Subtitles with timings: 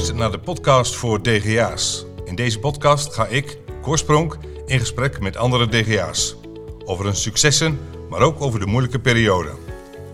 [0.00, 2.04] luistert naar de podcast voor DGA's.
[2.24, 6.36] In deze podcast ga ik, Korspronk, in gesprek met andere DGA's.
[6.84, 9.50] Over hun successen, maar ook over de moeilijke periode.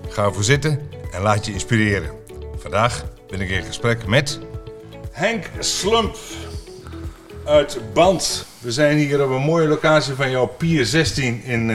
[0.09, 2.11] Ga ervoor zitten en laat je inspireren.
[2.57, 4.41] Vandaag ben ik in gesprek met
[5.11, 6.17] Henk Slump
[7.45, 8.47] uit Band.
[8.59, 11.71] We zijn hier op een mooie locatie van jouw Pier 16 in,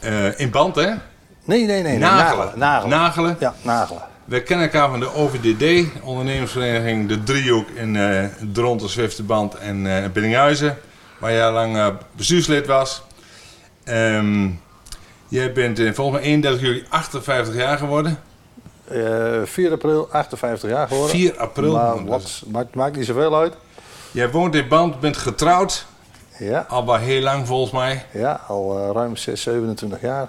[0.00, 0.88] eh, in Band, hè?
[0.88, 0.96] Nee,
[1.44, 1.82] nee, nee.
[1.82, 1.98] nee.
[1.98, 2.58] Nagelen.
[2.58, 2.90] Nagelen.
[2.90, 3.36] Nagelen.
[3.40, 4.10] Ja, nagelen.
[4.24, 10.04] We kennen elkaar van de OVDD, ondernemersvereniging De Driehoek in uh, Dronten, Zwifterband en uh,
[10.12, 10.78] Biddinghuizen,
[11.18, 13.02] waar jij lang uh, bestuurslid was.
[13.84, 14.60] Um,
[15.28, 18.18] jij bent volgens mij 31 juli 58 jaar geworden.
[19.44, 21.10] 4 april 58 jaar geworden.
[21.16, 21.72] 4 april?
[21.72, 23.54] Maar wat, maakt, maakt niet zoveel uit.
[24.10, 25.86] Jij woont in Band, bent getrouwd.
[26.38, 26.66] Ja.
[26.68, 28.06] Al heel lang volgens mij.
[28.12, 30.28] Ja, al ruim 6, 27 jaar.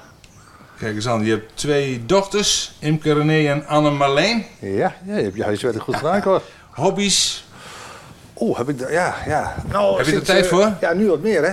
[0.83, 4.45] Kijk eens aan, je hebt twee dochters, Imke René en Anne Marleen.
[4.59, 6.41] Ja, ja je hebt je huiswerk goed gedaan hoor.
[6.69, 7.45] Hobby's?
[8.39, 9.55] Oeh, heb ik daar, ja, ja.
[9.71, 10.73] Nou, heb je er tijd uh, voor?
[10.81, 11.51] Ja, nu wat meer hè.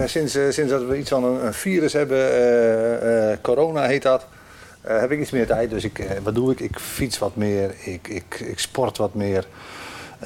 [0.00, 4.26] Uh, sinds, uh, sinds dat we iets van een, een virus hebben, corona heet dat,
[4.80, 5.70] heb ik iets meer tijd.
[5.70, 6.60] Dus ik, wat doe ik?
[6.60, 9.46] Ik fiets wat meer, ik, ik, ik sport wat meer.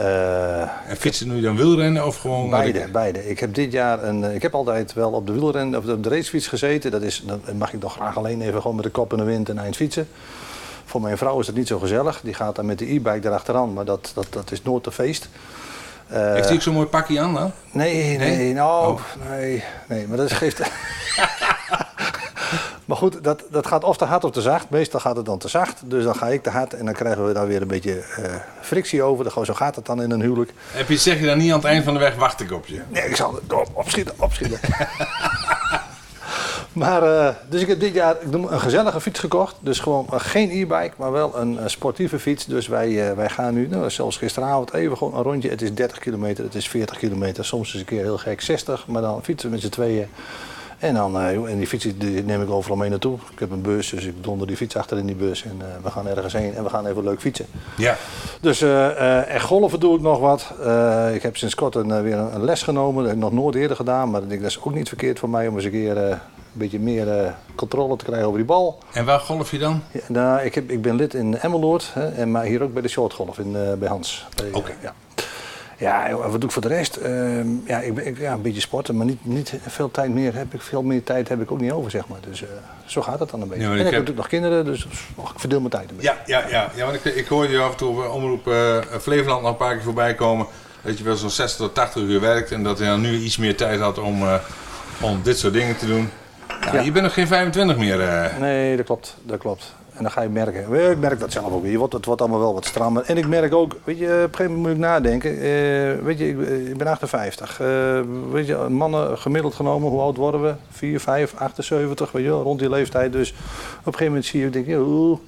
[0.01, 2.51] Uh, en fietsen nu dan wielrennen of gewoon?
[2.51, 3.29] Beide, beide.
[3.29, 6.09] Ik heb dit jaar een, ik heb altijd wel op de wielrennen of op de
[6.09, 6.91] racefiets gezeten.
[6.91, 9.25] Dat is, dan mag ik nog graag alleen even gewoon met de kop in de
[9.25, 10.09] wind en eind fietsen.
[10.85, 12.21] Voor mijn vrouw is dat niet zo gezellig.
[12.23, 15.29] Die gaat dan met de e-bike erachteraan, maar dat, dat, dat is nooit een feest.
[16.13, 17.53] Uh, Heeft hij ook zo'n mooi pakje aan dan?
[17.71, 19.01] Nee, nee, nee, nou, oh.
[19.29, 20.61] nee, nee, maar dat geeft.
[22.89, 24.71] Maar goed, dat, dat gaat of te hard of te zacht.
[24.71, 25.81] Meestal gaat het dan te zacht.
[25.85, 28.35] Dus dan ga ik te hard en dan krijgen we daar weer een beetje uh,
[28.61, 29.31] frictie over.
[29.31, 30.53] Gewoon zo gaat het dan in een huwelijk.
[30.71, 32.67] Heb je, zeg je dan niet aan het eind van de weg, wacht ik op
[32.67, 32.81] je?
[32.89, 34.61] Nee, ik zal het op, opschieten, opschieten.
[36.83, 39.57] maar, uh, dus ik heb dit jaar ik noem, een gezellige fiets gekocht.
[39.61, 42.47] Dus gewoon uh, geen e-bike, maar wel een sportieve fiets.
[42.47, 45.51] Dus wij, wij gaan nu, nou, zelfs gisteravond, even gewoon een rondje.
[45.51, 47.45] Het is 30 kilometer, het is 40 kilometer.
[47.45, 48.87] Soms is een keer heel gek 60.
[48.87, 50.09] Maar dan fietsen we met z'n tweeën.
[50.79, 53.19] En, dan, uh, en die fiets die neem ik overal mee naartoe.
[53.33, 55.45] Ik heb een bus, dus ik donder die fiets achter in die bus.
[55.45, 57.47] En uh, we gaan ergens heen en we gaan even leuk fietsen.
[57.77, 57.97] Ja.
[58.41, 60.53] Dus uh, en golven doe ik nog wat.
[61.15, 62.95] ik heb sinds kort een, weer een, les genomen.
[62.95, 64.11] Dat heb ik nog nooit eerder gedaan.
[64.11, 66.19] Maar dat is ook niet verkeerd voor mij om eens een keer een
[66.53, 68.79] beetje meer controle te krijgen over die bal.
[68.93, 69.83] En waar golf je dan?
[69.93, 71.91] Ja, nou, ik, heb, ik ben lid in Emmeloord.
[71.93, 74.27] Hè, en maar hier ook bij de shortgolf in, bij Hans.
[74.47, 74.57] Oké.
[74.57, 74.75] Okay.
[74.83, 74.95] ja.
[75.79, 76.99] Ja, wat doe ik voor de rest?
[77.03, 80.55] Uh, ja, ik, ik, ja, een beetje sporten, maar niet, niet veel tijd meer heb
[80.55, 80.63] ik.
[80.63, 82.19] Veel meer tijd heb ik ook niet over, zeg maar.
[82.29, 82.49] Dus uh,
[82.87, 83.63] zo gaat het dan een beetje.
[83.63, 86.15] Ja, en ik, heb natuurlijk nog kinderen, dus oh, ik verdeel mijn tijd een beetje.
[86.27, 86.71] Ja, ja, ja.
[86.75, 89.57] ja want ik, ik hoorde je af en toe op omroep uh, Flevoland nog een
[89.57, 90.47] paar keer voorbij komen.
[90.83, 93.37] Dat je wel zo'n 60 tot 80 uur werkt en dat je dan nu iets
[93.37, 94.23] meer tijd had om,
[95.01, 96.11] om dit soort dingen te doen.
[96.61, 96.81] Ja, ja.
[96.81, 98.33] Je bent nog geen 25 meer.
[98.41, 99.17] Nee, dat klopt.
[99.23, 99.75] Dat klopt.
[99.99, 100.91] En dan ga je merken.
[100.91, 101.83] Ik merk dat zelf ook weer.
[101.83, 103.03] Het wordt allemaal wel wat strammer.
[103.07, 105.33] En ik merk ook, weet je, op een gegeven moment moet ik nadenken.
[105.35, 106.39] Uh, weet je, ik,
[106.69, 107.61] ik, ben 58.
[107.61, 108.01] Uh,
[108.31, 110.55] weet je, mannen gemiddeld genomen, hoe oud worden we?
[110.71, 113.13] 4, 5, 78, weet je rond die leeftijd.
[113.13, 113.37] Dus op
[113.77, 115.19] een gegeven moment zie je, denk je, oeh.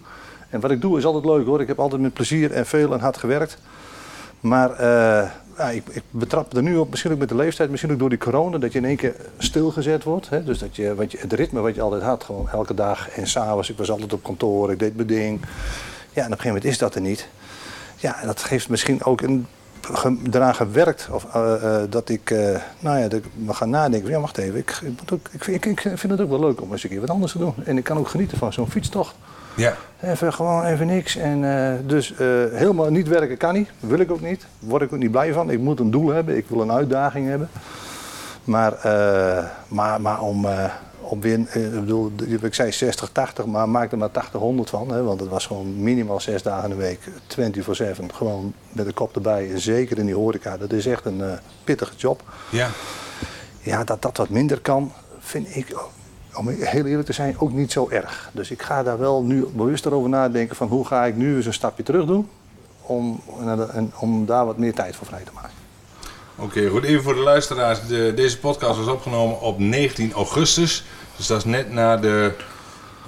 [0.49, 1.61] En wat ik doe is altijd leuk hoor.
[1.61, 3.59] Ik heb altijd met plezier en veel en hard gewerkt.
[4.41, 4.71] Maar
[5.57, 8.19] ja, ik, betrap er nu op, misschien ook met de leeftijd, misschien ook door die
[8.19, 10.29] corona, dat je in één keer stilgezet wordt.
[10.29, 10.45] Hè?
[10.45, 13.27] Dus dat je, wat je, het ritme wat je altijd had, gewoon elke dag en
[13.27, 13.71] s'avonds.
[13.71, 15.41] Ik was altijd op kantoor, ik deed mijn ding.
[15.41, 17.29] Ja, en op een gegeven moment is dat er niet.
[17.97, 19.47] Ja, en dat geeft misschien ook een,
[20.31, 21.09] eraan gewerkt.
[21.11, 24.11] Of uh, uh, dat ik, uh, nou ja, dat we gaan nadenken.
[24.11, 24.83] Ja, wacht even, ik,
[25.47, 27.55] ik, ik, vind het ook wel leuk om eens een keer wat anders te doen.
[27.65, 29.15] En ik kan ook genieten van zo'n fietstocht.
[29.57, 29.77] Ja.
[30.03, 31.17] Even gewoon even niks.
[31.17, 32.19] En uh, dus uh,
[32.53, 33.71] helemaal niet werken kan niet.
[33.81, 34.47] Wil ik ook niet.
[34.59, 35.51] Word ik ook niet blij van.
[35.51, 36.37] Ik moet een doel hebben.
[36.37, 37.49] Ik wil een uitdaging hebben.
[38.45, 40.47] Maar, uh, maar, maar om,
[41.01, 42.13] om weer, ik bedoel,
[42.43, 44.93] ik zei 60, 80, maar maak er maar 80, 100 van.
[44.93, 47.01] Hè, want het was gewoon minimaal zes dagen in de week,
[48.03, 48.05] 24-7.
[48.15, 49.51] Gewoon met de kop erbij.
[49.51, 50.57] En zeker in die horeca.
[50.57, 51.23] Dat is echt een
[51.65, 52.23] pittige job.
[52.51, 52.69] Ja.
[53.63, 55.75] Ja, dat dat wat minder kan, vind ik
[56.35, 58.31] om heel eerlijk te zijn, ook niet zo erg.
[58.33, 61.47] Dus ik ga daar wel nu bewust over nadenken van hoe ga ik nu eens
[61.47, 62.29] een stapje terug doen
[62.83, 63.21] om,
[63.99, 65.51] om daar wat meer tijd voor vrij te maken.
[66.37, 66.85] Oké, goed.
[66.85, 67.87] Even voor de luisteraars.
[67.87, 70.85] De, deze podcast was opgenomen op 19 augustus.
[71.17, 72.33] Dus dat is net na de,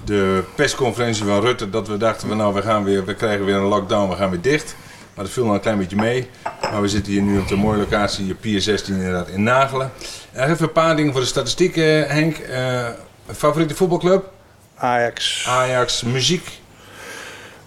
[0.05, 3.55] de persconferentie van Rutte dat we dachten van nou we, gaan weer, we krijgen weer
[3.55, 4.75] een lockdown, we gaan weer dicht.
[5.15, 6.29] Maar dat viel nog een klein beetje mee.
[6.61, 9.91] Maar we zitten hier nu op de mooie locatie, Pier 16 inderdaad, in Nagelen.
[10.33, 12.37] Even een paar dingen voor de statistiek, Henk.
[12.37, 12.87] Uh,
[13.27, 14.29] Favoriete voetbalclub?
[14.75, 15.45] Ajax.
[15.47, 16.03] Ajax.
[16.03, 16.61] Muziek?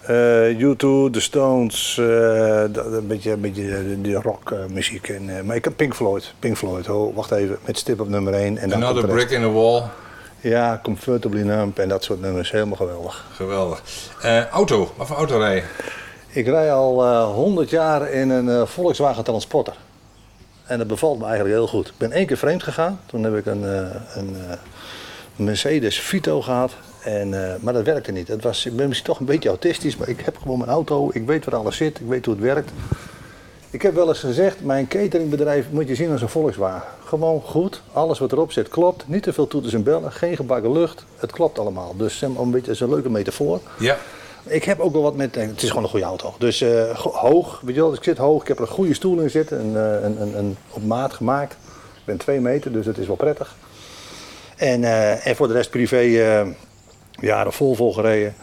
[0.09, 0.77] Uh, U2,
[1.11, 5.09] The Stones, uh, een beetje, een beetje die rockmuziek.
[5.09, 6.33] Uh, maar ik heb Pink Floyd.
[6.39, 8.57] Pink Floyd, oh, wacht even, met stip op nummer 1.
[8.57, 9.83] En Another Brick in the Wall.
[10.39, 13.25] Ja, Comfortably Numb en dat soort nummers, helemaal geweldig.
[13.33, 13.81] Geweldig.
[14.51, 15.63] auto, wat voor auto rij je?
[16.37, 19.75] Ik rij al eh 100 jaar in een eh, Volkswagen Transporter.
[20.65, 21.87] En dat bevalt me eigenlijk heel goed.
[21.87, 22.99] Ik ben één keer vreemd gegaan.
[23.05, 24.57] Toen heb ik een, eh, een eh,
[25.37, 26.71] Mercedes Vito gehad.
[27.03, 28.27] En, eh, maar dat werkte niet.
[28.27, 31.09] Het was, ik ben misschien toch een beetje autistisch, maar ik heb gewoon mijn auto.
[31.13, 31.99] Ik weet waar alles zit.
[31.99, 32.71] Ik weet hoe het werkt.
[33.69, 36.89] Ik heb wel eens gezegd, mijn cateringbedrijf moet je zien als een Volkswagen.
[37.05, 39.07] Gewoon goed, alles wat erop zit klopt.
[39.07, 41.05] Niet te veel toeters en bellen, geen gebakken lucht.
[41.15, 41.95] Het klopt allemaal.
[41.97, 43.59] Dus maar, een beetje, is een leuke metafoor.
[43.79, 43.97] Ja.
[44.43, 46.33] Ik heb ook wel wat met, het is gewoon een goede auto.
[46.37, 48.41] Dus eh, hoog, weet je wel, ik zit hoog.
[48.41, 51.13] Ik heb er een goede stoel in zitten, een, eh, een, een, een, op maat
[51.13, 51.53] gemaakt.
[51.95, 53.55] Ik ben twee meter, dus het is wel prettig.
[54.57, 56.47] En, eh, en voor de rest privé eh
[57.19, 58.35] jaren vol vol gereden.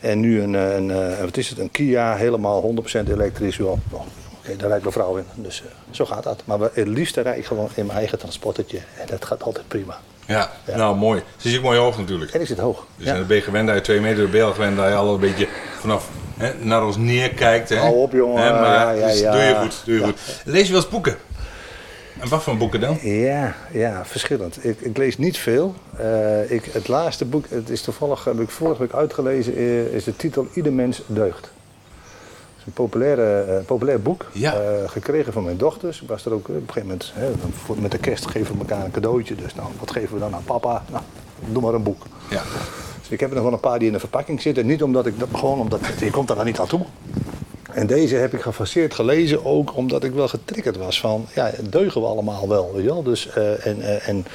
[0.00, 3.60] En nu een, eh, een, wat is het, een Kia, helemaal 100% elektrisch.
[3.60, 6.42] Oh, Oké, daar rijdt mijn vrouw in, dus zo gaat dat.
[6.44, 8.78] Maar we- het liefste rijd ik gewoon in mijn eigen transportertje.
[9.00, 9.98] En dat gaat altijd prima.
[10.26, 10.50] Ja.
[10.64, 10.76] Ja.
[10.76, 11.22] nou mooi.
[11.36, 12.32] Ze ook mooi hoog natuurlijk.
[12.32, 12.86] En ik zit hoog.
[12.96, 13.14] Dus Ja.
[13.14, 15.20] dan ben je gewend dat je twee meter, je al gewend dat je al een
[15.20, 15.48] beetje
[15.80, 17.68] vanaf hè, naar ons neerkijkt.
[17.68, 17.76] Hè?
[17.76, 18.42] Hou op, jongen.
[18.42, 19.32] Hè, maar Ja, ja, dus ja.
[19.32, 20.18] doe je goed, doe je goed.
[20.44, 21.16] Lees je wel eens boeken?
[22.20, 22.98] En wat voor boeken dan?
[23.02, 24.64] Ja, ja, verschillend.
[24.64, 25.74] Ik, ik lees niet veel.
[25.96, 30.04] Eh, ik, het laatste boek, het is toevallig, heb ik vorige week uitgelezen, eh, is
[30.04, 31.40] de titel Ieder mens deugt.
[31.44, 34.54] Het is een populaire, eh, populair boek, Ja.
[34.86, 36.02] gekregen van mijn dochters.
[36.02, 37.30] Ik was er ook op een gegeven moment, hè,
[37.80, 39.34] met de kerst geven we elkaar een cadeautje.
[39.34, 40.84] Dus nou, wat geven we dan aan papa?
[40.90, 41.02] Nou,
[41.52, 42.02] doe maar een boek.
[42.30, 42.42] Ja.
[43.00, 44.66] Dus ik heb er nog wel een paar die in de verpakking zitten.
[44.66, 46.84] Niet omdat ik dat, gewoon omdat je komt er dan niet aan toe.
[47.74, 52.00] En deze heb ik gefaseerd gelezen ook omdat ik wel getriggerd was van, ja, deugen
[52.00, 53.02] we allemaal wel, weet je wel.
[53.02, 54.26] Dus, eh, en, eh, en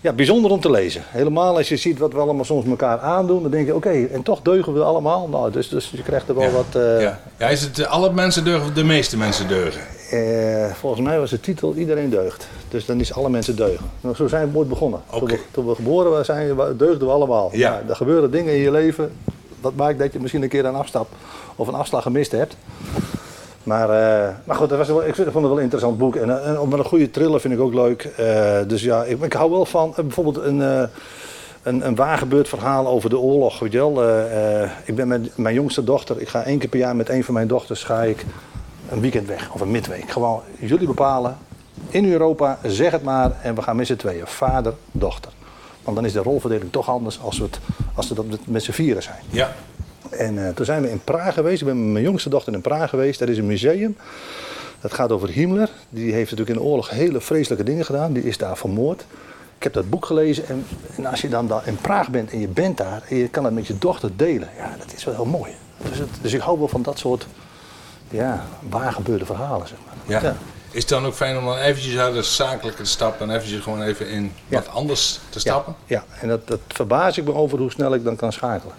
[0.00, 1.02] ja, bijzonder om te lezen.
[1.06, 4.22] Helemaal als je ziet wat we allemaal soms elkaar aandoen, dan denk je, oké, en
[4.22, 5.28] toch deugen we allemaal.
[5.28, 6.50] Nou, dus, dus je krijgt er wel ja.
[6.50, 6.82] wat...
[6.82, 7.20] eh, ja.
[7.38, 9.80] ja, is het alle mensen deugen of de meeste mensen deugen?
[10.10, 12.48] eh, volgens mij was de titel Iedereen deugt.
[12.68, 13.90] Dus dan is alle mensen deugen.
[14.00, 15.00] Nou, zo zijn we ooit begonnen.
[15.18, 17.50] Toen, we, toen we geboren waren, zijn, deugden we allemaal.
[17.52, 17.70] Ja.
[17.70, 19.12] Nou, er gebeuren dingen in je leven.
[19.60, 21.08] Dat maakt dat je misschien een keer een afstap
[21.56, 22.56] of een afslag gemist hebt.
[23.66, 26.16] Maar, eh, maar goed, dat was wel, ik vond het wel een interessant boek.
[26.16, 28.04] En, eh, en met een goede thriller vind ik ook leuk.
[28.16, 30.82] Eh, dus ja, ik, ik hou wel van bijvoorbeeld een, eh,
[31.62, 33.58] een, een waargebeurd verhaal over de oorlog.
[33.58, 34.02] Weet je wel?
[34.84, 37.34] Ik ben met mijn jongste dochter, ik ga één keer per jaar met een van
[37.34, 38.24] mijn dochters ga ik
[38.88, 40.10] een weekend weg of een midweek.
[40.10, 41.36] Gewoon jullie bepalen
[41.88, 43.32] in Europa, zeg het maar.
[43.42, 45.32] En we gaan met z'n tweeën, vader, dochter.
[45.82, 47.58] Want dan is de rolverdeling toch anders als we, het,
[47.94, 49.20] als we dat met z'n vieren zijn.
[49.30, 49.52] Ja.
[50.10, 51.60] En eh, toen zijn we in Praag geweest.
[51.60, 53.18] Ik ben met mijn jongste dochter in Praag geweest.
[53.18, 53.96] Dat is een museum.
[54.80, 55.68] Dat gaat over Himmler.
[55.88, 58.12] Die heeft natuurlijk in de oorlog hele vreselijke dingen gedaan.
[58.12, 59.04] Die is daar vermoord.
[59.56, 60.46] Ik heb dat boek gelezen.
[60.48, 60.66] En,
[60.96, 63.44] en als je dan daar in Praag bent en je bent daar en je kan
[63.44, 64.48] het met je dochter delen.
[64.58, 65.50] Ja, dat is wel heel mooi.
[65.88, 67.26] Dus, het- dus ik hou wel van dat soort
[68.10, 69.68] ja, waargebeurde verhalen.
[69.68, 70.22] Zeg maar.
[70.22, 70.36] Ja.
[70.70, 73.60] Is het dan ook fijn om dan eventjes uit het zakelijke te stappen en eventjes
[73.62, 74.58] gewoon even in Ja.
[74.58, 75.74] wat anders te stappen?
[75.86, 76.20] Ja, ja.
[76.20, 78.74] en dat, dat verbaas ik me over hoe snel ik dan kan schakelen.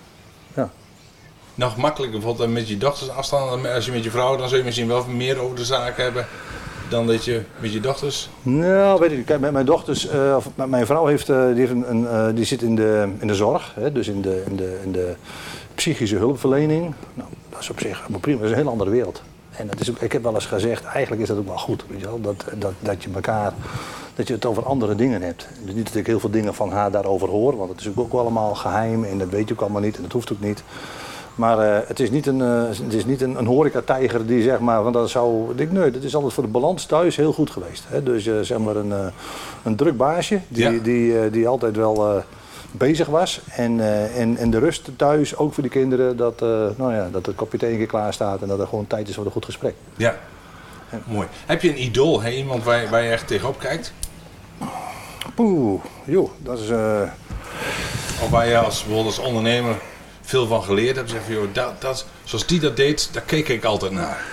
[1.57, 3.67] Nog makkelijker bijvoorbeeld met je dochters afstand.
[3.67, 6.27] Als je met je vrouw, dan zul je misschien wel meer over de zaak hebben
[6.89, 8.29] dan dat je met je dochters.
[8.41, 9.25] Nou, weet ik.
[9.25, 12.45] Kijk, met mijn dochters, eh, of met mijn vrouw heeft, eh, die, een, eh, die
[12.45, 15.15] zit in de, in de zorg, hè, dus in de, in, de, in de
[15.75, 16.93] psychische hulpverlening.
[17.13, 19.21] Nou, dat is op zich prima, dat is een heel andere wereld.
[19.49, 21.85] En dat is ook, ik heb wel eens gezegd, eigenlijk is dat ook wel goed,
[21.89, 23.53] weet je wel, dat, dat, dat je elkaar,
[24.15, 25.47] dat je het over andere dingen hebt.
[25.65, 28.13] Dus niet dat ik heel veel dingen van haar daarover hoor, want het is ook
[28.13, 30.63] allemaal geheim en dat weet je ook allemaal niet en dat hoeft ook niet.
[31.37, 34.59] Maar eh, het is niet een, eh, het is niet een, een horecatijger die zeg
[34.59, 37.33] maar, want dat zou, ik denk, nee, dat is altijd voor de balans thuis heel
[37.33, 37.83] goed geweest.
[37.87, 38.03] Hè?
[38.03, 38.93] Dus eh, zeg maar een,
[39.63, 40.79] een druk baasje die, Ja.
[40.83, 42.23] die, die altijd wel
[42.71, 43.41] bezig was.
[43.47, 43.79] En,
[44.15, 46.39] en, en de rust thuis, ook voor de kinderen, dat,
[46.77, 49.07] nou ja, dat het kopje thee een keer klaar staat en dat er gewoon tijd
[49.09, 49.73] is voor een goed gesprek.
[49.95, 50.15] Ja.
[51.05, 51.27] Mooi.
[51.45, 52.29] Heb je een idool, hè?
[52.29, 53.93] iemand waar je, waar je echt tegenop kijkt?
[55.35, 56.69] Poeh, joh, dat is...
[58.23, 59.75] Of waar je als, bijvoorbeeld als ondernemer
[60.27, 61.09] veel van geleerd hebt?
[61.09, 64.25] Zeg van, joh, dat, dat, zoals die dat deed, daar keek ik altijd naar.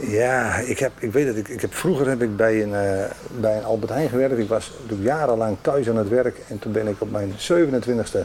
[0.00, 1.36] Ja, ik, heb, ik weet het.
[1.36, 3.04] Ik, ik heb, vroeger heb ik bij een, eh,
[3.40, 4.38] bij een Albert Heijn gewerkt.
[4.38, 6.40] Ik was natuurlijk jarenlang thuis aan het werk.
[6.48, 8.18] En toen ben ik op mijn 27e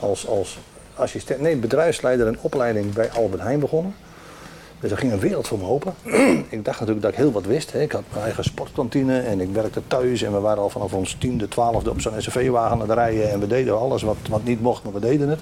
[0.00, 0.58] als, als
[0.94, 3.94] assistent, nee, bedrijfsleider en opleiding bij Albert Heijn begonnen.
[4.80, 5.94] Dus er ging een wereld voor me open.
[6.48, 7.72] ik dacht natuurlijk dat ik heel wat wist.
[7.72, 7.80] Hè.
[7.80, 10.22] Ik had mijn eigen sportkantine en ik werkte thuis.
[10.22, 13.30] En we waren al vanaf ons tiende, twaalfde op zo'n SUV-wagen aan het rijden.
[13.30, 15.40] En we deden alles wat, wat niet mocht, maar we deden het.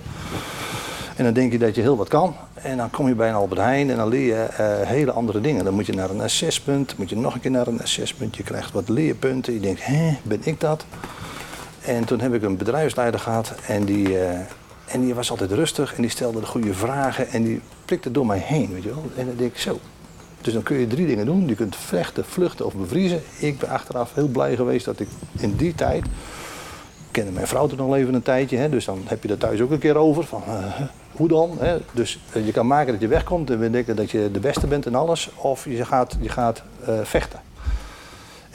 [1.16, 2.34] En dan denk je dat je heel wat kan.
[2.54, 5.40] En dan kom je bij een Albert Heijn en dan leer je eh, hele andere
[5.40, 5.64] dingen.
[5.64, 8.36] Dan moet je naar een assessment, moet je nog een keer naar een assessment.
[8.36, 9.52] Je krijgt wat leerpunten.
[9.52, 10.84] Je denkt, hé, ben ik dat?
[11.82, 14.38] En toen heb ik een bedrijfsleider gehad en die, eh,
[14.86, 18.26] en die was altijd rustig en die stelde de goede vragen en die prikte door
[18.26, 19.10] mij heen, weet je wel.
[19.16, 19.78] En dan denk ik zo.
[20.40, 21.48] Dus dan kun je drie dingen doen.
[21.48, 23.22] Je kunt vechten, vluchten of bevriezen.
[23.38, 25.08] Ik ben achteraf heel blij geweest dat ik
[25.38, 26.04] in die tijd
[27.16, 28.56] kende mijn vrouw toen al even een tijdje.
[28.56, 30.24] Hè, dus dan heb je er thuis ook een keer over.
[30.24, 30.80] Van, eh,
[31.12, 31.56] hoe dan?
[31.58, 31.76] Hè?
[31.92, 34.86] Dus eh, je kan maken dat je wegkomt en denken dat je de beste bent
[34.86, 35.30] in alles.
[35.34, 37.40] Of je gaat, je gaat eh, vechten.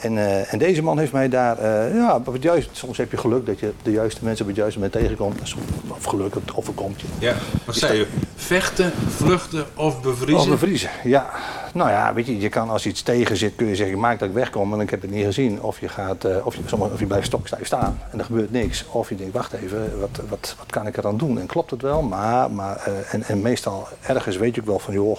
[0.02, 3.10] En, eh, en deze man heeft mij daar, eh, ja, op het juiste, soms heb
[3.10, 5.38] je geluk dat je de juiste mensen op het juiste moment tegenkomt.
[5.42, 7.06] Soms- Of geluk, het overkomt je.
[7.18, 8.06] Ja, wat zei je?
[8.36, 10.50] Vechten, vluchten of Of bevriezen?
[10.50, 11.30] bevriezen, ja.
[11.74, 14.28] Nou ja, weet je, je kan als iets tegen zit, kun je zeggen, maak dat
[14.28, 15.62] ik wegkom en ik heb het niet gezien.
[15.62, 18.50] Of je, gaat, eh, of je, sommige- of je blijft stokstijf staan en er gebeurt
[18.52, 18.84] niks.
[18.90, 21.38] Of je denkt, wacht even, wat, wat, wat kan ik eraan doen?
[21.40, 22.02] En klopt het wel?
[22.02, 22.76] Maar, maar
[23.10, 25.18] en, en meestal ergens weet je ook wel van, joh,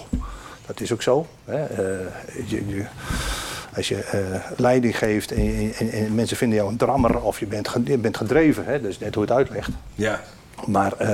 [0.66, 1.26] dat is ook zo.
[1.44, 1.58] Hè?
[2.46, 2.84] Je, je,
[3.76, 4.20] als je eh,
[4.56, 8.16] leiding geeft en, en, en mensen vinden jou een drammer of je bent, je bent
[8.16, 8.80] gedreven, hè?
[8.80, 9.70] dus net hoe het uitlegt.
[9.94, 10.20] Ja.
[10.66, 11.08] Maar eh,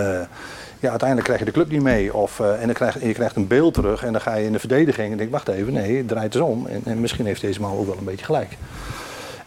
[0.81, 2.15] ja, uiteindelijk krijg je de club niet mee.
[2.15, 4.53] Of, eh, en, dan krijg, je krijgt een beeld terug en dan ga je in
[4.53, 6.67] de verdediging en denk wacht even, nee, het draait eens om.
[6.67, 8.57] En, en misschien heeft deze man ook wel een beetje gelijk.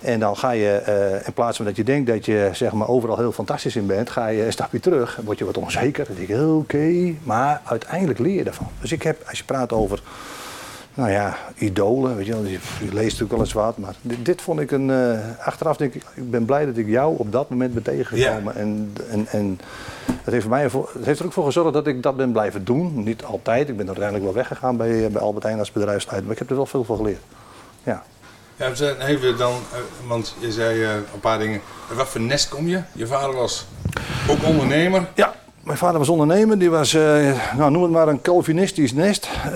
[0.01, 3.17] En dan ga je, in plaats van dat je denkt dat je zeg maar, overal
[3.17, 5.19] heel fantastisch in bent, ga je een stapje terug.
[5.23, 6.05] Word je wat onzeker.
[6.05, 8.67] Dan denk je, oké, maar uiteindelijk leer je ervan.
[8.81, 10.01] Dus ik heb, als je praat over,
[10.93, 13.77] nou ja, idolen, weet je, wel, je, leest natuurlijk wel eens wat.
[13.77, 16.87] Maar dit, dit vond ik een, eh, achteraf denk ik, ik ben blij dat ik
[16.87, 18.55] jou op dat moment ben tegengekomen.
[18.55, 19.59] En, en, en
[20.07, 22.63] het heeft, mij ervoor, het heeft er ook voor gezorgd dat ik dat ben blijven
[22.63, 23.03] doen.
[23.03, 26.23] Niet altijd, ik ben uiteindelijk wel weggegaan bij, bij Albert Heijn als bedrijfsleider.
[26.23, 27.21] Maar ik heb er wel veel van geleerd.
[27.83, 28.03] Ja.
[28.55, 31.61] Ja, even dan, eh, want je zei eh, een paar dingen.
[31.93, 32.81] Wat voor nest kom je?
[32.91, 33.65] Je vader was
[34.29, 35.07] ook ondernemer.
[35.15, 36.59] Ja, mijn vader was ondernemer.
[36.59, 39.29] Die was, eh, nou, noem het maar een Calvinistisch nest.
[39.45, 39.51] Eh,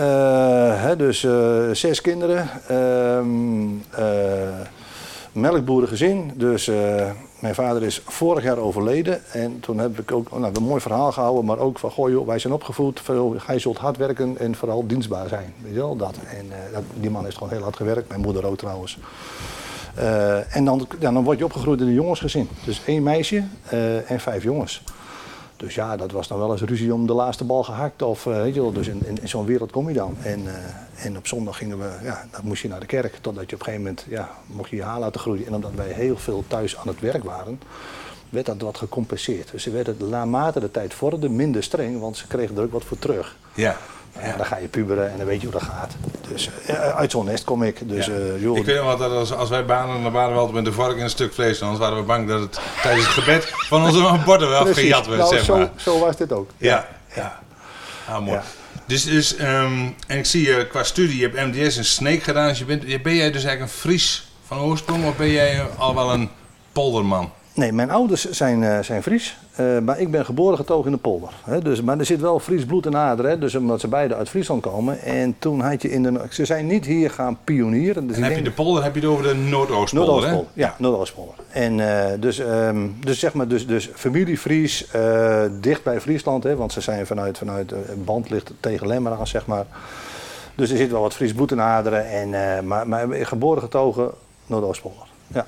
[0.82, 2.50] hè, dus eh, zes kinderen.
[2.68, 3.26] Ehm
[3.90, 4.66] eh,
[5.32, 6.32] melkboerengezin.
[6.36, 6.72] Dus
[7.40, 9.22] mijn vader is vorig jaar overleden.
[9.32, 11.46] En toen heb ik ook nou, een mooi verhaal gehouden.
[11.46, 13.02] Maar ook van, goh wij zijn opgevoed.
[13.38, 15.54] Gij zult hard werken en vooral dienstbaar zijn.
[15.62, 16.16] Weet je wel, dat.
[16.38, 16.52] En
[16.94, 18.10] die man heeft gewoon heel hard gewerkt.
[18.10, 18.98] Mijn moeder ook trouwens.
[20.50, 22.50] En dan, dan word je opgegroeid in een jongensgezin.
[22.66, 23.44] Dus één meisje
[24.08, 24.84] en vijf jongens.
[25.58, 28.02] Dus ja, dat was dan wel eens ruzie om de laatste bal gehakt.
[28.02, 30.18] Of, eh, weet je wel, dus in, zo'n wereld kom je dan.
[30.22, 33.18] En, eh, en op zondag gingen we, ja, dan moest je naar de kerk.
[33.22, 35.46] Totdat je op een gegeven moment, ja, mocht je je haar laten groeien.
[35.46, 37.60] En omdat wij heel veel thuis aan het werk waren,
[38.30, 39.52] werd dat wat gecompenseerd.
[39.52, 42.86] Dus ze werden naarmate de tijd vorderde minder streng, want ze kregen er ook wat
[42.86, 43.36] voor terug.
[43.54, 43.78] Ja.
[44.24, 45.92] Ja, dan ga je puberen en dan weet je hoe dat gaat.
[46.28, 47.90] Dus eh, uit zo'n nest kom ik.
[47.90, 48.14] Dus, Ja.
[48.14, 50.66] eh, joh, Ik weet nog dat als, als wij banen, dan waren we altijd met
[50.66, 51.62] de vork en een stuk vlees.
[51.62, 55.20] Anders waren we bang dat het tijdens het gebed van onze borden wel gejat werd,
[55.20, 55.70] Nou, zeg zo, maar.
[55.76, 56.50] zo was dit ook.
[56.58, 57.40] Ja, ja.
[58.10, 58.40] Ah, mooi.
[58.86, 62.48] Dus, dus ehm, en ik zie je qua studie, je hebt MDS en Sneek gedaan.
[62.48, 65.96] Dus je bent, ben jij dus eigenlijk een Fries van oorsprong of ben jij al
[65.96, 66.30] wel een
[66.72, 67.32] polderman?
[67.54, 71.30] Nee, mijn ouders zijn, zijn Fries, eh, maar ik ben geboren getogen in de polder.
[71.44, 74.16] Hè, dus, maar er zit wel Fries bloed en aderen, hè, dus omdat ze beide
[74.16, 75.02] uit Friesland komen.
[75.02, 76.22] En toen had je in de...
[76.30, 78.08] Ze zijn niet hier gaan pionieren.
[78.08, 81.36] Dus En heb je de polder, heb je het over de Noordoostpolder, ja, Noordoostpolder.
[81.50, 86.44] En eh, dus, ehm, dus zeg maar, dus, dus familie Fries, eh, dicht bij Friesland,
[86.44, 89.66] hè, want ze zijn vanuit, vanuit een band ligt tegen Lemmer aan, zeg maar.
[90.56, 94.12] Dus er zit wel wat Fries bloed in aderen, en, maar, maar geboren getogen
[94.46, 95.08] Noordoostpolder.
[95.28, 95.46] Ja.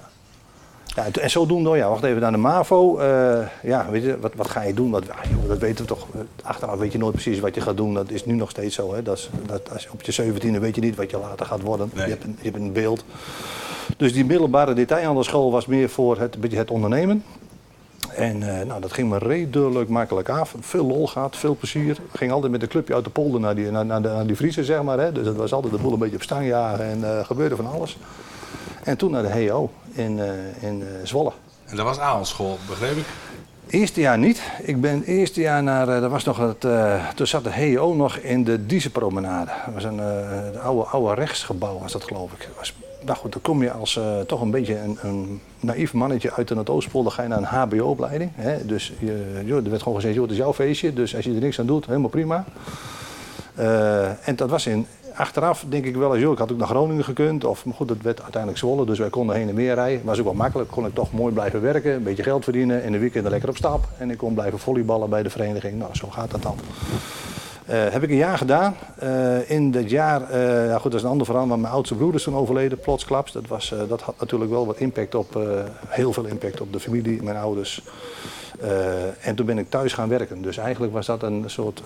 [0.95, 2.97] Ja, en, en zodoende, ja, wacht even naar de MAVO.
[2.97, 4.91] eh, ja, weet je, wat, wat ga je doen?
[4.91, 6.07] Dat, ah, joh, dat weten we toch.
[6.43, 7.93] Achteraf weet je nooit precies wat je gaat doen.
[7.93, 8.93] Dat is nu nog steeds zo.
[8.93, 9.03] Hè?
[9.03, 11.61] Dat is, dat, als je op je zeventiende weet je niet wat je later gaat
[11.61, 11.91] worden.
[11.93, 12.03] Nee.
[12.05, 13.03] Je, hebt een, je hebt een beeld.
[13.97, 17.23] Dus die middelbare detailhandelschool was meer voor het, het ondernemen.
[18.15, 20.55] En eh, nou, dat ging me redelijk makkelijk af.
[20.59, 21.97] Veel lol gehad, veel plezier.
[22.13, 24.51] Ging altijd met een clubje uit de polder naar die, naar, naar, de, naar die
[24.51, 24.99] zeg maar.
[24.99, 25.11] Hè.
[25.11, 27.71] Dus dat was altijd de boel een beetje op stang jagen en eh gebeurde van
[27.71, 27.97] alles.
[28.83, 31.31] En toen naar de HO in, eh, in eh, Zwolle.
[31.65, 33.05] En dat was avondschool, begreep ik?
[33.69, 34.41] Eerste jaar niet.
[34.61, 36.59] Ik ben eerste jaar naar, eh, dat was nog het,
[37.15, 39.51] toen zat de HEO nog in de Diezenpromenade.
[39.65, 40.01] Dat was een
[40.59, 42.49] oude, oude rechtsgebouw was dat geloof ik.
[42.57, 46.47] Was, nou goed, dan kom je als toch een beetje een, een naïef mannetje uit
[46.47, 48.31] de Noordoostpolder, ga je naar een hbo-opleiding.
[48.63, 51.33] Dus je, joh, er werd gewoon gezegd, joh, het is jouw feestje, dus als je
[51.33, 52.45] er niks aan doet, helemaal prima.
[54.23, 54.87] En dat was in,
[55.19, 57.45] achteraf denk ik wel eens, joh, ik had ook naar Groningen gekund.
[57.45, 60.05] Of, maar goed, het werd uiteindelijk Zwolle, dus wij konden heen en weer rijden.
[60.05, 62.83] Was ook wel makkelijk, kon ik toch mooi blijven werken, een beetje geld verdienen.
[62.83, 63.87] In de weekenden lekker op stap.
[63.97, 65.79] En ik kon blijven volleyballen bij de vereniging.
[65.79, 66.55] Nou, zo gaat dat dan.
[67.65, 68.75] Eh, heb ik een jaar gedaan.
[68.95, 71.95] Eh, in dat jaar, eh, ja goed, dat is een ander verhaal, maar mijn oudste
[71.95, 73.31] broer is toen overleden, plotsklaps.
[73.31, 75.39] Dat, was, dat had natuurlijk wel wat impact op,
[75.87, 77.81] heel veel impact op de familie, mijn ouders.
[79.21, 80.41] En toen ben ik thuis gaan werken.
[80.41, 81.81] Dus eigenlijk was dat een soort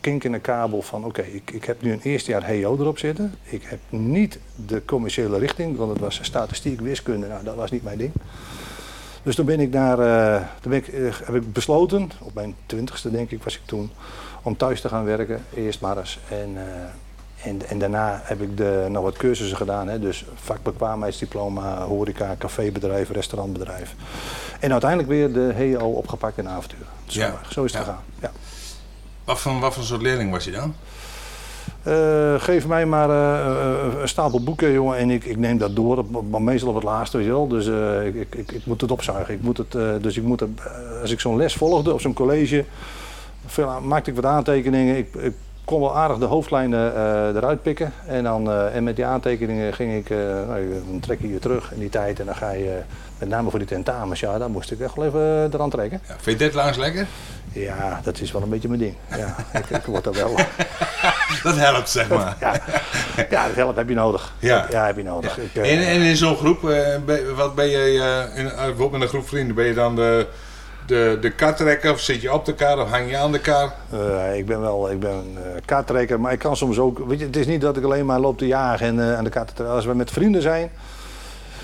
[0.00, 2.98] kink in de kabel van oké, ik, ik heb nu een eerste jaar HEO erop
[2.98, 3.34] zitten.
[3.42, 7.82] Ik heb niet de commerciële richting, want het was statistiek, wiskunde, nou dat was niet
[7.82, 8.12] mijn ding.
[9.22, 12.54] Dus toen ben ik daar, eh, toen ben ik, eh, heb ik besloten, op mijn
[12.66, 13.90] twintigste denk ik was ik toen,
[14.42, 16.18] om thuis te gaan werken, eerst maar eens.
[16.30, 16.62] En, eh,
[17.42, 19.88] En, en daarna heb ik de, nog wat cursussen gedaan.
[19.88, 19.98] Hè?
[19.98, 23.94] Dus vakbekwaamheidsdiploma, horeca, cafébedrijf, restaurantbedrijf.
[24.60, 26.86] En uiteindelijk weer de HEO opgepakt in avontuur.
[27.06, 27.40] Zo, Ja.
[27.50, 27.86] zo is het Ja.
[27.88, 28.02] gegaan.
[28.20, 28.30] Ja.
[29.26, 30.74] Wat voor, wat voor soort leerling was je dan?
[31.82, 35.76] Eh, geef mij maar eh, eh, een stapel boeken, jongen, en ik, ik neem dat
[35.76, 36.04] door.
[36.30, 37.48] Maar meestal op het laatste, weet je wel.
[37.48, 37.66] Dus
[38.06, 39.34] ik, ik, ik, moet het opzuigen.
[39.34, 40.50] Ik moet het, dus ik moet het,
[41.00, 42.64] als ik zo'n les volgde of zo'n college,
[43.46, 44.96] veel, maakte ik wat aantekeningen.
[44.96, 46.96] Ik, ik kon wel aardig de hoofdlijnen
[47.36, 47.92] eruit pikken.
[48.06, 50.08] En, dan, en met die aantekeningen ging ik,
[50.48, 52.20] nou, dan trek je je terug in die tijd.
[52.20, 52.80] En dan ga je,
[53.18, 56.00] met name voor die tentamens, ja, daar moest ik echt wel even eraan trekken.
[56.08, 57.06] Ja, vind je deadlines lekker?
[57.60, 58.94] Ja, dat is wel een beetje mijn ding.
[59.16, 60.34] Ja, ik, ik word er wel...
[61.42, 62.36] Dat helpt, zeg maar.
[62.40, 62.52] Ja,
[63.30, 64.32] ja, dat helpt heb je nodig.
[64.38, 64.66] Ja.
[64.70, 65.38] ja heb je nodig.
[65.38, 67.78] Ik, eh, En, en in zo'n groep, eh, ben- wat ben je,
[68.34, 70.26] eh, in, bijvoorbeeld in een groep vrienden, ben je dan de,
[70.86, 73.72] de, de kartrekker of zit je op de kar of hang je aan de kar?
[73.92, 76.98] eh, ik ben wel ik ben een kaarttrekker, maar ik kan soms ook.
[77.08, 79.30] Weet je, het is niet dat ik alleen maar loop te jagen en aan de
[79.30, 79.76] kaart te trekken.
[79.76, 80.70] Als we met vrienden zijn.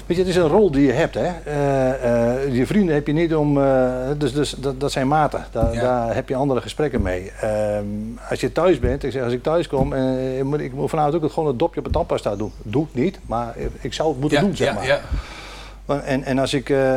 [0.06, 1.14] Weet je, het is een rol die je hebt.
[1.14, 1.30] Hè?
[1.44, 3.62] Eh, eh, je vrienden heb je niet om.
[3.62, 5.44] eh, dus dus dat, dat zijn maten.
[5.50, 5.80] Daar, Ja.
[5.80, 7.30] daar heb je andere gesprekken mee.
[7.40, 7.84] Ehm,
[8.30, 9.92] als je thuis bent, ik zeg, als ik thuis kom.
[9.92, 12.52] en ik moet, ik moet vanavond ook het gewoon een dopje op het tandpasta doen.
[12.62, 15.00] Doe ik niet, maar ik zou het moeten ja, doen, zeg ja,
[15.84, 16.02] maar.
[16.04, 16.94] En, en als ik eh,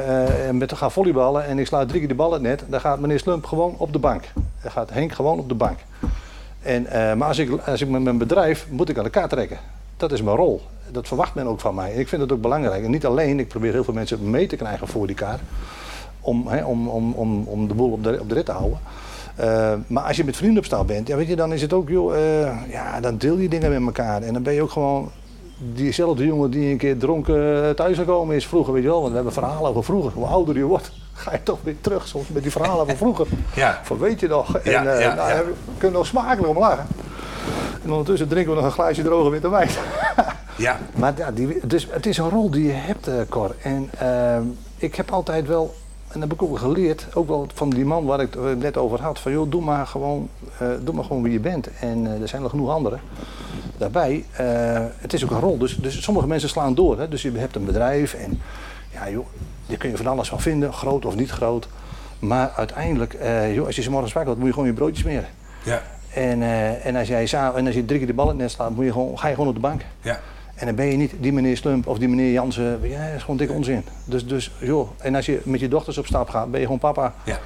[0.52, 3.00] met ga volleyballen en ik sla drie keer de bal in het net, dan gaat
[3.00, 4.24] meneer Slump gewoon op de bank.
[4.62, 5.78] Dan gaat Henk gewoon op de bank.
[6.62, 9.58] En, maar als ik, als ik met mijn bedrijf moet ik aan de kaart trekken.
[9.98, 10.62] Dat is mijn rol.
[10.92, 11.94] Dat verwacht men ook van mij.
[11.94, 12.84] En ik vind het ook belangrijk.
[12.84, 15.42] En niet alleen, ik probeer heel veel mensen mee te krijgen voor die kaart.
[16.20, 18.80] Om, hè, om, om, om, om de boel op de, op de rit te houden.
[19.36, 21.74] Eh, maar als je met vrienden op stap bent, ja, weet je, dan is het
[21.74, 24.22] ook, joh, eh, ja, dan deel je dingen met elkaar.
[24.22, 25.12] En dan ben je ook gewoon
[25.58, 28.98] diezelfde jongen die een keer dronken thuis gekomen is vroeger, weet je wel.
[28.98, 30.12] Want we hebben verhalen over vroeger.
[30.12, 33.28] Hoe ouder je wordt, ga je toch weer terug soms met die verhalen van vroeger.
[33.56, 33.80] Ja.
[33.84, 34.58] Van weet je nog?
[34.58, 35.38] En Ja, eh, ja, nou, ja.
[35.38, 36.88] we kunnen nog smakelijk om lachen.
[37.84, 39.70] En ondertussen drinken we nog een glaasje droge witte wijn.
[40.58, 43.56] Ja, Maar ja, die, dus het is een rol die je hebt, eh, Cor.
[43.62, 44.44] En ehm,
[44.78, 45.76] ik heb altijd wel,
[46.08, 48.78] en dat heb ik ook geleerd, ook wel van die man waar ik het net
[48.78, 51.70] over had, van joh, doe maar gewoon, eh, doe maar gewoon wie je bent.
[51.80, 53.00] En eh, er zijn nog genoeg anderen.
[53.78, 54.46] Daarbij, eh,
[54.98, 55.58] het is ook een rol.
[55.58, 57.00] Dus, dus sommige mensen slaan door.
[57.00, 57.10] Hè?
[57.10, 58.42] Dus je hebt een bedrijf en
[58.94, 59.26] ja joh,
[59.66, 61.68] daar kun je van alles van vinden, groot of niet groot.
[62.20, 65.00] Maar uiteindelijk, eh, joh, als je 's morgens wakker wordt, moet je gewoon je broodjes
[65.00, 65.30] smeren.
[65.64, 65.82] ja,
[66.14, 68.52] En, eh, en, als jij, en als je drie keer de bal in het net
[68.52, 69.82] slaat, moet je gewoon, ga je gewoon op de bank.
[70.02, 70.20] ja.
[70.56, 72.80] En dan ben je niet die meneer Slump of die meneer Jansen.
[72.84, 73.86] Ja, dat is gewoon dikke onzin.
[74.06, 76.80] Dus, dus joh, en als je met je dochters op stap gaat, ben je gewoon
[76.82, 77.14] papa.
[77.24, 77.40] ja.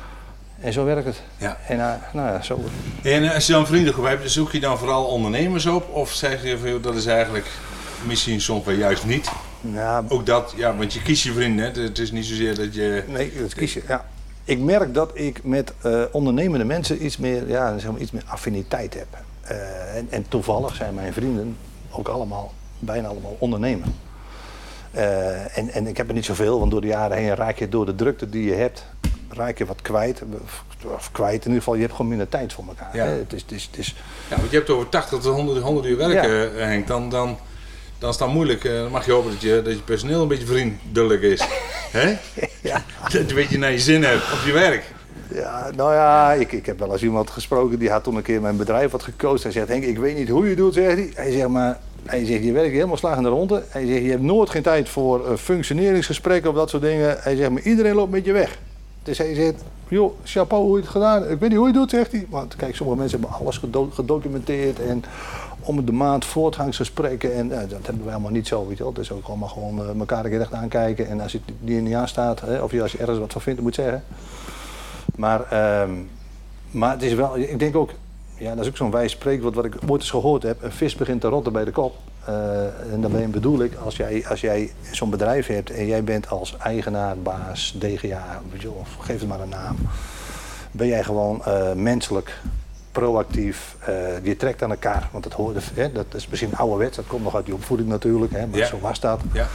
[0.59, 1.21] En zo werkt het.
[1.37, 1.57] Ja.
[1.67, 2.59] En eh, nou ja, zo.
[3.03, 5.89] En eh, als je dan vriendengroep hebt, zoek je dan vooral ondernemers op?
[5.93, 7.47] Of zeg je dat is eigenlijk
[8.05, 9.31] misschien soms wel juist niet?
[9.61, 11.73] Nou, Ook dat, ja, want je kiest je vrienden.
[11.73, 11.81] hè.
[11.81, 13.03] Het is niet zozeer dat je...
[13.07, 13.81] nee, dat kies je.
[13.87, 14.05] Ja.
[14.43, 18.23] Ik merk dat ik met eh, ondernemende mensen iets meer, ja, zeg maar, iets meer
[18.25, 19.07] affiniteit heb.
[19.95, 21.57] En, en toevallig zijn mijn vrienden
[21.91, 23.87] ook allemaal, bijna allemaal ondernemer.
[24.91, 27.69] Eh, en, en ik heb er niet zoveel, want door de jaren heen raak je
[27.69, 28.85] door de drukte die je hebt,
[29.29, 30.21] raak je wat kwijt.
[30.95, 32.95] Of, kwijt, in ieder geval, je hebt gewoon minder tijd voor elkaar.
[32.95, 33.05] Ja.
[33.05, 33.11] hè.
[33.11, 33.95] Het is, het is, het is,
[34.29, 36.23] Ja, want je hebt over 80 tot 100, 100 uur werk, Ja.
[36.23, 36.87] eh, Henk.
[36.87, 37.37] Dan, dan,
[37.97, 38.63] dan is dat moeilijk.
[38.63, 41.41] Eh, dan mag je hopen dat je, dat je personeel een beetje vriendelijk is.
[41.91, 42.17] Hè?
[42.61, 42.83] ja.
[43.03, 44.83] Dat je een beetje naar je zin hebt op je werk.
[45.33, 48.41] Ja, nou ja, ik, ik heb wel eens iemand gesproken die had toen een keer
[48.41, 49.43] mijn bedrijf wat gekozen.
[49.43, 51.11] Hij zegt, Henk, ik weet niet hoe je doet, zegt hij.
[51.15, 53.63] Hij zegt, maar hij zegt, je werkt helemaal slag in de ronde.
[53.69, 57.17] Hij zegt, je hebt nooit geen tijd voor eh, functioneringsgesprekken of dat soort dingen.
[57.19, 58.57] Hij zegt, maar iedereen loopt met je weg.
[59.03, 61.81] Dus hij zegt, joh, chapeau hoe je het gedaan Ik weet niet hoe je het
[61.81, 62.25] doet, zegt hij.
[62.29, 65.03] Want kijk, sommige mensen hebben alles gedo- gedocumenteerd en
[65.59, 67.33] om de maand voortgangsgesprekken.
[67.33, 68.91] En eh, dat hebben wij allemaal niet zo, weet je wel.
[68.93, 71.07] Het is ook allemaal gewoon eh, elkaar een keer echt aankijken.
[71.07, 73.41] En als je die niet aan staat, hè, of je, als je ergens wat van
[73.41, 74.03] vindt, moet zeggen.
[75.15, 75.91] Maar, ehm,
[76.71, 77.91] maar het is wel, ik denk ook,
[78.39, 80.63] ja, dat is ook zo'n wijs spreekwoord wat ik ooit eens gehoord heb.
[80.63, 81.95] Een vis begint te rotten bij de kop.
[82.25, 86.29] Eh, en daarmee bedoel ik, als jij, als jij zo'n bedrijf hebt en jij bent
[86.29, 88.41] als eigenaar, baas, DGA,
[88.79, 89.75] of geef het maar een naam.
[90.71, 92.39] Ben jij gewoon eh, menselijk,
[92.91, 95.09] proactief, eh, je trekt aan elkaar.
[95.11, 98.31] Want dat, hoorde, hè, dat is misschien ouderwets, dat komt nog uit die opvoeding natuurlijk,
[98.31, 98.65] hè, maar Ja.
[98.65, 99.19] zo was dat.
[99.33, 99.47] Ja.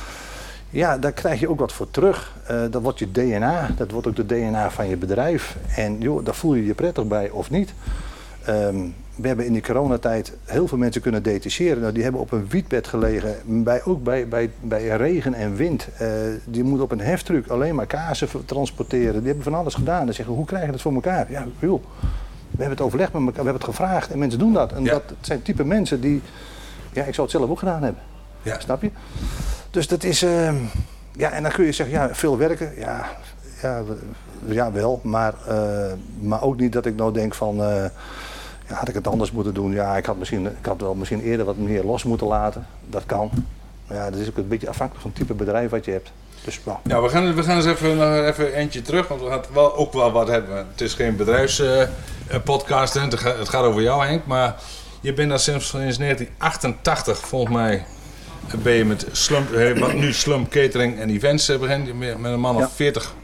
[0.70, 2.32] Ja, daar krijg je ook wat voor terug.
[2.70, 5.56] Dat wordt je DNA, dat wordt ook de DNA van je bedrijf.
[5.76, 7.74] En joh, daar voel je je prettig bij of niet.
[8.46, 8.76] Ehm,
[9.14, 11.80] we hebben in die coronatijd heel veel mensen kunnen detacheren.
[11.80, 15.88] Nou, die hebben op een wietbed gelegen, bij, ook bij, bij, bij regen en wind.
[15.98, 16.08] Eh,
[16.44, 19.14] die moeten op een heftruck alleen maar kazen transporteren.
[19.18, 20.04] Die hebben van alles gedaan.
[20.04, 21.30] Dan zeggen hoe krijg je dat voor elkaar?
[21.30, 21.82] Ja, joh,
[22.50, 24.72] we hebben het overlegd met elkaar, we hebben het gevraagd en mensen doen dat.
[24.72, 24.92] En Ja.
[24.92, 26.22] dat zijn type mensen die,
[26.92, 28.02] ja, ik zou het zelf ook gedaan hebben.
[28.42, 28.60] Ja.
[28.60, 28.90] Snap je?
[29.70, 30.54] Dus dat is, ehm,
[31.16, 32.72] ja, en dan kun je zeggen, ja, veel werken.
[32.76, 33.04] Ja,
[33.62, 33.82] ja,
[34.46, 37.84] ja wel, maar, eh, maar ook niet dat ik nou denk van, eh,
[38.68, 39.72] Ja, had ik het anders moeten doen?
[39.72, 42.66] Ja, ik had, misschien, ik had wel misschien eerder wat meer los moeten laten.
[42.86, 43.30] Dat kan.
[43.86, 46.10] Maar ja, dat is ook een beetje afhankelijk van het type bedrijf wat je hebt.
[46.44, 49.28] Dus, nou, Ja, we gaan, we gaan eens even, nog even eentje terug, want we
[49.28, 50.56] gaan wel, ook wel wat hebben.
[50.56, 54.56] Het is geen bedrijfspodcast, het, gaat- het gaat over jou Henk, maar
[55.00, 57.84] je bent al sinds, sinds 1988 volgens mij
[58.48, 61.98] eh, ben je met Slump, eh, wat nu Slump Catering en Events eh, begint.
[61.98, 62.68] Met een man of Ja.
[62.68, 63.14] 40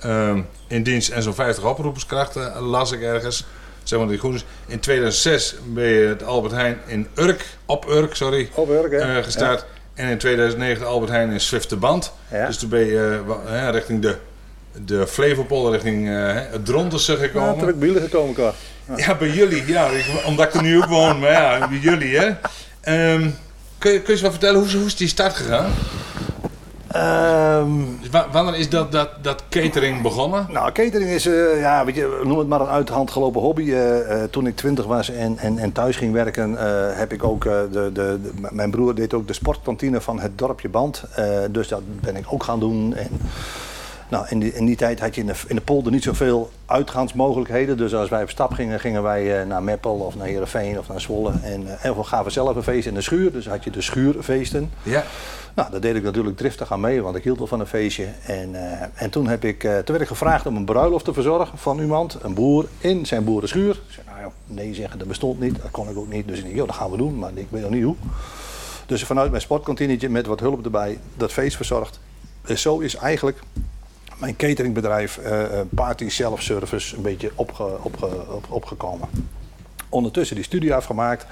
[0.00, 3.46] ehm, in dienst en zo'n 50 oproeperskrachten, eh, las ik ergens.
[3.88, 4.44] Zeg maar dat het goed is.
[4.66, 8.98] In 2006 ben je het Albert Heijn in Urk, op Urk, sorry, op werk, hè?
[9.18, 9.64] eh, gestart.
[9.94, 12.12] En in 2009 de Albert Heijn in Zwifterband.
[12.32, 12.46] Ja.
[12.46, 14.16] Dus toen ben je eh, richting de,
[14.84, 17.50] de Flevopol, richting eh, het Drontense Ja, gekomen.
[17.50, 18.54] toen ben ik bij jullie gekomen, Cor.
[18.96, 19.66] Ja, bij jullie.
[19.66, 21.18] Ja, ik- omdat ik er nu ook woon.
[21.18, 22.30] Maar ja, bij jullie hè.
[22.80, 23.30] Ehm,
[23.78, 25.70] kun, je, kun je eens wat vertellen, hoe, hoe is die start gegaan?
[26.88, 27.70] Ehm,
[28.00, 30.46] Dus wa- wanneer is dat, dat, dat catering begonnen?
[30.50, 33.40] Nou, catering is, eh, ja, weet je, noem het maar een uit de hand gelopen
[33.40, 33.72] hobby.
[33.72, 36.56] Eh, eh, toen ik twintig was en, en, en thuis ging werken,
[36.96, 40.68] heb ik ook, de, de, de- mijn broer deed ook de sportkantine van het dorpje
[40.68, 41.04] Band.
[41.50, 42.94] Dus dat ben ik ook gaan doen.
[42.96, 43.08] En,
[44.10, 46.50] nou, in, die, in die tijd had je in de, in de polder niet zoveel
[46.66, 47.76] uitgaansmogelijkheden.
[47.76, 51.00] Dus als wij op stap gingen, gingen wij naar Meppel of naar Heerenveen of naar
[51.00, 51.32] Zwolle.
[51.42, 53.32] En, en we gaven zelf een feest in de schuur.
[53.32, 54.70] Dus had je de schuurfeesten.
[54.82, 55.02] Ja.
[55.58, 58.06] Nou, daar deed ik natuurlijk driftig aan mee, want ik hield wel van een feestje.
[58.22, 61.12] En, eh, en toen, heb ik, eh, toen werd ik gevraagd om een bruiloft te
[61.12, 63.70] verzorgen van iemand, een boer, in zijn boerenschuur.
[63.70, 66.28] Ik zei, nou ja, nee zeggen, dat bestond niet, dat kon ik ook niet.
[66.28, 67.94] Dus ik dacht, joh, dat gaan we doen, maar ik weet nog niet hoe.
[68.86, 72.00] Dus vanuit mijn sportkantinetje met wat hulp erbij, dat feest verzorgd.
[72.42, 73.38] Dus zo is eigenlijk
[74.18, 77.80] mijn cateringbedrijf, eh, Party Self Service, een beetje op,
[78.48, 79.08] opgekomen.
[79.88, 81.26] Ondertussen die studie afgemaakt.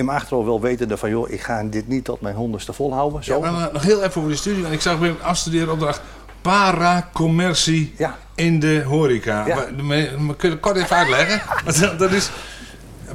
[0.00, 3.24] In mijn achterhoofd wel wetende van, joh, ik ga dit niet tot mijn honderdste volhouden.
[3.24, 3.44] Zo.
[3.44, 4.62] Ja, maar nog heel even over de studie.
[4.62, 6.00] Want ik zag bij een afstudeeropdracht
[6.42, 8.18] paracommercie Ja.
[8.34, 9.46] in de horeca.
[9.46, 9.54] Ja.
[9.54, 11.40] Maar- maar- maar Kun je het kort even uitleggen?
[11.64, 12.30] Want dat- is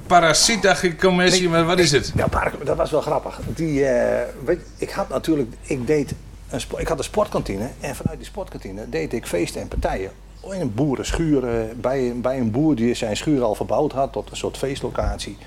[0.08, 2.12] parasiet, dacht ik, commercie, maar wat is het?
[2.16, 2.28] Ja,
[2.64, 3.40] dat was wel grappig.
[3.56, 6.14] Die, eh, weet, ik had natuurlijk, ik deed
[6.50, 10.12] een ik had een sportkantine en vanuit die sportkantine deed ik feesten en partijen.
[10.52, 14.32] In een boerenschuur, eh, bij, bij een boer die zijn schuur al verbouwd had tot
[14.32, 15.38] een soort feestlocatie.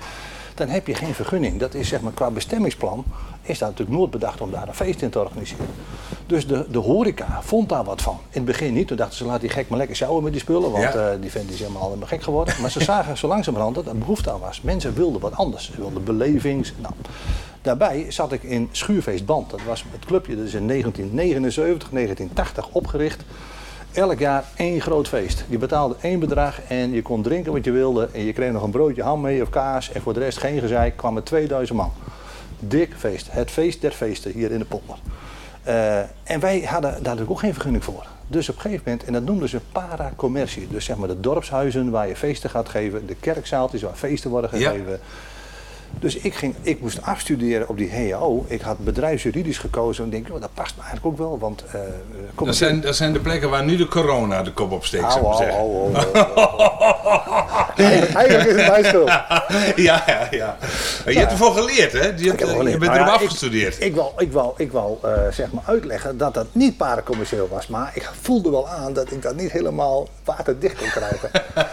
[0.59, 1.59] Dan heb je geen vergunning.
[1.59, 3.03] Dat is zeg maar qua bestemmingsplan
[3.41, 5.65] is dat natuurlijk nooit bedacht om daar een feest in te organiseren.
[6.27, 8.13] Dus de, de horeca vond daar wat van.
[8.21, 8.87] In het begin niet.
[8.87, 10.71] Toen dachten ze laat die gek maar lekker sjouwen met die spullen.
[10.71, 11.11] Want Ja.
[11.11, 12.53] eh, die vent is helemaal helemaal gek geworden.
[12.61, 14.61] Maar ze zagen zo langzamerhand dat er behoefte aan was.
[14.61, 15.65] Mensen wilden wat anders.
[15.65, 16.73] Ze wilden belevings.
[16.81, 16.93] Nou,
[17.61, 19.49] daarbij zat ik in Schuurfeestband.
[19.49, 20.35] Dat was het clubje.
[20.35, 23.21] Dat is in 1979, 1980 opgericht.
[23.93, 25.45] Elk jaar één groot feest.
[25.47, 28.09] Je betaalde één bedrag en je kon drinken wat je wilde.
[28.11, 29.91] En je kreeg nog een broodje ham mee of kaas.
[29.91, 30.97] En voor de rest geen gezeik.
[30.97, 31.91] kwam er 2000 man.
[32.59, 33.27] Dik feest.
[33.31, 34.95] Het feest der feesten hier in de polder.
[35.63, 38.05] Eh, en wij hadden daar natuurlijk ook geen vergunning voor.
[38.27, 40.67] Dus op een gegeven moment, en dat noemden ze paracommercie.
[40.67, 43.05] Dus zeg maar de dorpshuizen waar je feesten gaat geven.
[43.05, 44.73] De kerkzaaltjes waar feesten worden Ja.
[45.99, 48.45] Dus ik, ging, ik moest afstuderen op die HAO.
[48.47, 50.03] Ik had bedrijfsjuridisch gekozen.
[50.03, 51.39] En ik denk, oh, dat past me eigenlijk ook wel.
[51.39, 51.79] Want, eh
[52.35, 55.09] kom Dat zijn, dat zijn de plekken waar nu de corona de kop zou ik
[55.09, 55.59] Au, maar au, zeggen.
[55.59, 55.95] au, au,
[57.75, 57.89] au.
[58.13, 59.07] Eigenlijk is het mijn schuld.
[59.75, 60.57] Ja, ja, ja.
[61.05, 61.99] Je hebt ervoor geleerd, hè?
[61.99, 63.81] Je, hebt, Ik je bent Nou erop ja, ik- afgestudeerd.
[63.83, 67.67] Ik, wou, ik wou, ik wou eh, zeg maar uitleggen dat dat niet paracommercieel was.
[67.67, 71.29] Maar ik voelde wel aan dat ik dat niet helemaal waterdicht kon krijgen.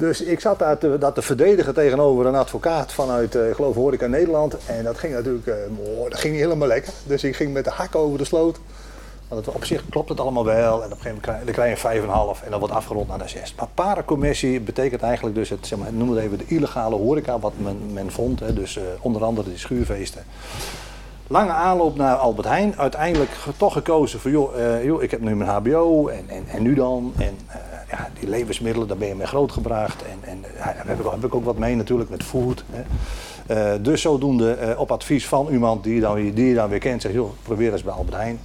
[0.00, 3.74] dus ik zat daar te, dat te verdedigen tegenover een advocaat vanuit, eh, ik geloof,
[3.74, 4.56] Horeca Nederland.
[4.66, 5.48] En dat ging natuurlijk
[5.84, 6.92] oh, dat ging niet helemaal lekker.
[7.06, 8.58] Dus ik ging met de hak over de sloot.
[9.28, 10.82] Want op zich klopt het allemaal wel.
[10.82, 13.08] En op een gegeven moment krijg, dan krijg je een 5,5 en dan wordt afgerond
[13.08, 13.54] naar de 6.
[13.54, 17.52] Maar paracommercie betekent eigenlijk dus, het, zeg maar, noem het even de illegale horeca, wat
[17.56, 18.40] men, men vond.
[18.40, 20.24] Hè, dus eh, onder andere die schuurfeesten.
[21.26, 22.74] Lange aanloop naar Albert Heijn.
[22.76, 26.74] Uiteindelijk toch gekozen voor, joh, joh ik heb nu mijn HBO en, en, en nu
[26.74, 27.12] dan.
[27.18, 27.38] En
[27.90, 30.02] ja, die levensmiddelen, daar ben je mee grootgebracht.
[30.02, 32.64] En, en daar heb ik, heb ik ook wat mee natuurlijk met food.
[32.70, 32.82] Hè.
[33.46, 36.78] Eh, dus zodoende eh, op advies van iemand die, dan, weer- die je dan weer
[36.78, 38.40] kent, zegt, joh, probeer eens bij Albert Heijn.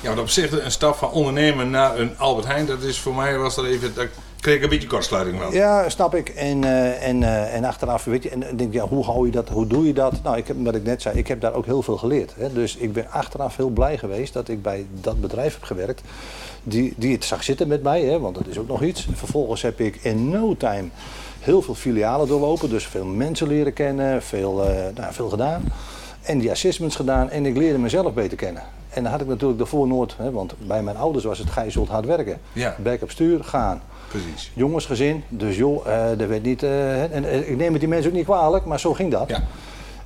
[0.00, 3.14] Ja, want op zich een stap van ondernemen naar een Albert Heijn, dat is voor
[3.14, 4.08] mij was dat even, daar
[4.40, 5.52] kreeg ik een beetje kortsluiting van.
[5.52, 6.28] Ja, snap ik.
[6.28, 9.48] En, eh, en, en achteraf, weet je, en dan denk ja, hoe hou je dat,
[9.48, 10.22] hoe doe je dat?
[10.22, 12.34] Nou, ik heb, wat ik net zei, ik heb daar ook heel veel geleerd.
[12.36, 12.52] Hè.
[12.52, 16.00] Dus ik ben achteraf heel blij geweest dat ik bij dat bedrijf heb gewerkt.
[16.68, 19.08] Die, die het zag zitten met mij, hè, want dat is ook nog iets.
[19.14, 20.88] Vervolgens heb ik in no time
[21.40, 22.68] heel veel filialen doorlopen.
[22.68, 25.64] Dus veel mensen leren kennen, veel, eh, nou, veel gedaan.
[26.22, 28.62] En die assessments gedaan en ik leerde mezelf beter kennen.
[28.90, 31.62] En dan had ik natuurlijk daarvoor nooit, hè, want bij mijn ouders was het, ga
[31.62, 32.38] je zult hard werken.
[32.52, 32.76] Ja.
[32.78, 34.50] Bek op stuur, gaan Precies.
[34.54, 35.22] jongensgezin.
[35.28, 36.62] Dus joh, eh er werd niet.
[36.62, 39.28] eh, en, ik neem het die mensen ook niet kwalijk, maar zo ging dat.
[39.28, 39.42] Ja.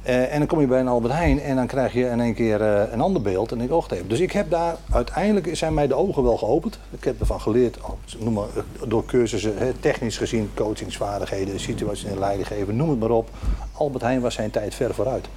[0.02, 2.34] Eh, en dan kom je bij een Albert Heijn en dan krijg je in één
[2.34, 4.08] keer eh, een ander beeld en ik oog even.
[4.08, 6.78] Dus ik heb daar, uiteindelijk zijn mij de ogen wel geopend.
[6.90, 12.46] Ik heb ervan geleerd, oh, noem maar, eh, door cursussen, technisch gezien, coachingsvaardigheden, situationeel leiding
[12.46, 13.30] geven, noem het maar op.
[13.72, 15.28] Albert Heijn was zijn tijd ver vooruit.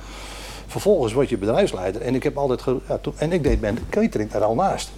[0.67, 2.63] Vervolgens word je bedrijfsleider en ik heb altijd,
[3.15, 4.91] en ik deed mijn catering er al naast.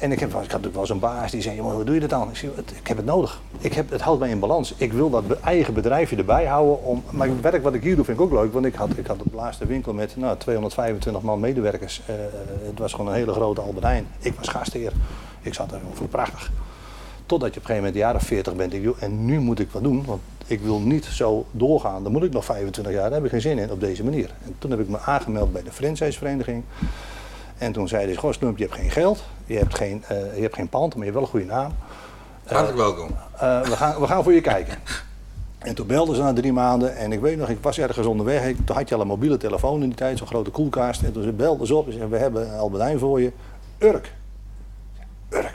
[0.00, 2.00] En ik, heb, ik had natuurlijk wel een baas die zei, "Jongen, hoe doe je
[2.00, 2.28] dat dan?
[2.28, 3.40] Ik zei, "Het- ik heb het nodig.
[3.58, 4.74] Ik heb, het houdt mij in balans.
[4.76, 6.84] Ik wil dat eigen bedrijfje erbij houden.
[6.84, 8.52] Om, maar het werk wat ik hier doe vind ik ook leuk.
[8.52, 12.00] Want ik had, ik had de laatste winkel met nou, 225 man medewerkers.
[12.06, 12.14] Eh,
[12.66, 14.06] het was gewoon een hele grote Albert Heijn.
[14.18, 14.92] Ik was gastheer.
[15.42, 16.50] Ik zat gewoon voor prachtig.
[17.26, 18.72] Totdat je op een gegeven moment jaar of 40 bent.
[18.74, 20.04] Ik, en nu moet ik wat doen.
[20.06, 22.02] Want ik wil niet zo doorgaan.
[22.02, 23.02] Dan moet ik nog 25 jaar.
[23.02, 24.30] Daar heb ik geen zin in op deze manier.
[24.44, 26.62] En toen heb ik me aangemeld bij de franchisevereniging.
[27.60, 30.42] En toen zeiden ze, goh Slump, je hebt geen geld, je hebt geen, eh, je
[30.42, 31.72] hebt geen pand, maar je hebt wel een goede naam.
[32.44, 33.08] Hartelijk welkom.
[33.38, 34.78] Eh, we, gaan, we gaan voor je kijken.
[35.58, 38.44] En toen belden ze na drie maanden en ik weet nog, ik was ergens onderweg.
[38.44, 41.02] Ik, toen had je al een mobiele telefoon in die tijd, zo'n grote koelkast.
[41.02, 43.32] En toen ze belden ze op en zeiden, we hebben een Albert Heijn voor je.
[43.78, 44.12] Urk.
[45.30, 45.52] Urk.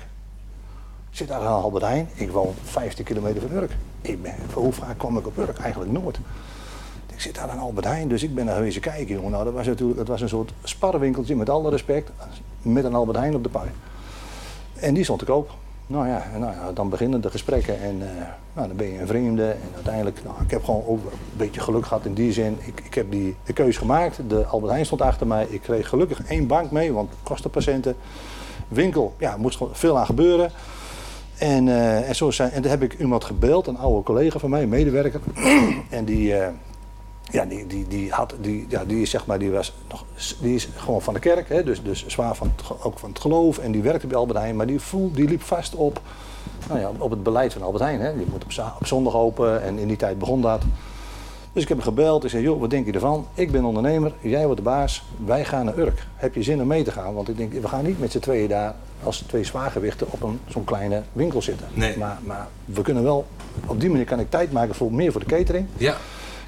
[1.09, 3.71] Ik zit daar aan Albert Heijn, ik woon 15 kilometer van Urk.
[4.01, 5.57] Ik ben, hoe vaak kwam ik op Urk?
[5.57, 6.17] Eigenlijk nooit.
[7.15, 9.31] Ik zit daar aan Albert Heijn, dus ik ben daar geweest kijken, jongen.
[9.31, 12.11] Nou, dat was natuurlijk, dat was een soort sparrenwinkeltje, met alle respect,
[12.61, 13.69] met een Albert Heijn op de pui.
[14.73, 15.51] En die stond te koop.
[15.87, 19.07] Nou ja, nou ja, dan beginnen de gesprekken en eh, nou, dan ben je een
[19.07, 19.49] vreemde.
[19.49, 22.57] En uiteindelijk, nou, ik heb gewoon ook een beetje geluk gehad in die zin.
[22.59, 24.19] Ik, ik heb die de keus gemaakt.
[24.27, 25.45] De Albert Heijn stond achter mij.
[25.49, 27.95] Ik kreeg gelukkig één bank mee, want kostenpatiënten.
[28.67, 30.51] Winkel, ja, moest gewoon veel aan gebeuren.
[31.37, 34.49] En, eh, en, zo zijn, en toen heb ik iemand gebeld, een oude collega van
[34.49, 35.19] mij, medewerker.
[35.89, 36.47] en die, eh,
[37.31, 40.05] ja, die, die, die, had, die, ja, die, is, zeg maar, die, was nog,
[40.41, 43.19] die is gewoon van de kerk, hè, dus, dus zwaar van het, ook van het
[43.19, 43.57] geloof.
[43.57, 46.01] En die werkte bij Albert Heijn, maar die, voel, die liep vast op,
[46.67, 47.99] nou ja, op het beleid van Albert Heijn.
[47.99, 48.09] Hè.
[48.09, 50.61] Je moet op, op zondag open en in die tijd begon dat.
[51.55, 52.23] Dus ik heb hem gebeld.
[52.23, 53.27] Ik zei, joh, wat denk je ervan?
[53.33, 55.03] Ik ben ondernemer, jij wordt de baas.
[55.25, 56.07] Wij gaan naar Urk.
[56.15, 57.13] Heb je zin om mee te gaan?
[57.13, 60.39] Want ik denk, we gaan niet met z'n tweeën daar als twee zwaargewichten op een,
[60.47, 61.67] zo'n kleine winkel zitten.
[61.73, 61.97] Nee.
[61.97, 63.25] Maar, maar we kunnen wel,
[63.67, 65.67] op die manier kan ik tijd maken voor meer voor de catering.
[65.77, 65.95] Ja.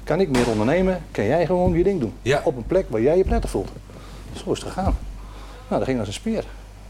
[0.08, 2.12] Kan ik meer ondernemen, kan jij gewoon je ding doen.
[2.22, 2.40] Ja.
[2.44, 3.68] Op een plek waar jij je prettig voelt.
[4.32, 4.98] Zo is het gegaan.
[5.68, 6.44] Nou, dat ging als een speer.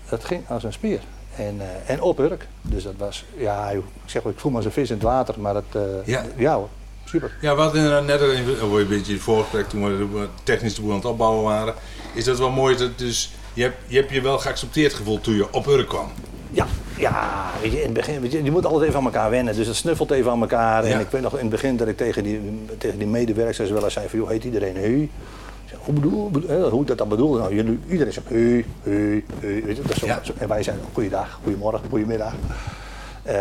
[0.08, 1.00] Dat ging als een speer.
[1.36, 2.46] En, eh, en op Urk.
[2.62, 5.04] Dus dat was, ja, ik zeg wel, ik voel me als een vis in het
[5.04, 5.40] water.
[5.40, 6.24] Maar dat, eh, Ja.
[6.36, 6.68] ja hoor,
[7.04, 7.36] super.
[7.40, 10.80] Ja, we hadden inderdaad net een, oh, een beetje in het voorgesprek toen we de
[10.80, 11.74] boel aan het opbouwen waren.
[12.14, 15.34] Is dat wel mooi dat dus je hebt, je hebt je wel geaccepteerd gevoeld toen
[15.34, 16.10] je op Urk kwam.
[16.50, 16.66] Ja,
[16.98, 19.54] ja weet je, in het begin, weet je, je moet altijd even aan elkaar wennen.
[19.56, 20.86] Dus dat snuffelt even aan elkaar.
[20.86, 20.94] Ja.
[20.94, 23.84] En ik weet nog in het begin dat ik tegen die, tegen die medewerkers wel
[23.84, 27.38] eens zei van, joh, heet iedereen zei, Hoe, bedoel, bedoel- hè, hoe dat dan bedoelde?
[27.38, 29.62] Nou, jullie, iedereen zegt Heu, Heu, Heu.
[29.64, 30.20] Weet je, dat is zo, Ja.
[30.22, 32.32] zo- en wij zeiden goeiedag, goedemorgen, goedemiddag.
[33.22, 33.34] Eh,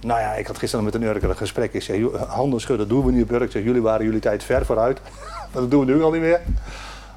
[0.00, 1.72] nou ja, ik had gisteren met een Urker een gesprek.
[1.74, 3.50] Ik zei, handen schudden doen we niet op Urk.
[3.50, 5.00] Zeg, jullie waren jullie tijd ver vooruit.
[5.52, 6.40] dat doen we nu al niet meer.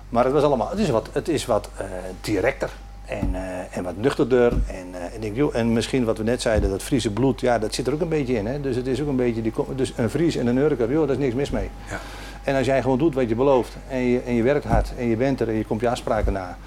[0.10, 1.86] Maar het was allemaal, het is wat, het is wat eh,
[2.22, 2.70] directer
[3.10, 4.52] en, eh, en wat nuchterder.
[4.52, 7.42] En, eh, en, ik, denk, joh, en misschien wat we net zeiden, dat Friese bloed,
[7.42, 8.46] ja, dat zit er ook een beetje in.
[8.48, 8.62] Hè?
[8.62, 11.16] Dus het is ook een beetje, die, dus een Fries en een Urker, joh, daar
[11.16, 11.70] is niks mis mee.
[11.90, 12.00] Ja.
[12.44, 15.08] En als jij gewoon doet wat je belooft en je, en je werkt hard en
[15.08, 16.58] je bent er en je komt je afspraken na,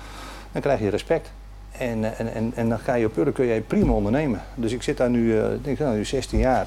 [0.53, 1.31] dan krijg je respect.
[1.79, 4.43] En, eh, en, en, en dan ga je op Urk kun jij prima ondernemen.
[4.55, 6.67] Dus ik zit daar nu, eh, ik denk, nou, nu 16 jaar.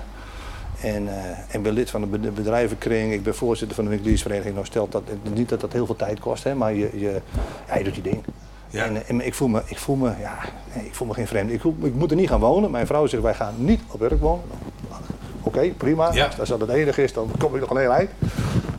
[0.82, 1.08] En,
[1.52, 3.14] en ben lid van de bed- bedrijvenkring.
[3.14, 4.54] Ik ben voorzitter van de winkeliersvereniging.
[4.54, 7.22] Nou stelt dat niet dat dat heel veel tijd kost, hè, maar je, je,
[7.68, 8.24] ja, je doet je ding.
[8.70, 8.84] Ja.
[8.84, 10.38] En, eh, en ik, voel me, ik, voel me, ja,
[10.74, 11.54] nee, ik voel me geen vreemde.
[11.54, 12.72] Ik, ik moet er niet gaan wonen.
[12.72, 14.44] Mijn vrouw zegt, wij gaan niet op Urk wonen.
[15.42, 16.14] Oké, prima.
[16.14, 16.30] Ja.
[16.40, 18.10] Als dat het enige is, dan kom ik nog een heel eind.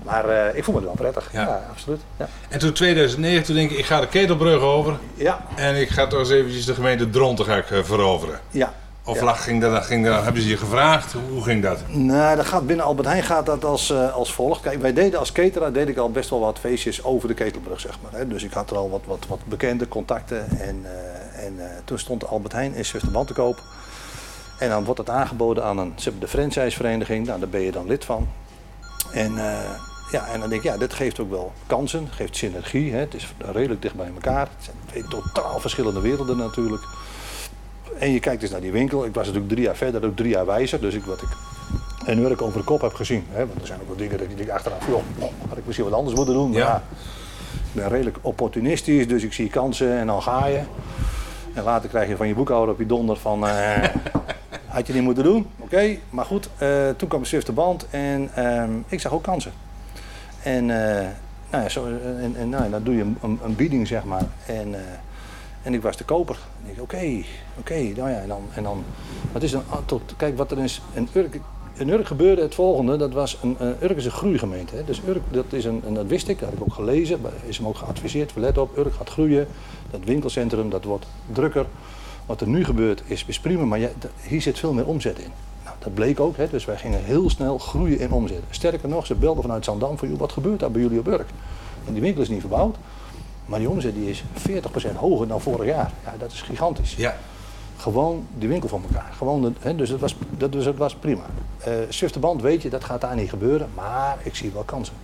[0.02, 1.28] Maar eh, ik voel me er wel prettig.
[1.32, 1.40] Ja.
[1.42, 2.00] Ja, absoluut.
[2.18, 2.28] Ja.
[2.48, 5.40] En toen 2009, toen denk ik, ik ga de ketelbrug over Ja.
[5.56, 8.40] en ik ga toch eens eventjes de gemeente Dronten ga ik, eh, veroveren.
[8.50, 8.72] ja.
[9.06, 9.32] Of Ja.
[9.32, 11.14] ging dat, ging dat, hebben ze je gevraagd?
[11.30, 11.78] Hoe, ging dat?
[11.88, 14.60] Nou, dat gaat binnen Albert Heijn gaat dat als, eh, als volgt.
[14.60, 17.80] Kijk, wij deden als cateraar deed ik al best wel wat feestjes over de ketelbrug,
[17.80, 18.12] zeg maar.
[18.20, 18.28] Hè.
[18.28, 20.50] Dus ik had er al wat, wat, wat bekende contacten.
[20.60, 23.62] En, eh, en eh, toen stond Albert Heijn in Zusterman te koop.
[24.58, 27.26] En dan wordt het aangeboden aan een, ze de franchisevereniging.
[27.26, 28.28] Nou, daar ben je dan lid van.
[29.12, 29.34] En,
[30.10, 32.92] ja, en dan denk ik, ja, dit geeft ook wel kansen, geeft synergie.
[32.92, 32.98] Hè.
[32.98, 34.48] Het is redelijk dicht bij elkaar.
[34.56, 36.82] Het zijn twee totaal verschillende werelden natuurlijk.
[37.98, 39.04] En je kijkt dus naar die winkel.
[39.04, 40.80] Ik was natuurlijk drie jaar verder, ook drie jaar wijzer.
[40.80, 41.28] Dus ik, wat ik
[42.06, 43.24] een Urk over de kop heb gezien.
[43.30, 45.66] Hè, want er zijn ook wel dingen dat ik denk achteraf, joh, oh, had ik
[45.66, 46.50] misschien wat anders moeten doen.
[46.50, 46.82] Maar Ja.
[47.50, 50.60] ik ben redelijk opportunistisch, dus ik zie kansen en dan ga je.
[51.54, 53.84] En later krijg je van je boekhouder op je donder van, eh,
[54.66, 55.46] had je niet moeten doen.
[55.58, 59.52] Oké, maar goed, eh, toen kwam Swift de band en ehm, ik zag ook kansen.
[60.42, 61.06] En, eh,
[61.50, 61.86] nou ja, zo,
[62.20, 64.22] en, en nou, ja, dan doe je een, een, bieding, zeg maar.
[64.46, 64.74] En,
[65.66, 66.38] en ik was de koper.
[66.64, 67.22] En ik oké,
[67.58, 68.84] oké, nou ja, en dan, en dan,
[69.32, 71.40] wat is dan, ah, tot, kijk wat er is, een Urk,
[71.74, 72.96] in Urk gebeurde het volgende.
[72.96, 74.74] Dat was een, Urk is een groeigemeente.
[74.76, 74.84] Hè.
[74.84, 77.20] Dus Urk, dat, is een, en dat wist ik, dat heb ik ook gelezen.
[77.46, 78.32] Is hem ook geadviseerd.
[78.36, 79.46] Let op, Urk gaat groeien.
[79.90, 81.66] Dat winkelcentrum, dat wordt drukker.
[82.26, 83.78] Wat er nu gebeurt is, is prima, maar
[84.22, 85.30] hier zit veel meer omzet in.
[85.64, 88.42] Nou, dat bleek ook, hè, dus wij gingen heel snel groeien in omzet.
[88.50, 91.28] Sterker nog, ze belden vanuit Zandam van, wat gebeurt daar bij jullie op Urk?
[91.86, 92.76] En die winkel is niet verbouwd,
[93.46, 95.90] maar die omzet die is 40% hoger dan vorig jaar.
[96.04, 96.94] Ja, dat is gigantisch.
[96.96, 97.16] Ja.
[97.76, 99.12] Gewoon die winkel van elkaar.
[99.16, 101.24] Gewoon de, hè, dus, het was, dat, dus het was prima.
[101.68, 104.94] Uh, Zwifterband weet je, dat gaat daar niet gebeuren, maar ik zie wel kansen.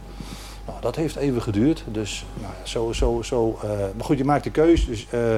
[0.66, 3.58] Nou, dat heeft even geduurd, dus nou, zo, zo, zo.
[3.64, 4.86] Uh, maar goed, je maakt de keus.
[4.86, 5.36] Dus, uh,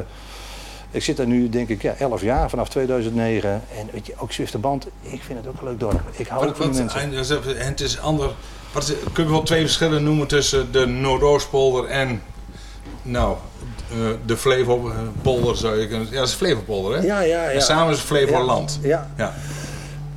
[0.90, 3.50] ik zit daar nu denk ik ja, 11 jaar, vanaf 2009.
[3.50, 6.00] En weet je, ook Zwifterband, ik vind het ook een leuk dorp.
[6.16, 7.58] Ik hou van die mensen.
[7.58, 8.30] En het is ander,
[8.72, 12.22] wat is, kun je wel twee verschillen noemen tussen de Noordoostpolder en
[13.04, 13.36] nou,
[13.92, 17.06] uh, de Flevopolder zou je kunnen Ja, dat is Flevopolder, hè?
[17.06, 17.50] Ja, ja, ja.
[17.50, 18.78] En samen is het Flevoland.
[18.82, 19.10] Ja.
[19.16, 19.34] ja.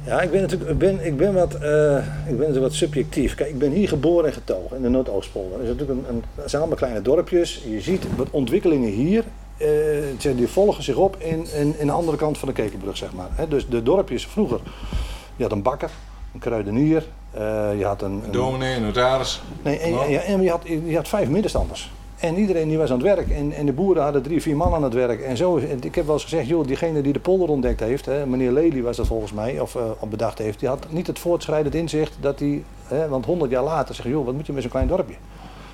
[0.05, 0.21] ja.
[0.21, 1.97] Ik ben natuurlijk ik ben, ik ben wat, uh,
[2.27, 3.35] ik ben wat subjectief.
[3.35, 5.51] Kijk, ik ben hier geboren en getogen in de Noordoostpolder.
[5.51, 7.63] Dat, is natuurlijk een, een, zijn allemaal kleine dorpjes.
[7.69, 9.23] Je ziet wat ontwikkelingen hier.
[9.57, 13.13] Uh, die volgen zich op in, in, in de andere kant van de Kekenbrug, zeg
[13.13, 13.27] maar.
[13.31, 14.59] He, dus de dorpjes vroeger.
[15.35, 15.89] Je had een bakker,
[16.33, 17.03] een kruidenier,
[17.37, 17.41] uh,
[17.77, 18.21] je had een...
[18.23, 19.41] een dominee, een notaris.
[19.61, 21.91] Nee, en, en, en je, had, je had vijf middenstanders.
[22.17, 23.29] En iedereen die was aan het werk.
[23.29, 25.21] En, en de boeren hadden drie, vier man aan het werk.
[25.21, 28.25] En zo, ik heb wel eens gezegd, joh, diegene die de polder ontdekt heeft, hè,
[28.25, 31.75] meneer Lely was dat volgens mij, of uh, bedacht heeft, die had niet het voortschrijdend
[31.75, 32.63] inzicht dat hij,
[33.09, 35.15] want honderd jaar later zeg joh, wat moet je met zo'n klein dorpje?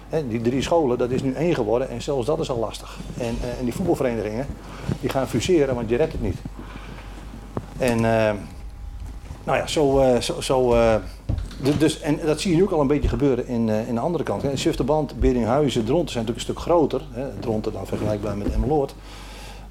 [0.10, 3.00] Hè, die drie scholen, dat is nu één geworden en zelfs dat is al lastig.
[3.18, 4.46] En, uh, en die voetbalverenigingen,
[5.00, 6.38] die gaan fuseren, want je redt het niet.
[7.78, 8.32] En uh,
[9.44, 10.76] nou ja, zo, zo, zo
[11.64, 14.02] dus, en dat zie je nu ook al een beetje gebeuren in, uh, in de
[14.02, 14.42] andere kant.
[14.42, 14.50] Hè.
[15.20, 17.02] Beringhuizen, Dronten zijn natuurlijk een stuk groter.
[17.12, 17.40] Hè.
[17.40, 18.96] Dronten dan vergelijkbaar met Emmeloord.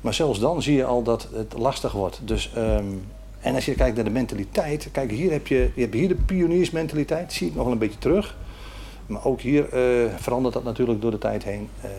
[0.00, 2.20] Maar zelfs dan zie je al dat het lastig wordt.
[2.24, 3.04] Dus, um,
[3.40, 4.88] en als je kijkt naar de mentaliteit.
[4.92, 7.32] Kijk, hier heb je, je hebt hier de pioniersmentaliteit.
[7.32, 8.36] Zie ik nog wel een beetje terug.
[9.06, 11.68] Maar ook hier uh, verandert dat natuurlijk door de tijd heen.
[11.84, 11.90] Uh,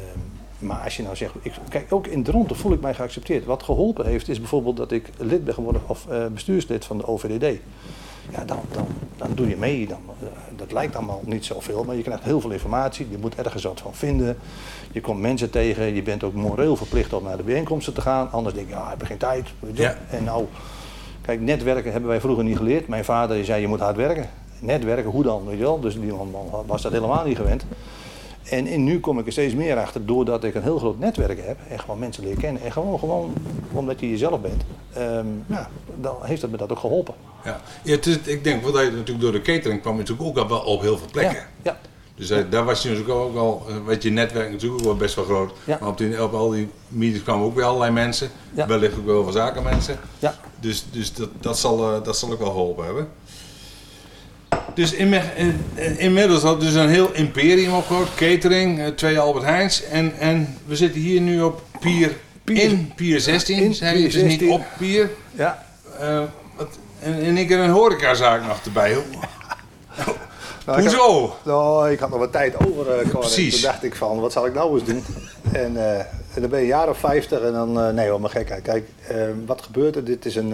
[0.60, 3.46] maar als je nou zegt, ik, kijk, ook in Dronten voel ik mij geaccepteerd.
[3.46, 7.08] Wat geholpen heeft, is bijvoorbeeld dat ik lid ben geworden, of uh, bestuurslid van de
[7.08, 7.60] OVDD
[8.32, 9.88] ja, dan, dan, dan doe je mee.
[9.88, 13.08] Dan, uh, dat lijkt allemaal niet zoveel, maar je krijgt heel veel informatie.
[13.10, 14.38] Je moet ergens wat van vinden.
[14.92, 15.96] Je komt mensen tegen.
[15.96, 18.32] Je bent ook moreel verplicht om naar de bijeenkomsten te gaan.
[18.32, 19.48] Anders denk je, ja, ik heb geen tijd.
[19.74, 19.98] Ja.
[20.10, 20.46] En nou,
[21.22, 22.88] kijk, netwerken hebben wij vroeger niet geleerd.
[22.88, 24.30] Mijn vader zei, je moet hard werken.
[24.60, 25.46] Netwerken, hoe dan?
[25.46, 25.80] Weet je wel?
[25.80, 27.66] Dus die man was dat helemaal niet gewend.
[28.50, 31.46] En, en, nu kom ik er steeds meer achter doordat ik een heel groot netwerk
[31.46, 32.62] heb en gewoon mensen leer kennen.
[32.62, 33.34] En gewoon, gewoon
[33.72, 34.64] omdat je jezelf bent,
[34.98, 35.70] um, ja,
[36.02, 37.14] dan heeft dat me dat ook geholpen.
[37.44, 40.28] Ja, ja het is, ik denk dat je natuurlijk door de catering kwam je natuurlijk
[40.28, 41.36] ook al wel op heel veel plekken.
[41.36, 41.78] Ja, ja.
[42.16, 44.96] Dus uh, daar was je natuurlijk ook al, uh, weet je, netwerk natuurlijk ook wel
[44.96, 45.52] best wel groot.
[45.64, 45.78] Ja.
[45.80, 48.30] Maar op, die, op al die meetings kwamen ook weer allerlei mensen.
[48.54, 48.68] Ja.
[48.68, 50.00] Wellicht ook wel van zakenmensen.
[50.20, 50.36] Ja.
[50.60, 53.08] Dus, dus dat, dat, zal, uh, dat zal ook wel geholpen hebben.
[54.76, 59.84] Dus in, in, inmiddels had dus een heel imperium opgebouwd, catering, uh, twee Albert Heijns.
[59.84, 62.12] En, en we zitten hier nu op pier,
[62.44, 64.52] Pier- in pier 16, in zei je, pier dus niet 16.
[64.52, 65.10] op pier.
[65.32, 65.66] Ja.
[66.02, 66.22] Uh,
[66.56, 68.98] wat, en, ik heb een horecazaak nog erbij.
[70.66, 71.22] Nou, ik Hoezo?
[71.28, 73.00] had- nou, ik had nog wat tijd over, eh.
[73.00, 73.54] En Precies.
[73.54, 75.04] Toen dacht ik van, wat zal ik nou eens doen?
[75.52, 78.22] en, eh, en dan ben je een jaar of 50 en dan, eh, nee hoor,
[78.22, 78.62] maar gekheid.
[78.62, 80.04] Kijk, eh, wat gebeurt er?
[80.04, 80.54] Dit is een...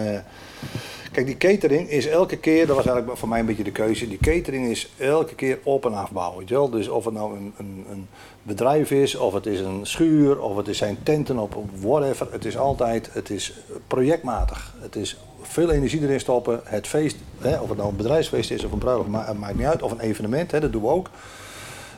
[1.12, 4.08] Kijk, die catering is elke keer, dat was eigenlijk voor mij een beetje de keuze.
[4.08, 6.40] Die catering is elke keer op- en afbouwen.
[6.40, 6.70] Weet je wel?
[6.70, 8.08] Dus of het nou een, een, een
[8.44, 12.28] bedrijf is, of het is een schuur, of het is zijn tenten op whatever.
[12.32, 13.54] Het is altijd, het is
[13.88, 14.74] projectmatig.
[14.80, 16.62] Het is veel energie erin stoppen.
[16.64, 19.66] Het feest, hè, of het nou een bedrijfsfeest is of een bruiloft, ma- maakt niet
[19.66, 19.82] uit.
[19.82, 21.10] Of een evenement, hè, dat doen we ook.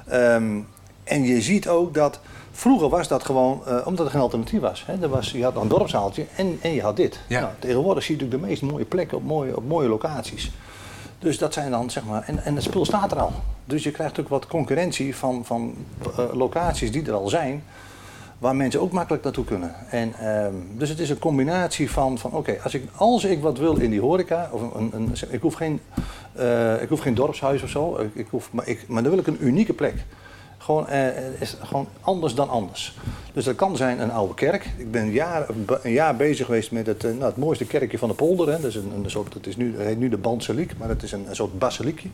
[0.08, 0.60] Ehm,
[1.04, 2.20] en je ziet ook dat
[2.52, 4.84] vroeger was dat gewoon eh, omdat er geen alternatief was.
[4.86, 5.02] Hè.
[5.02, 7.20] Er was je had een dorpszaaltje en, en je had dit.
[7.28, 7.40] Ja.
[7.40, 10.52] Nou, tegenwoordig zie je natuurlijk de meest mooie plekken op mooie, op mooie locaties.
[11.20, 12.24] Dus dat zijn dan zeg maar.
[12.26, 13.32] En, en het spul staat er al.
[13.66, 15.76] Dus je krijgt ook wat concurrentie van, van
[16.18, 17.64] eh, locaties die er al zijn.
[18.38, 19.76] Waar mensen ook makkelijk naartoe kunnen.
[19.90, 23.58] En, ehm, dus het is een combinatie van, van oké, als, ik, als ik wat
[23.58, 25.80] wil in die horeca, of een, een, ik, hoef geen,
[26.34, 29.22] eh, ik hoef geen dorpshuis of zo, ik, ik hoef, maar, ik, maar dan wil
[29.22, 29.94] ik een unieke plek.
[30.72, 32.96] Gewoon, eh, is gewoon anders dan anders.
[33.34, 34.66] Dus dat kan zijn een oude kerk.
[34.78, 35.46] Ik ben een jaar,
[35.82, 38.48] een jaar bezig geweest met het, eh, nou, het mooiste kerkje van de polder.
[38.48, 38.60] Hè.
[38.60, 41.26] Dat, is een, een soort, is nu, heet nu de Banseliek, maar het is een,
[41.32, 42.10] soort basiliekje.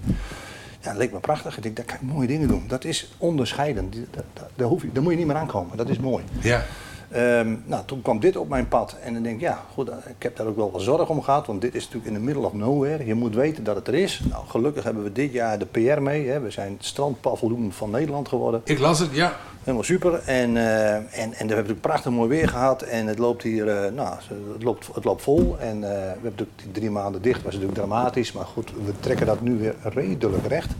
[0.81, 1.57] Ja, dat leek me prachtig.
[1.57, 2.63] Ik denk, daar kan ik mooie dingen doen.
[2.67, 3.95] Dat is onderscheidend.
[4.11, 5.77] Daar, daar hoef je, daar moet je niet meer aankomen.
[5.77, 6.23] Dat is mooi.
[6.39, 6.65] Ja.
[7.11, 8.95] Ehm, nou, toen kwam dit op mijn pad.
[9.03, 11.45] En dan denk ik, ja, goed, ik heb daar ook wel wat zorg om gehad.
[11.45, 13.05] Want dit is natuurlijk in the middle of nowhere.
[13.05, 14.21] Je moet weten dat het er is.
[14.29, 16.27] Nou, gelukkig hebben we dit jaar de PR mee.
[16.27, 16.39] Hè.
[16.39, 18.61] We zijn het strandpaviljoen van Nederland geworden.
[18.63, 19.33] Ik las het, ja.
[19.63, 20.13] Helemaal super.
[20.25, 22.81] En, eh, en, en we hebben natuurlijk prachtig mooi weer gehad.
[22.81, 24.15] En het loopt hier, eh, nou,
[24.53, 25.57] het loopt, het loopt vol.
[25.59, 28.31] En eh, we hebben natuurlijk die drie maanden dicht, was natuurlijk dramatisch.
[28.31, 30.71] Maar goed, we trekken dat nu weer redelijk recht.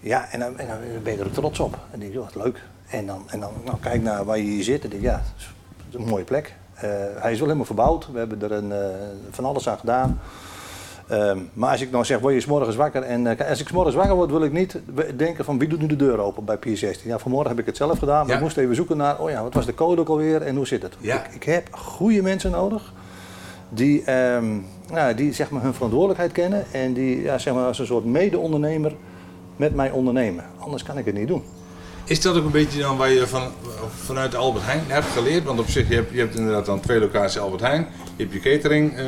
[0.00, 1.78] Ja, en dan, en dan ben je er trots op.
[1.90, 2.62] En denk je, wat leuk.
[2.88, 5.46] En dan, en dan nou, kijk naar waar je hier zit en denk ja, het
[5.88, 6.54] is een mooie plek.
[6.74, 8.08] Eh, hij is wel helemaal verbouwd.
[8.12, 8.78] We hebben er een, eh,
[9.30, 10.20] van alles aan gedaan.
[11.08, 13.68] Ehm, maar als ik nou zeg, word je 's morgens wakker en eh, als ik
[13.68, 14.78] 's morgens wakker word, wil ik niet
[15.16, 17.10] denken van wie doet nu de deur open bij Pier 16.
[17.10, 18.34] Ja, vanmorgen heb ik het zelf gedaan, maar Ja.
[18.34, 20.66] ik moest even zoeken naar, oh ja, wat was de code ook alweer en hoe
[20.66, 20.94] zit het?
[21.00, 21.24] Ja.
[21.24, 22.92] Ik, ik heb goede mensen nodig
[23.68, 24.46] die, ehm,
[24.92, 28.04] nou, die zeg maar hun verantwoordelijkheid kennen en die ja, zeg maar als een soort
[28.04, 28.94] mede-ondernemer
[29.56, 30.44] met mij ondernemen.
[30.58, 31.42] Anders kan ik het niet doen.
[32.06, 33.52] Is dat ook een beetje dan waar je van,
[34.04, 35.44] vanuit Albert Heijn hebt geleerd?
[35.44, 37.86] Want op zich, je hebt, je hebt inderdaad dan twee locaties Albert Heijn.
[38.16, 39.04] Je hebt je catering, eh,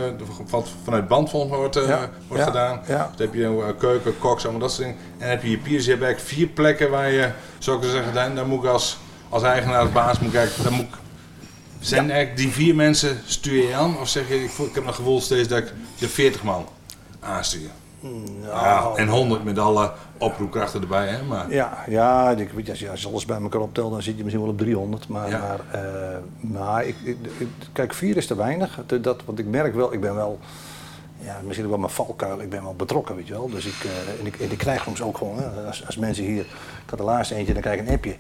[0.51, 2.81] wat vanuit bandvolg wordt, eh, Ja, wordt ja, gedaan.
[2.87, 2.97] ja.
[3.17, 5.01] Dan heb je een eh, keuken, koks, allemaal dat soort dingen.
[5.13, 5.85] En dan heb je je piers.
[5.85, 8.99] Je hebt eigenlijk vier plekken waar je, zou ik zeggen, daar, daar moet ik als,
[9.29, 10.95] als eigenaar, als baas, moet eigenlijk, daar moet ik,
[11.81, 13.99] zijn eigenlijk die vier mensen stuur je aan?
[13.99, 16.67] Of zeg je, ik, voel- ik heb het gevoel steeds dat ik de 40 man
[17.21, 17.69] aanstuur?
[18.43, 21.23] Ja, en 100 met alle oproepkrachten erbij, hè?
[21.23, 24.17] Maar, Ja, ja ik, weet als je als je alles bij elkaar optelt, dan zit
[24.17, 25.09] je misschien wel op 300.
[25.09, 25.39] Maar, Ja.
[25.39, 27.17] maar, eh, maar ik, ik,
[27.73, 28.81] kijk, vier is te weinig.
[29.01, 30.39] Dat, want ik merk wel, ik ben wel,
[31.21, 33.49] ja, misschien ook wel mijn valkuil, ik ben wel betrokken, weet je wel.
[33.49, 36.25] Dus ik, eh, en ik, en ik krijg soms ook gewoon, hè, als, als mensen
[36.25, 36.41] hier,
[36.85, 38.17] ik had de laatste eentje, dan krijg ik een appje.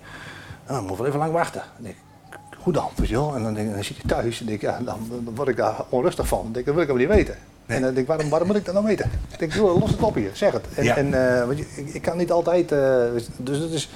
[0.67, 1.63] Nou, dan moet ik wel even lang wachten.
[1.75, 3.35] Dan denk ik, hoe dan, weet je wel?
[3.35, 5.85] En dan, denk, dan zit je thuis en denk ja, dan, dan word ik daar
[5.89, 6.43] onrustig van.
[6.43, 7.43] Dan denk ik, dat wil ik helemaal niet weten.
[7.69, 9.11] En dan denk ik, waarom, waarom moet ik dat nou weten?
[9.33, 10.65] Ik denk, joh, los het op hier, zeg het.
[10.75, 10.97] En, Ja.
[10.97, 12.79] en eh, want je, ik, ik kan niet altijd, eh,
[13.37, 13.89] dus dat is...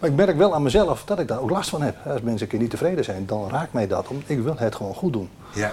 [0.00, 1.96] Maar ik merk wel aan mezelf dat ik daar ook last van heb.
[2.06, 4.08] Als mensen een keer niet tevreden zijn, dan raakt mij dat.
[4.08, 5.28] Omdat ik wil het gewoon goed doen.
[5.54, 5.72] ja.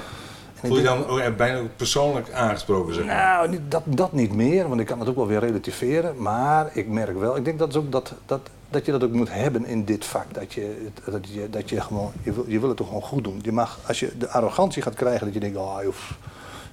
[0.56, 3.16] Voel je dan ook bijna persoonlijk aangesproken, zeg maar?
[3.48, 6.22] Nou, dat, dat niet meer, want ik kan het ook wel weer relativeren.
[6.22, 8.39] Maar ik merk wel, ik denk dat, is ook dat, dat,
[8.70, 10.26] dat je dat ook moet hebben in dit vak.
[10.34, 13.24] Dat je, dat je, dat je gewoon, je wil, je wil het toch gewoon goed
[13.24, 13.39] doen.
[13.41, 15.93] Je mag, als je de arrogantie gaat krijgen, dat je denkt, oh, joh,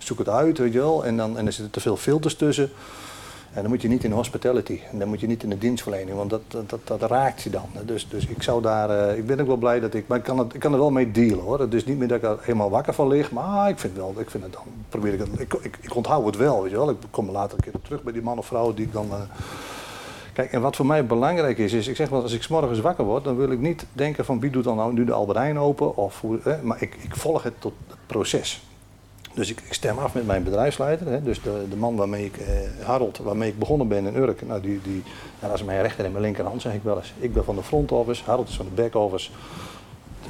[0.07, 1.05] zoek het uit, weet je wel.
[1.05, 2.71] En dan, en er zitten te veel filters tussen.
[3.53, 4.81] En dan moet je niet in hospitality.
[4.93, 7.65] En dan moet je niet in de dienstverlening, want dat, dat, dat, raakt je dan.
[7.85, 10.25] Dus, dus ik zou daar, eh, ik ben ook wel blij dat ik, maar ik
[10.25, 11.61] kan, het, ik kan er wel mee dealen hoor.
[11.61, 14.15] Het is niet meer dat ik er helemaal wakker van lig, maar ik vind wel,
[14.19, 16.91] ik vind het dan, probeer ik het, ik, ik, onthoud het wel, weet je wel.
[16.91, 19.07] Ik kom er later een keer terug bij die man of vrouw die ik dan...
[19.11, 19.17] eh,
[20.33, 23.05] Kijk, en wat voor mij belangrijk is, is ik zeg wel, als ik morgens wakker
[23.05, 25.97] word, dan wil ik niet denken van wie doet dan nou nu de Albert open,
[25.97, 28.63] of hoe, maar ik, ik volg het tot het proces.
[29.35, 32.37] Dus ik, ik stem af met mijn bedrijfsleider, hè, dus de, de man waarmee ik,
[32.37, 35.03] eh, Harold, waarmee ik begonnen ben in Urk, nou, die, die,
[35.39, 37.13] nou, dat is mijn rechter en mijn linkerhand, zeg ik wel eens.
[37.19, 39.31] Ik ben van de front office, Harold is van de back office.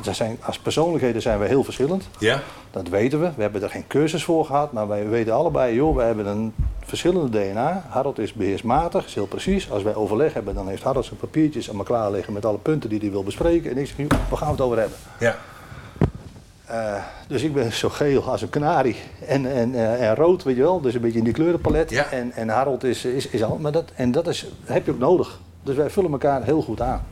[0.01, 2.09] Dat zijn, als persoonlijkheden zijn wij heel verschillend.
[2.19, 2.43] Ja?
[2.71, 3.31] Dat weten we.
[3.37, 6.55] We hebben er geen cursus voor gehad, maar wij weten allebei, joh, we hebben een
[6.85, 7.85] verschillende DNA.
[7.89, 9.71] Harold is beheersmatig, is heel precies.
[9.71, 12.91] Als wij overleg hebben, dan heeft Harold zijn papiertjes aan elkaar liggen met alle punten
[12.91, 13.71] die hij wil bespreken.
[13.71, 14.99] En ik zeg, joh, waar gaan we het over hebben?
[15.19, 15.37] Ja.
[16.73, 16.95] Eh,
[17.27, 18.97] dus ik ben zo geel als een kanarie
[19.27, 20.81] en, en, eh, en rood, weet je wel.
[20.81, 21.91] Dus een beetje in die kleurenpalet.
[21.91, 22.11] Ja.
[22.11, 23.59] En, en Harold is, is, is al.
[23.61, 25.39] Maar dat, en dat is, heb je ook nodig.
[25.63, 27.05] Dus wij vullen elkaar heel goed aan.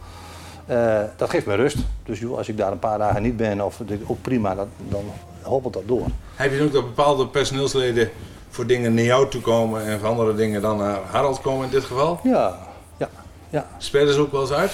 [0.66, 1.76] Eh, dat geeft me rust.
[2.04, 5.04] Dus joh, als ik daar een paar dagen niet ben, of ook prima, dat, dan
[5.42, 6.06] hobbelt dat door.
[6.34, 8.10] Heb je ook dat bepaalde personeelsleden
[8.48, 11.70] voor dingen naar jou toe komen en voor andere dingen dan naar Harald komen in
[11.70, 12.20] dit geval?
[12.22, 12.58] Ja,
[12.96, 13.08] ja,
[13.50, 13.66] ja.
[13.78, 14.72] Spelen ze ook wel eens uit?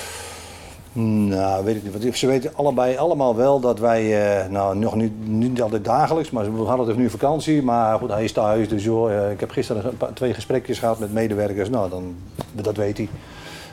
[0.98, 2.02] Nou, weet ik niet.
[2.02, 6.30] Want ze weten allebei allemaal wel dat wij, eh, nou nog niet, niet altijd dagelijks,
[6.30, 7.62] maar Harold heeft nu vakantie.
[7.62, 8.68] Maar goed, hij is thuis.
[8.68, 11.70] Dus joh, eh, ik heb gisteren een paar, twee gesprekjes gehad met medewerkers.
[11.70, 12.14] Nou, dan,
[12.52, 13.08] dat weet hij.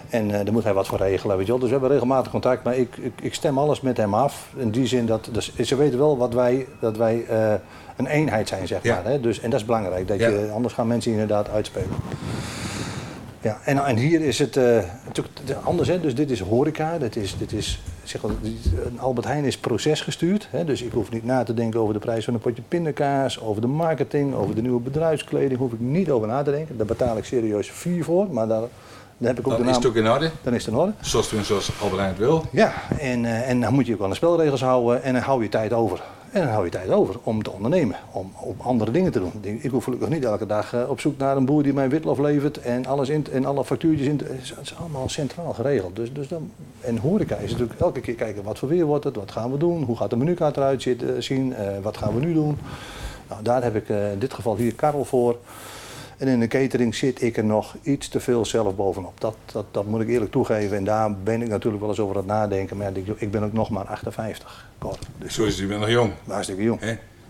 [0.10, 1.60] En eh daar moet hij wat voor regelen, weet je wel.
[1.62, 2.64] Dus we hebben regelmatig contact.
[2.64, 4.50] Maar ik, ik, ik stem alles met hem af.
[4.56, 7.54] In die zin dat, dus, ze weten wel wat wij, dat wij eh,
[7.96, 8.94] een eenheid zijn, zeg Ja.
[8.96, 9.12] maar.
[9.12, 9.20] Hè?
[9.20, 10.08] Dus, en dat is belangrijk.
[10.08, 10.28] Dat Ja.
[10.28, 11.90] je, anders gaan mensen inderdaad uitspelen.
[13.44, 15.88] Ja, en, en hier is het eh, natuurlijk anders.
[15.90, 16.00] Hè?
[16.00, 16.98] Dus dit is horeca.
[16.98, 20.48] Dit is, dit is, zeg een Albert Heijn is procesgestuurd.
[20.50, 20.66] Hè?
[20.66, 23.62] Dus ik hoef niet na te denken over de prijs van een potje pindakaas, over
[23.62, 25.60] de marketing, over de nieuwe bedrijfskleding.
[25.60, 26.78] hoef ik niet over na te denken.
[26.78, 28.28] Daar betaal ik serieus vier voor.
[28.32, 28.62] Maar daar,
[29.18, 29.82] daar heb ik ook Dan de is naam.
[29.82, 30.32] het ook in orde.
[30.42, 30.94] Dan is het in orde.
[31.02, 32.44] Zoals zoals Albert Heijn het wil.
[32.52, 35.44] Ja, en, eh, en dan moet je ook aan de spelregels houden en dan hou
[35.44, 36.02] je tijd over.
[36.34, 39.32] En dan hou je tijd over om te ondernemen, om, om andere dingen te doen.
[39.62, 42.18] Ik hoef gelukkig niet elke dag eh, op zoek naar een boer die mij witlof
[42.20, 44.18] levert en, alles in, en alle factuurtjes in.
[44.18, 45.96] te- Het is, allemaal centraal geregeld.
[45.96, 49.16] Dus, dus dan, en horeca is natuurlijk elke keer kijken wat voor weer wordt het,
[49.16, 50.88] wat gaan we doen, hoe gaat de menukaart eruit
[51.20, 52.58] zien, eh, wat gaan we nu doen.
[53.30, 55.38] Nou, daar heb ik eh, in dit geval hier Karel voor.
[56.24, 59.22] En in de catering zit ik er nog iets te veel zelf bovenop.
[59.22, 60.78] Dat, dat, dat moet ik eerlijk toegeven.
[60.78, 62.78] En daar ben ik natuurlijk wel eens over aan het nadenken.
[62.78, 64.68] Maar ik, ik ben ook nog maar 58.
[64.80, 64.98] Cor.
[65.18, 66.12] Dus Zo is het, je bent nog jong.
[66.28, 66.80] hartstikke jong.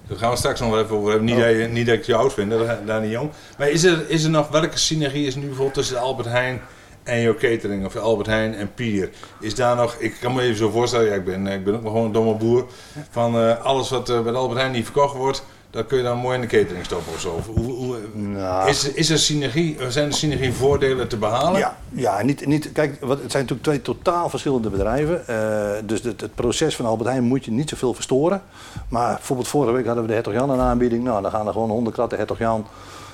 [0.08, 1.26] Daar gaan we straks nog wel even over hebben.
[1.26, 1.42] Niet, Oh.
[1.42, 2.54] dat, je, niet dat ik je oud vind,
[2.86, 3.30] daar niet jong.
[3.58, 6.62] Maar is er, is er nog, welke synergie is nu bijvoorbeeld tussen Albert Heijn
[7.04, 9.10] en jouw catering of Albert Heijn en Pier.
[9.40, 11.82] Is daar nog, ik kan me even zo voorstellen, ja, ik, ben, ik ben ook
[11.82, 12.66] maar gewoon een domme boer.
[13.10, 16.18] Van eh, alles wat uh, bij Albert Heijn niet verkocht wordt, dat kun je dan
[16.18, 17.42] mooi in de catering stoppen of zo.
[17.46, 18.70] Hoe, hoe, nou.
[18.70, 21.60] is, is er synergie, zijn er synergievoordelen te behalen?
[21.60, 25.24] Ja, ja niet, niet, kijk, wat, het zijn natuurlijk twee totaal verschillende bedrijven.
[25.30, 28.42] Uh, dus het, het, proces van Albert Heijn moet je niet zoveel verstoren.
[28.88, 31.04] Maar bijvoorbeeld vorige week hadden we de Hertog Jan een aanbieding.
[31.04, 32.66] Nou, dan gaan er gewoon 100 kratten Hertog Jan.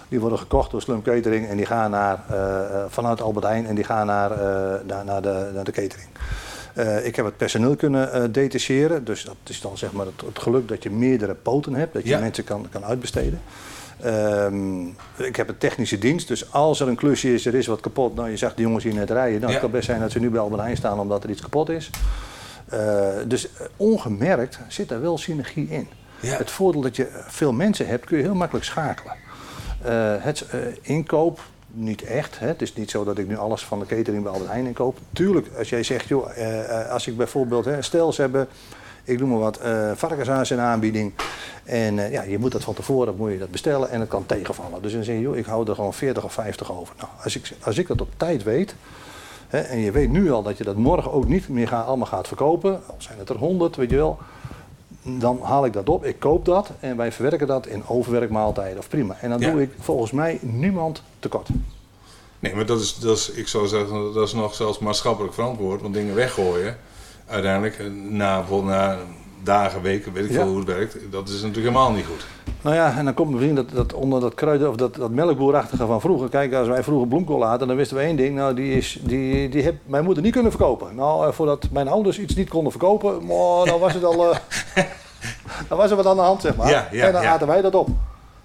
[0.09, 2.37] Die worden gekocht door Slum Catering en die gaan naar, uh,
[2.87, 4.29] vanuit Albert Heijn en die gaan naar,
[4.85, 6.09] naar, naar, de, naar de catering.
[6.77, 9.03] Uh, ik heb het personeel kunnen uh, detacheren.
[9.03, 11.93] Dus dat is dan zeg maar het, het, geluk dat je meerdere poten hebt.
[11.93, 12.19] Dat je ja.
[12.19, 13.41] mensen kan, kan uitbesteden.
[14.05, 16.27] Um, ik heb een technische dienst.
[16.27, 18.15] Dus als er een klusje is, er is wat kapot.
[18.15, 19.41] Nou, je zag de jongens hier net rijden.
[19.41, 19.55] Dan ja.
[19.55, 21.69] kan het best zijn dat ze nu bij Albert Heijn staan omdat er iets kapot
[21.69, 21.89] is.
[22.73, 23.47] Uh, dus
[23.77, 25.87] ongemerkt zit daar wel synergie in.
[26.19, 26.37] Ja.
[26.37, 29.15] Het voordeel dat je veel mensen hebt, kun je heel makkelijk schakelen.
[30.21, 30.45] het
[30.81, 31.39] inkoop,
[31.71, 32.39] niet echt.
[32.39, 32.47] Hè.
[32.47, 34.97] Het is niet zo dat ik nu alles van de catering bij Albert Heijn inkoop.
[35.13, 38.47] Tuurlijk, als jij zegt, joh, uh, als ik bijvoorbeeld, hè, stel hebben,
[39.03, 41.13] ik noem maar wat, uh, varkenshaas in aanbieding.
[41.63, 44.25] En uh, ja, je moet dat van tevoren moet je dat bestellen en het kan
[44.25, 44.81] tegenvallen.
[44.81, 46.95] Dus dan zeg je, joh, ik hou er gewoon 40 of 50 over.
[46.97, 48.75] Nou, als ik, als ik dat op tijd weet,
[49.47, 52.07] hè, en je weet nu al dat je dat morgen ook niet meer gaat, allemaal
[52.07, 54.19] gaat verkopen, al zijn het er 100, weet je wel
[55.17, 58.89] dan haal ik dat op, ik koop dat en wij verwerken dat in overwerkmaaltijden of
[58.89, 59.17] prima.
[59.21, 59.51] En dan ja.
[59.51, 61.47] doe ik volgens mij niemand tekort.
[62.39, 65.81] Nee, maar dat is, dat is, ik zou zeggen, dat is nog zelfs maatschappelijk verantwoord,
[65.81, 66.77] want dingen weggooien,
[67.27, 68.97] uiteindelijk, na, bijvoorbeeld na
[69.43, 70.35] dagen, weken, weet ik ja.
[70.35, 72.25] veel hoe het werkt, dat is natuurlijk helemaal niet goed.
[72.61, 75.85] Nou ja, en dan komt misschien dat, dat onder dat kruiden of dat, dat melkboerachtige
[75.85, 76.29] van vroeger.
[76.29, 78.35] Kijk, als wij vroeger bloemkool hadden, dan wisten we één ding.
[78.35, 80.95] Nou, die, is, die, die heb mijn moeder niet kunnen verkopen.
[80.95, 84.29] Nou, voordat mijn ouders iets niet konden verkopen, oh, dan was het al.
[84.29, 84.37] Uh,
[85.69, 86.69] dan was er wat aan de hand, zeg maar.
[86.69, 87.89] Ja, ja, en dan aten wij dat op.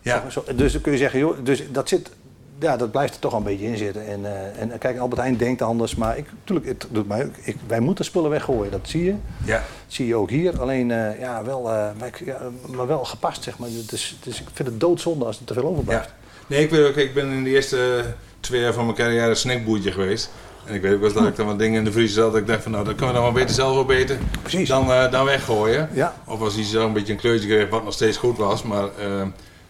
[0.00, 0.30] Ja.
[0.30, 2.10] Zo, dus dan kun je zeggen, joh, dus dat zit
[2.58, 4.06] ja, dat blijft er toch een beetje in zitten.
[4.06, 7.56] En, uh, en kijk, Albert Heijn denkt anders, maar ik, natuurlijk, het doet mij, ik,
[7.66, 9.14] wij moeten spullen weggooien, dat zie je.
[9.44, 9.56] Ja.
[9.56, 13.58] Dat zie je ook hier, alleen uh, ja, wel, uh, ja, maar wel gepast, zeg
[13.58, 13.68] maar.
[13.68, 16.08] Dus, dus ik vind het doodzonde als er te veel overblijft.
[16.08, 16.14] Ja.
[16.46, 18.04] Nee, ik, weet ook, ik ben in de eerste
[18.40, 20.30] twee jaar van mijn carrière snackboertje geweest.
[20.64, 22.32] En ik weet ook wel dat ik dan wat dingen in de vriezer had.
[22.32, 24.68] Dat ik dacht van nou, dat kunnen we dan maar beter zelf wel beter Precies.
[24.68, 25.88] dan, dan weggooien.
[25.92, 26.14] Ja.
[26.26, 28.62] Of als hij zo een beetje een kleurtje kreeg, wat nog steeds goed was.
[28.62, 28.88] Maar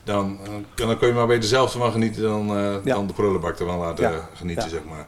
[0.04, 0.38] dan,
[0.74, 2.94] dan kun je maar beter zelf ervan genieten dan, uh, ja.
[2.94, 4.28] dan de prullenbak ervan laten ja.
[4.34, 5.06] genieten, zeg maar.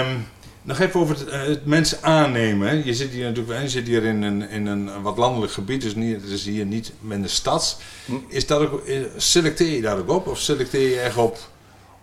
[0.00, 0.26] Um,
[0.62, 2.68] nog even over het, het, mensen aannemen.
[2.68, 2.82] Hè.
[2.84, 5.94] Je zit hier natuurlijk je zit hier in een, in een wat landelijk gebied, dus
[5.94, 7.80] niet, het is hier niet met de stad.
[8.04, 8.12] Hm.
[8.28, 8.82] Is dat ook,
[9.16, 10.26] selecteer je daar ook op?
[10.26, 11.38] Of selecteer je echt op,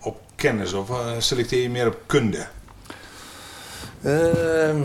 [0.02, 0.74] op kennis?
[0.74, 2.48] Of selecteer je meer op kunde?
[4.06, 4.82] Uh,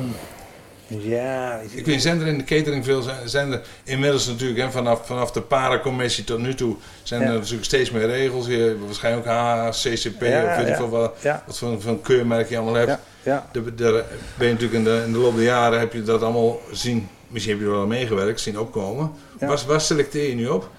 [0.89, 1.61] ja.
[1.71, 5.31] Ik weet, zijn er in de catering veel, zijn, er inmiddels natuurlijk, hè, vanaf, vanaf
[5.31, 7.27] de paracommissie tot nu toe, zijn ja.
[7.27, 8.47] er natuurlijk steeds meer regels.
[8.47, 11.15] Je waarschijnlijk ook HCCP ja, of weet ik veel wat,
[11.47, 12.89] wat voor, voor een keurmerk je allemaal hebt.
[12.89, 13.01] Ja.
[13.23, 13.47] Ja.
[13.53, 16.23] De, de, ben je natuurlijk in de, in de loop der jaren heb je dat
[16.23, 19.13] allemaal zien, misschien heb je er wel meegewerkt, zien opkomen.
[19.39, 20.71] Waar, waar selecteer je nu op?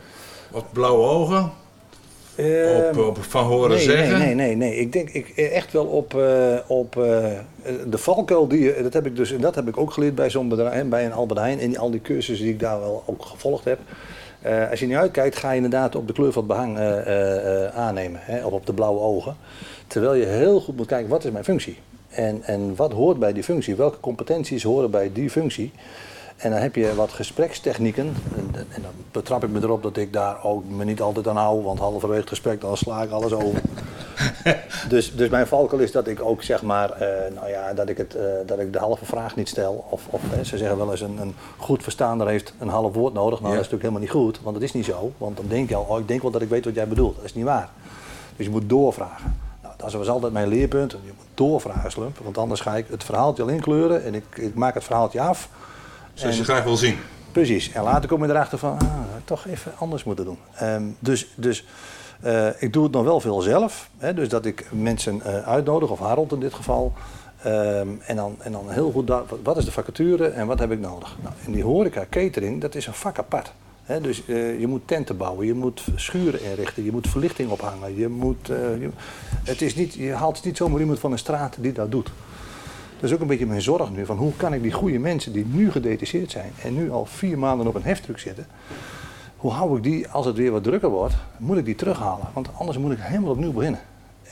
[0.51, 1.51] Op blauwe ogen?
[2.39, 4.19] Op, op, van horen nee, zeggen?
[4.19, 4.75] Nee, nee, nee, nee.
[4.75, 7.03] Ik denk ik, echt wel op, uh, op uh,
[7.89, 10.49] de valkuil die je, dat heb ik dus, dat heb ik ook geleerd bij zo'n
[10.49, 13.65] bedrijf, bij een Albert Heijn en al die cursussen die ik daar wel ook gevolgd
[13.65, 13.79] heb.
[14.45, 16.77] Uh, als je niet uitkijkt, ga je inderdaad op de kleur van het behang
[17.73, 19.35] aannemen, hè, of op de blauwe ogen.
[19.87, 21.77] Terwijl je heel goed moet kijken, wat is mijn functie?
[22.09, 23.75] En, en wat hoort bij die functie?
[23.75, 25.71] Welke competenties horen bij die functie?
[26.39, 28.15] En dan heb je wat gesprekstechnieken.
[28.35, 31.35] En, en, dan betrap ik me erop dat ik daar ook me niet altijd aan
[31.35, 31.63] hou.
[31.63, 33.61] Want halverwege het gesprek dan sla ik alles over.
[34.89, 37.97] dus, dus mijn valkuil is dat ik ook zeg maar, uh, nou ja, dat ik,
[37.97, 39.85] het, uh, dat ik de halve vraag niet stel.
[39.89, 43.39] Of, of ze zeggen wel eens een, een goed verstaander heeft een half woord nodig.
[43.39, 43.57] Nou, ja.
[43.57, 44.43] dat is natuurlijk helemaal niet goed.
[44.43, 45.11] Want dat is niet zo.
[45.17, 47.15] Want dan denk je al, oh, ik denk wel dat ik weet wat jij bedoelt.
[47.15, 47.69] Dat is niet waar.
[48.35, 49.37] Dus je moet doorvragen.
[49.61, 50.91] Nou, dat was altijd mijn leerpunt.
[50.91, 52.17] Je moet doorvragen, Slump.
[52.23, 54.03] Want anders ga ik het verhaaltje al inkleuren.
[54.03, 55.49] En ik, ik maak het verhaaltje af.
[56.19, 56.97] Zoals je graag wil zien.
[57.31, 57.71] Precies.
[57.71, 58.87] En later kom je erachter van, ah,
[59.23, 60.37] toch even anders moeten doen.
[60.61, 61.65] Um, dus dus
[62.25, 63.89] uh, ik doe het nog wel veel zelf.
[63.97, 66.93] Hè, dus dat ik mensen uh, uitnodig, of Harold in dit geval.
[67.45, 69.11] Um, en, dan, en dan heel goed,
[69.43, 71.15] wat, is de vacature en wat heb ik nodig?
[71.21, 73.51] Nou, en die horeca catering, dat is een vak apart.
[74.01, 77.95] Dus uh, je moet tenten bouwen, je moet schuren inrichten, je moet verlichting ophangen.
[77.95, 78.89] Je, moet, je,
[79.43, 82.11] het is niet, je haalt niet zomaar iemand van een straat die dat doet.
[82.99, 84.05] Dat is ook een beetje mijn zorg nu.
[84.05, 87.37] Van hoe kan ik die goede mensen die nu gedetacheerd zijn en nu al vier
[87.37, 88.47] maanden op een heftruck zitten.
[89.37, 92.27] Hoe hou ik die, als het weer wat drukker wordt, moet ik die terughalen.
[92.33, 93.79] Want anders moet ik helemaal opnieuw beginnen.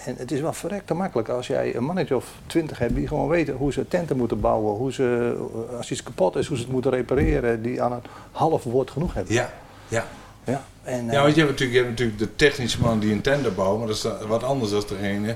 [0.06, 3.08] En het is wel verrekt te makkelijk als jij een mannetje of twintig hebt die
[3.08, 4.76] gewoon weten hoe ze tenten moeten bouwen.
[4.76, 5.36] Hoe ze,
[5.78, 7.62] als iets kapot is, hoe ze het moeten repareren.
[7.62, 8.02] Die aan een
[8.32, 9.34] half woord genoeg hebben.
[9.34, 9.50] Ja,
[9.88, 10.06] ja.
[10.44, 13.22] Ja, en, ja want je hebt, natuurlijk, je hebt natuurlijk de technische man die een
[13.22, 15.36] tender bouwt, maar dat is wat anders dan degene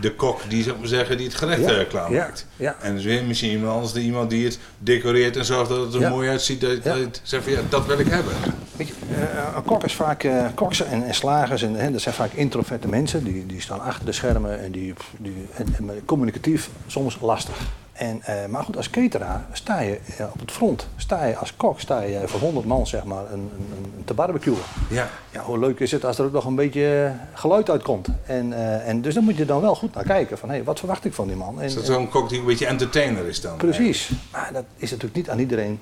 [0.00, 2.46] de kok die, zou maar zeggen, die het gerecht Ja, eh, klaarmaakt.
[2.56, 2.76] ja, ja.
[2.86, 6.02] En dus weer misschien iemand anders, die, iemand die het decoreert en zorgt dat het
[6.02, 6.60] er mooi uitziet.
[6.60, 8.32] Dat, dat van ja, dat wil ik hebben.
[8.76, 12.14] Weet je, eh, een kok is vaak, koks en, en slagers, en, hè, dat zijn
[12.14, 17.18] vaak introverte mensen, die, die staan achter de schermen en die, die en, communicatief soms
[17.20, 17.56] lastig.
[18.00, 21.56] En, eh, maar goed, als cateraar sta je eh, op het front, sta je als
[21.56, 24.58] kok, sta je voor 100 man zeg maar een, een, een te barbecuen.
[24.90, 25.08] Ja.
[25.30, 28.08] Ja, hoe leuk is het als er ook nog een beetje eh, geluid uitkomt.
[28.26, 28.52] En,
[28.84, 31.12] en dus dan moet je dan wel goed naar kijken van, hé, wat verwacht ik
[31.14, 31.58] van die man?
[31.60, 33.56] En, Is dat zo'n kok die een beetje entertainer is dan?
[33.56, 34.10] Precies.
[34.32, 35.80] Maar dat is natuurlijk niet aan iedereen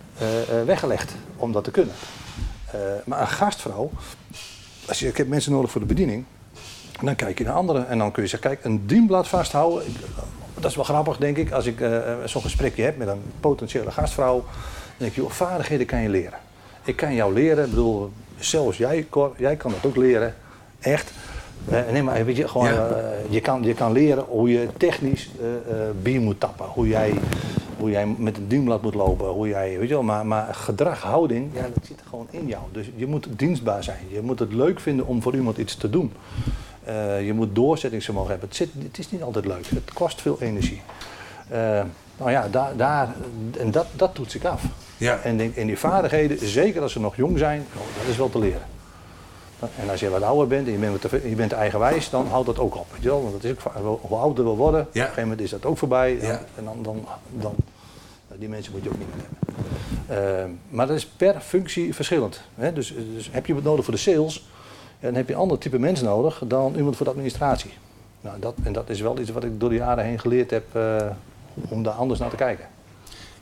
[0.65, 1.95] weggelegd om dat te kunnen.
[3.05, 3.91] Maar een gastvrouw,
[4.89, 6.25] als je, ik heb mensen nodig voor de bediening,
[7.03, 9.87] dan kijk je naar anderen en dan kun je zeggen, kijk, een dienblad vasthouden.
[9.87, 9.97] Ik-
[10.61, 13.23] Dat is wel grappig, denk ik, als ik eh, eh, zo'n gesprekje heb met een
[13.41, 14.35] potentiële gastvrouw.
[14.35, 14.45] Dan
[14.97, 16.39] denk je, joh, vaardigheden kan je leren.
[16.85, 20.35] Ik kan jou leren, ik bedoel, zelfs jij, Cor, jij kan dat ook leren.
[20.81, 21.13] Echt.
[21.69, 22.69] Eh, nee, maar weet je, gewoon,
[23.29, 25.31] je, kan, je kan leren hoe je technisch
[26.03, 26.67] bier moet tappen.
[26.67, 27.15] Hoe jij,
[27.79, 29.27] hoe jij met een dienblad moet lopen.
[29.27, 32.63] Hoe jij, weet je wel, maar, maar gedrag, houding, ja, dat zit gewoon in jou.
[32.73, 34.01] Dus je moet dienstbaar zijn.
[34.09, 36.13] Je moet het leuk vinden om voor iemand iets te doen.
[36.89, 38.49] Eh, je moet doorzettingsvermogen hebben.
[38.49, 39.67] Het, zit, het is niet altijd leuk.
[39.67, 40.83] Het kost veel energie.
[41.49, 41.83] Eh,
[42.17, 43.15] nou ja, daar, daar,
[43.59, 44.63] en dat, dat toets ik af.
[44.97, 45.19] Ja.
[45.23, 48.39] En, en die vaardigheden, zeker als ze nog jong zijn, oh, dat is wel te
[48.39, 48.63] leren.
[49.59, 52.47] En als je wat ouder bent en je bent, te- je bent eigenwijs, dan houdt
[52.47, 52.87] dat ook op.
[52.93, 53.23] Weet je wel?
[53.23, 53.51] Want dat is
[53.85, 56.19] ook, hoe ouder we worden, op een gegeven moment is dat ook voorbij.
[56.21, 56.41] Ja.
[56.55, 57.55] En dan, dan, dan,
[58.29, 60.39] nou, die mensen moet je ook niet meer hebben.
[60.45, 62.41] Eh, maar dat is per functie verschillend.
[62.55, 62.73] Hè?
[62.73, 64.49] Dus, dus heb je wat nodig voor de sales,
[65.01, 67.73] ja, dan heb je een ander type mens nodig dan iemand voor de administratie.
[68.21, 70.65] Nou, dat, en dat is wel iets wat ik door de jaren heen geleerd heb
[70.73, 71.07] eh,
[71.69, 72.67] om daar anders naar te kijken.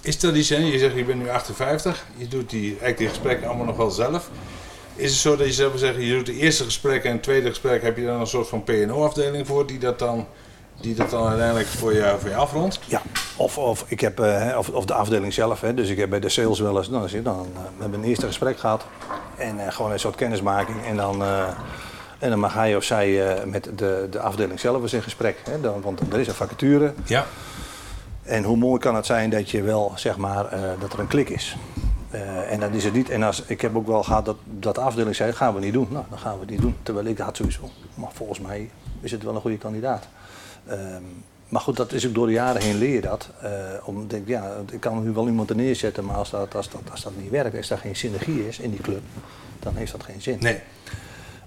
[0.03, 3.49] Is dat iets, je zegt je bent nu 58, je doet die, eigenlijk die gesprekken
[3.49, 4.31] allemaal nog wel zelf.
[4.95, 7.49] Is het zo dat je zelf zeggen, je doet de eerste gesprek en het tweede
[7.49, 10.27] gesprek, heb je dan een soort van PNO-afdeling voor die dat dan,
[10.81, 12.81] die dat dan uiteindelijk voor je, voor je afrondt?
[12.87, 13.03] Ja,
[13.37, 15.61] of, of, ik heb, eh, of, of de afdeling zelf.
[15.61, 18.01] Hè, dus ik heb bij de sales wel eens, nou, je, dan, eh, we hebben
[18.01, 18.85] een eerste gesprek gehad.
[19.37, 20.85] En eh, gewoon een soort kennismaking.
[20.87, 21.23] En dan,
[22.19, 25.39] en dan mag hij of zij met de, de afdeling zelf eens in gesprek.
[25.51, 26.93] Hè, dan, want er is een vacature.
[27.05, 27.27] Ja.
[28.23, 30.47] En hoe mooi kan het zijn dat je wel, zeg maar,
[30.81, 31.57] dat er een klik is.
[32.49, 34.81] En dan is het niet, en als, ik heb ook wel gehad dat, dat de
[34.81, 35.89] afdeling zei, gaan we niet doen.
[35.91, 36.77] Nou, dan gaan we het niet doen.
[36.83, 38.71] Terwijl ik had van, maar volgens mij
[39.01, 40.09] is het wel een goede kandidaat.
[40.67, 41.03] Ehm,
[41.49, 43.29] maar goed, dat is ook door de jaren heen leer dat.
[43.41, 43.51] Eh,
[43.85, 46.81] om denk, ja, ik kan nu wel iemand er neerzetten, maar als dat, als, dat,
[46.91, 49.03] als dat niet werkt, als daar geen synergie is in die club,
[49.59, 50.37] dan heeft dat geen zin.
[50.41, 50.61] Nee.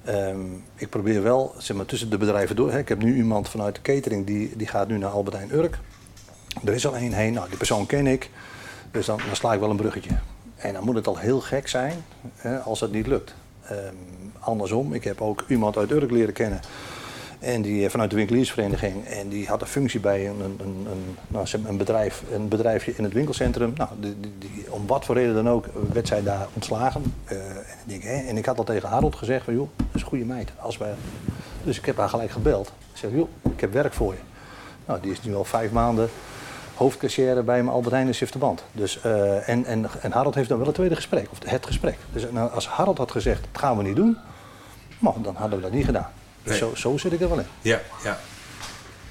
[0.03, 0.39] Ehm,
[0.75, 2.71] ik probeer wel, zeg maar, tussen de bedrijven door.
[2.71, 2.77] Hè.
[2.77, 5.79] Ik heb nu iemand vanuit de catering, die, die gaat nu naar Albertijn Urk.
[6.65, 8.29] Er is al één heen, nou, die persoon ken ik.
[8.91, 10.17] Dus dan, dan sla ik wel een bruggetje.
[10.55, 11.93] En dan moet het al heel gek zijn
[12.35, 13.33] hè, als het niet lukt.
[13.63, 13.95] Ehm,
[14.39, 16.59] andersom, ik heb ook iemand uit Urk leren kennen.
[17.39, 19.05] En die eh, vanuit de winkeliersvereniging.
[19.05, 23.03] En die had een functie bij een, een, een, nou, een, bedrijf, een bedrijfje in
[23.03, 23.73] het winkelcentrum.
[23.75, 27.13] Nou, die, die, om wat voor reden dan ook werd zij daar ontslagen.
[27.25, 29.85] Eh, en, ik denk, hè, en ik had al tegen Harold gezegd van joh, dat
[29.93, 30.51] is een goede meid.
[30.59, 30.93] Als wij...
[31.63, 32.67] Dus ik heb haar gelijk gebeld.
[32.67, 34.19] Ik zeg joh, ik heb werk voor je.
[34.85, 36.09] Nou, die is nu al vijf maanden
[36.79, 38.63] hoofdkassière bij mijn Albert Heijn in Sifterband.
[38.71, 41.97] Dus, eh, en, en, en Harold heeft dan wel het tweede gesprek, of het gesprek.
[42.11, 44.17] Dus nou, als Harold had gezegd, dat gaan we niet doen,
[44.99, 46.09] nou, dan hadden we dat niet gedaan.
[46.49, 47.45] Dus zo, zo zit ik er wel in.
[47.61, 48.19] Ja, ja.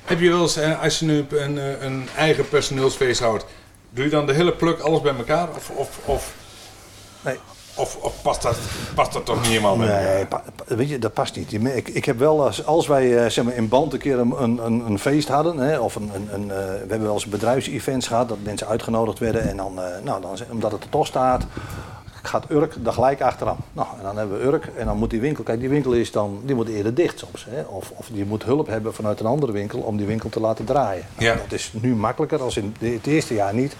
[0.05, 3.45] Heb je wel eens, eh, als je nu een, een eigen personeelsfeest houdt,
[3.91, 5.49] doe je dan de hele pluk alles bij elkaar?
[5.57, 6.33] Of, of, of,
[7.21, 7.37] Nee,
[7.75, 8.57] of, of past, dat,
[8.95, 11.53] past dat toch niet helemaal bij nee pa- weet je, dat past niet.
[11.53, 14.43] Ik, ik heb wel, als, als wij eh, zeg maar, in Band een keer een,
[14.43, 18.07] een, een, feest hadden, hè, of een, een, een, eh, we hebben wel eens bedrijfsevents
[18.07, 19.49] gehad, dat mensen uitgenodigd werden.
[19.49, 19.75] En dan,
[20.05, 21.45] nou, dan, omdat het er toch staat,
[22.23, 23.57] gaat Urk er gelijk achteraan.
[23.73, 26.13] Nou, en dan hebben we Urk en dan moet die winkel, kijk die winkel is
[26.13, 27.47] dan, die moet eerder dicht soms.
[27.51, 27.63] Hè?
[27.63, 30.65] Of, of die moet hulp hebben vanuit een andere winkel om die winkel te laten
[30.65, 31.05] draaien.
[31.17, 31.35] Nou, Ja.
[31.35, 33.77] Dat is nu makkelijker als in het eerste jaar niet.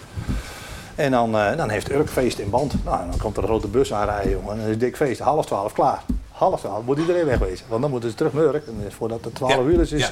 [0.95, 2.73] En dan, eh, dan heeft Urk feest in band.
[2.85, 4.49] Nou, en dan komt er een grote bus aanrijden, jongen.
[4.51, 5.19] En dan is het dik feest.
[5.19, 6.03] Half twaalf, klaar.
[6.31, 7.65] Half twaalf moet iedereen wegwezen.
[7.69, 8.67] Want dan moeten ze terug naar Urk.
[8.67, 10.09] En eh, voordat het twaalf Ja, uur is, ja.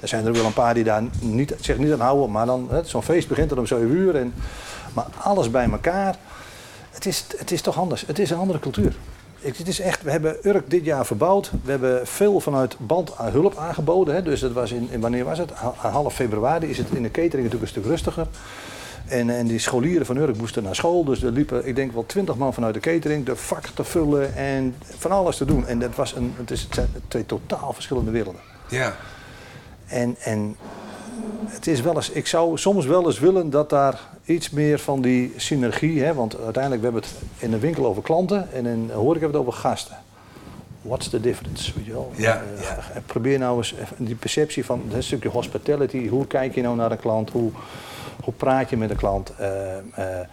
[0.00, 2.30] er zijn er wel een paar die daar niet, zich niet aan houden.
[2.30, 4.16] Maar dan, zo'n feest begint er om 7 uur.
[4.16, 4.34] En,
[4.92, 6.16] maar alles bij elkaar.
[7.00, 8.06] Het is, het is toch anders.
[8.06, 8.92] Het is een andere cultuur.
[9.38, 11.50] Ik, het is echt, we hebben Urk dit jaar verbouwd.
[11.64, 14.14] We hebben veel vanuit band aan hulp aangeboden.
[14.14, 14.22] Hè.
[14.22, 15.50] Dus dat was in, in- wanneer was het?
[15.50, 18.26] Ha- Half februari is het in de catering natuurlijk een stuk rustiger.
[19.06, 21.04] En, en die scholieren van Urk moesten naar school.
[21.04, 24.34] Dus er liepen, ik denk wel twintig man vanuit de catering de vakken te vullen
[24.36, 25.66] en van alles te doen.
[25.66, 28.40] En dat was een, het, is, het zijn twee totaal verschillende werelden.
[28.68, 28.96] Ja.
[29.86, 30.56] En, en
[31.46, 35.00] het is wel eens, ik zou soms wel eens willen dat daar iets meer van
[35.02, 38.86] die synergie, hè, want uiteindelijk we hebben het in de winkel over klanten en in
[38.86, 39.96] de horeca hebben we het over gasten.
[40.82, 41.72] what's the difference?
[41.76, 42.12] Weet je wel?
[42.16, 42.78] Ja, Eh, ja.
[43.06, 46.08] Probeer nou eens die perceptie van dat stukje hospitality.
[46.08, 47.30] Hoe kijk je nou naar een klant?
[47.30, 47.50] Hoe,
[48.24, 49.32] hoe praat je met een klant?
[49.38, 50.26] Eh, eh,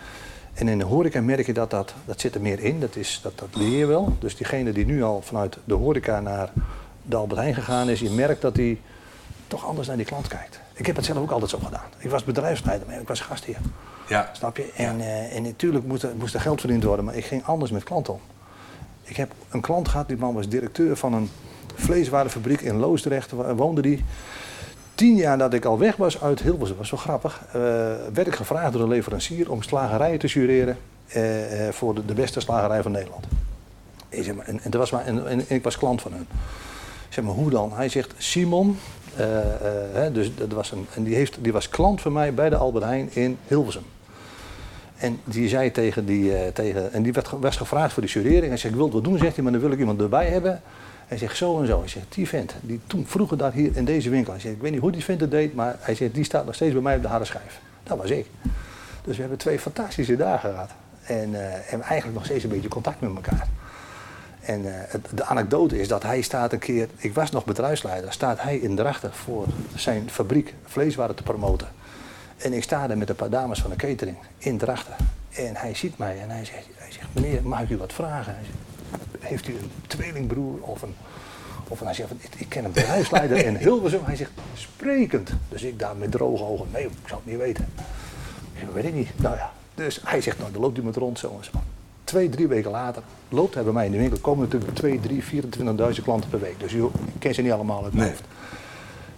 [0.54, 2.80] en in de horeca merk je dat, dat dat zit er meer in.
[2.80, 4.16] Dat, is, dat, dat leer je wel.
[4.20, 6.52] Dus diegene die nu al vanuit de horeca naar
[7.02, 8.80] de Albert Heijn gegaan is, je merkt dat hij
[9.48, 10.60] toch anders naar die klant kijkt.
[10.78, 11.90] Ik heb het zelf ook altijd zo gedaan.
[11.98, 13.58] Ik was bedrijfsleider, maar ik was gastheer.
[14.08, 14.30] Ja.
[14.34, 14.72] Snap je?
[14.76, 17.72] En, eh, en natuurlijk moest er, moest er geld verdiend worden, maar ik ging anders
[17.72, 18.20] met klanten om.
[19.04, 21.30] Ik heb een klant gehad, die man was directeur van een
[21.76, 24.04] vleeswarenfabriek in Loosdrecht, waar woonde die.
[24.96, 27.54] Tien jaar dat ik al weg was uit Hilversum, was wel grappig, eh,
[28.14, 31.22] werd ik gevraagd door een leverancier om slagerijen te jureren eh,
[31.72, 33.26] voor de, de beste slagerij van Nederland.
[34.10, 36.28] Ik zeg maar, en, en, was maar, en, en ik was klant van hun.
[37.08, 37.74] Ik zeg maar, hoe dan?
[37.74, 38.78] Hij zegt, Simon,
[40.12, 42.84] dus dat was een, en die, heeft, die was klant van mij bij de Albert
[42.84, 43.84] Heijn in Hilversum.
[44.98, 48.48] En die zei tegen die, eh, tegen, en die werd, was gevraagd voor de jurering.
[48.48, 50.62] Hij zegt, ik wil het doen, zegt hij, maar dan wil ik iemand erbij hebben.
[51.08, 51.80] Hij zegt, zo en zo.
[51.80, 54.32] Hij zegt, die vent, die toen vroeger daar hier in deze winkel.
[54.32, 56.46] Hij zegt, ik weet niet hoe die vent het deed, maar hij zegt, die staat
[56.46, 57.60] nog steeds bij mij op de harde schijf.
[57.84, 58.26] Dat was ik.
[59.04, 60.70] Dus we hebben twee fantastische dagen gehad.
[61.04, 63.48] En, eh, en eigenlijk nog steeds een beetje contact met elkaar.
[64.48, 68.42] En eh, de anekdote is dat hij staat een keer, ik was nog bedrijfsleider, staat
[68.42, 69.46] hij in Drachten voor
[69.76, 71.68] zijn fabriek vleeswaren te promoten.
[72.38, 74.96] En ik sta daar met een paar dames van de catering in Drachten.
[75.30, 78.34] En hij ziet mij en hij zegt, hij zegt meneer, mag ik u wat vragen?
[78.34, 78.58] Hij zegt,
[79.24, 80.96] heeft u een tweelingbroer of een...
[81.68, 84.04] Of hij zegt, ik, ik ken een bedrijfsleider in Hilversum.
[84.04, 85.30] Hij zegt, sprekend.
[85.50, 87.68] Dus ik daar met droge ogen, nee, ik zou het niet weten.
[88.54, 89.20] Ik zeg, weet ik niet.
[89.20, 91.52] Nou ja, dus hij zegt, nou dan loopt hij met rond zo en zo.
[92.08, 94.18] Twee, drie weken later loopt hij bij mij in de winkel.
[94.20, 96.60] komen natuurlijk 2, 3, 24.000 klanten per week.
[96.60, 96.84] Dus ik
[97.20, 98.10] ken ze niet allemaal uit mijn Nee.
[98.12, 98.24] hoofd.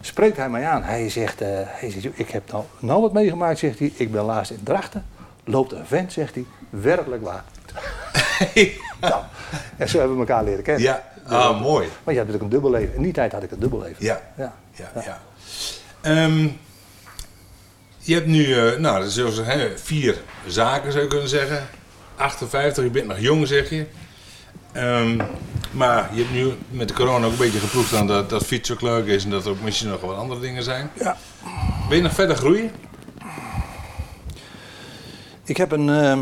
[0.01, 0.83] Spreekt hij mij aan.
[0.83, 3.91] Hij zegt, eh, hij zegt, ik heb nou, nou wat meegemaakt, zegt hij.
[3.95, 5.05] Ik ben laatst in Drachten.
[5.43, 6.45] Loopt een vent, zegt hij.
[6.69, 7.43] Werkelijk waar.
[9.01, 9.23] nou,
[9.77, 10.83] en zo hebben we elkaar leren kennen.
[10.83, 11.87] Ja, ah, mooi.
[11.87, 12.95] Want je had natuurlijk een dubbel leven.
[12.95, 14.05] In die tijd had ik een dubbel leven.
[14.05, 14.21] Ja.
[14.37, 14.53] ja.
[14.71, 15.21] Ja, ja.
[16.01, 16.47] Ehm,
[17.97, 21.67] je hebt nu, eh, nou, dat is hè, vier zaken zou je kunnen zeggen.
[22.19, 23.85] 58, je bent nog jong zeg je.
[24.71, 25.19] Ehm,
[25.71, 28.75] maar je hebt nu met de corona ook een beetje geproefd aan dat, dat fietsen
[28.75, 30.89] ook leuk is en dat er ook misschien nog wat andere dingen zijn.
[30.93, 31.17] Ja.
[31.87, 32.71] Ben je nog verder groeien?
[35.43, 35.89] Ik heb een...
[35.89, 36.19] ehm,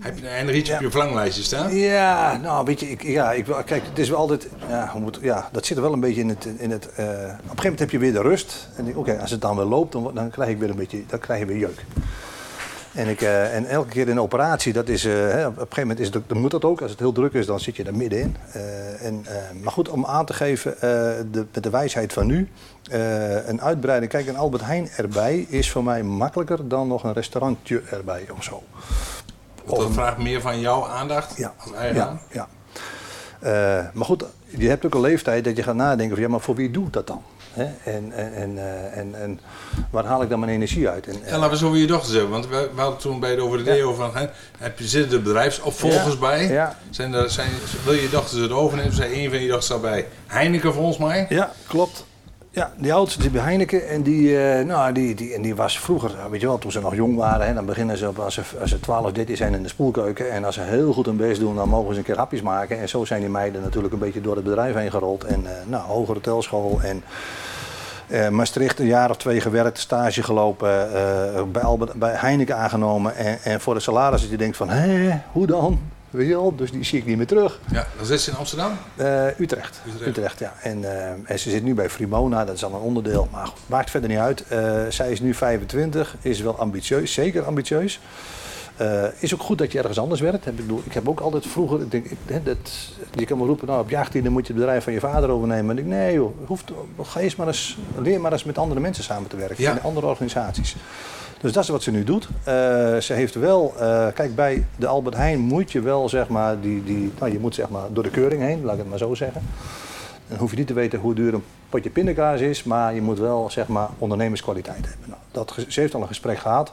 [0.00, 1.74] Heb je nog iets op je verlanglijstje staan?
[1.76, 5.00] Ja, nou weet je, ik, ja, ik, wil- kijk, het is wel altijd, ja, hoe
[5.00, 7.28] moet, ja, dat zit er wel een beetje in het, in het eh, op een
[7.28, 8.68] gegeven moment heb je weer de rust.
[8.76, 11.18] En oké, als het dan weer loopt, dan, dan krijg ik weer een beetje, dan
[11.18, 11.84] krijg je weer jeuk.
[12.94, 15.58] En, ik, eh, en elke keer in een operatie, dat is, eh, hè, op een
[15.62, 16.80] gegeven moment is het, ook- dan moet dat ook.
[16.82, 18.36] Als het heel druk is, dan zit je daar middenin.
[18.52, 19.26] Eh, en,
[19.62, 20.74] maar goed, om aan te geven,
[21.32, 22.48] de, met de wijsheid van nu,
[23.46, 24.10] een uitbreiding.
[24.10, 28.44] Kijk, een Albert Heijn erbij is voor mij makkelijker dan nog een restaurantje erbij of
[28.44, 28.62] zo.
[29.66, 32.20] Dat vraagt meer van jouw aandacht Ja, als eigen.
[32.32, 32.48] ja,
[33.40, 33.90] ja.
[33.94, 36.54] Maar goed, je hebt ook een leeftijd dat je gaat nadenken van ja, maar voor
[36.54, 37.22] wie doe ik dat dan?
[37.52, 37.92] Hè?
[37.92, 39.40] En, en, en, eh, en, en
[39.90, 41.06] waar haal ik dan mijn energie uit?
[41.06, 43.30] En, En laten we zo over je dochters hebben, want we, we hadden toen bij
[43.30, 44.26] het over de deo van, hè,
[44.58, 46.48] heb je, zitten er bedrijfsopvolgers bij?
[46.48, 46.78] ja.
[46.90, 47.50] Zijn er, zijn,
[47.84, 48.92] wil je dochters het overnemen?
[48.92, 51.26] Zijn een van je dochters al bij Heineken volgens mij?
[51.28, 52.04] Ja, klopt.
[52.52, 55.78] Ja, die oudste zit bij Heineken en die, eh, nou, die, die, en die was
[55.78, 58.18] vroeger, eh, weet je wel, toen ze nog jong waren, hè, dan beginnen ze op,
[58.18, 60.30] als ze, als ze 12, 13 zijn in de spoelkeuken.
[60.30, 62.78] En als ze heel goed hun best doen, dan mogen ze een keer hapjes maken.
[62.78, 65.24] En zo zijn die meiden natuurlijk een beetje door het bedrijf heen gerold.
[65.24, 67.02] En eh, nou, hogere hotelschool en
[68.30, 70.88] Maastricht een jaar of twee gewerkt, stage gelopen,
[71.52, 73.16] bij, Albert, bij Heineken aangenomen.
[73.16, 75.80] En, en voor de salaris dat je denkt van, hé, hoe dan?
[76.10, 77.60] Weet je wel, dus die zie ik niet meer terug.
[77.72, 78.72] Ja, dan zit ze in Amsterdam.
[78.96, 79.80] Eh, Utrecht.
[79.86, 80.06] Utrecht.
[80.06, 80.38] Utrecht.
[80.38, 80.54] ja.
[80.62, 83.28] En, eh, en ze zit nu bij Frimona, dat is al een onderdeel.
[83.32, 84.44] Maar goed, maakt verder niet uit.
[84.48, 88.00] Eh, zij is nu 25, is wel ambitieus, zeker ambitieus.
[89.18, 90.46] Is ook goed dat je ergens anders werkt.
[90.46, 92.56] Ik, bedoel, ik heb ook altijd vroeger, ik denk, ik, dat,
[93.14, 95.30] je kan wel roepen, nou, op je 18 moet je het bedrijf van je vader
[95.30, 95.76] overnemen.
[95.76, 96.70] En ik nee joh, hoeft,
[97.02, 99.62] ga eens maar eens, leer maar eens met andere mensen samen te werken.
[99.62, 99.70] Ja.
[99.70, 100.76] In andere organisaties.
[101.40, 102.28] Dus dat is wat ze nu doet.
[102.44, 102.54] Eh,
[102.96, 106.84] ze heeft wel, eh, kijk, bij de Albert Heijn moet je wel, zeg maar, die,
[106.84, 109.14] die, nou, je moet zeg maar door de keuring heen, laat ik het maar zo
[109.14, 109.42] zeggen.
[110.28, 113.18] Dan hoef je niet te weten hoe duur een potje pindakaas is, maar je moet
[113.18, 115.08] wel, zeg maar, ondernemerskwaliteit hebben.
[115.08, 116.72] Nou, dat, ze heeft al een gesprek gehad.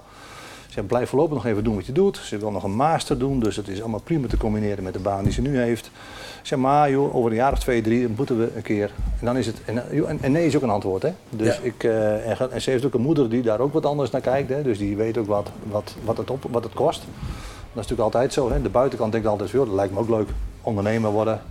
[0.67, 2.17] Ze blijft voorlopig nog even doen wat je doet.
[2.17, 4.99] Ze wil nog een master doen, dus het is allemaal prima te combineren met de
[4.99, 5.91] baan die ze nu heeft.
[6.47, 8.91] Zeg maar, joh, over een jaar of twee, drie moeten we een keer.
[9.19, 9.57] En dan is het.
[9.65, 11.09] En, en, en nee is ook een antwoord, hè?
[11.29, 11.61] Dus Ja.
[11.61, 14.21] ik, eh, en, en ze heeft ook een moeder die daar ook wat anders naar
[14.21, 14.61] kijkt, hè?
[14.61, 16.99] Dus die weet ook wat, wat, wat, het, op, wat het kost.
[16.99, 17.07] Dat
[17.69, 18.61] is natuurlijk altijd zo, hè?
[18.61, 20.29] De buitenkant denkt altijd, joh, dat lijkt me ook leuk.
[20.61, 21.41] Ondernemer worden.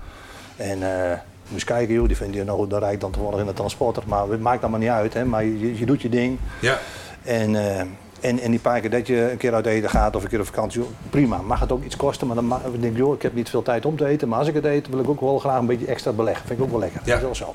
[0.57, 3.47] En eh moet eens kijken, joh, die vindt je nog dan rijk dan toevallig in
[3.47, 4.03] de transporter.
[4.07, 5.25] Maar het maakt allemaal niet uit, hè?
[5.25, 6.39] Maar je, je doet je ding.
[6.61, 6.79] Ja.
[7.23, 7.87] En, eh,
[8.27, 10.41] En, en die paar keer dat je een keer uit eten gaat of een keer
[10.41, 11.37] op vakantie, prima.
[11.43, 13.63] Mag het ook iets kosten, maar dan ma- denk ik, joh, ik heb niet veel
[13.63, 14.29] tijd om te eten.
[14.29, 16.47] Maar als ik het eet, wil ik ook wel graag een beetje extra beleggen.
[16.47, 17.01] Vind ik ook wel lekker.
[17.05, 17.19] Ja.
[17.21, 17.55] Dat is wel zo.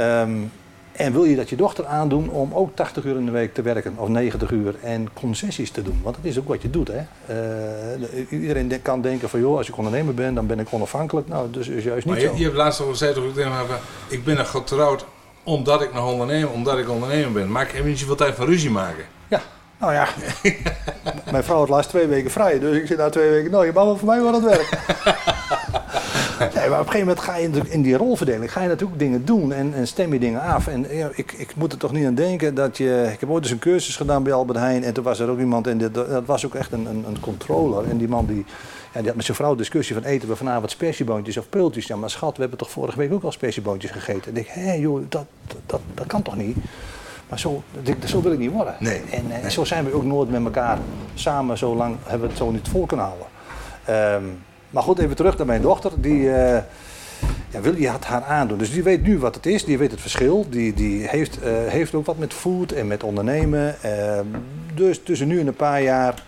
[0.00, 0.30] Ehm,
[0.92, 3.62] en wil je dat je dochter aandoen om ook 80 uur in de week te
[3.62, 6.00] werken of 90 uur en concessies te doen?
[6.02, 6.88] Want dat is ook wat je doet.
[6.88, 6.96] Hè?
[6.96, 7.06] Eh,
[8.00, 11.28] de- iedereen de- kan denken van joh, als ik ondernemer ben, dan ben ik onafhankelijk.
[11.28, 12.36] Nou, dus is juist niet Maar je, zo.
[12.36, 13.18] je hebt laatst al gezegd,
[14.08, 15.04] ik ben nog getrouwd
[15.42, 17.50] omdat ik nog ondernemer, omdat ik ondernemer ben.
[17.52, 19.04] Maar ik heb niet zoveel tijd van ruzie maken.
[19.28, 19.40] Ja,
[19.78, 20.08] nou ja.
[21.32, 23.72] Mijn vrouw had laatst twee weken vrij, dus ik zit na twee weken, nou, je
[23.72, 24.78] mag wel voor mij wel aan het werk.
[26.54, 28.98] nee, maar op een gegeven moment ga je natuurlijk in die rolverdeling, ga je natuurlijk
[28.98, 30.66] dingen doen en, en stem je dingen af.
[30.66, 33.42] En ja, ik, ik moet er toch niet aan denken dat je, ik heb ooit
[33.42, 35.94] eens een cursus gedaan bij Albert Heijn en toen was er ook iemand en dit,
[35.94, 37.88] dat was ook echt een, een, een controller.
[37.88, 38.44] En die man die,
[38.92, 41.86] ja, die had met zijn vrouw discussie van eten we vanavond spersieboontjes of peultjes.
[41.86, 44.22] Ja, maar schat, we hebben toch vorige week ook al spersieboontjes gegeten.
[44.22, 45.26] En ik denk, hé joh, dat,
[45.66, 46.56] dat, dat kan toch niet?
[47.28, 47.62] Maar zo,
[48.22, 48.74] wil ik niet worden.
[48.78, 49.00] Nee.
[49.10, 50.78] En eh, zo zijn we ook nooit met elkaar
[51.14, 53.26] samen zo lang hebben we het zo niet vol kunnen houden.
[53.84, 54.24] Ehm,
[54.70, 55.92] maar goed, even terug naar mijn dochter.
[56.00, 56.62] Die eh,
[57.50, 58.58] ja, wil je het haar aandoen.
[58.58, 60.46] Dus die weet nu wat het is, die weet het verschil.
[60.50, 63.82] Die, die heeft, eh, heeft ook wat met food en met ondernemen.
[63.82, 64.26] Ehm,
[64.74, 66.24] dus tussen nu en een paar jaar.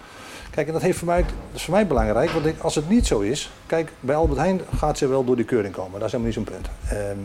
[0.51, 2.31] Kijk, en dat, heeft voor mij, dat is voor mij belangrijk.
[2.31, 3.51] Want ik, als het niet zo is.
[3.67, 6.01] Kijk, bij Albert Heijn gaat ze wel door die keuring komen.
[6.01, 6.69] Dat is helemaal niet zo'n punt.
[6.89, 7.19] Ehm,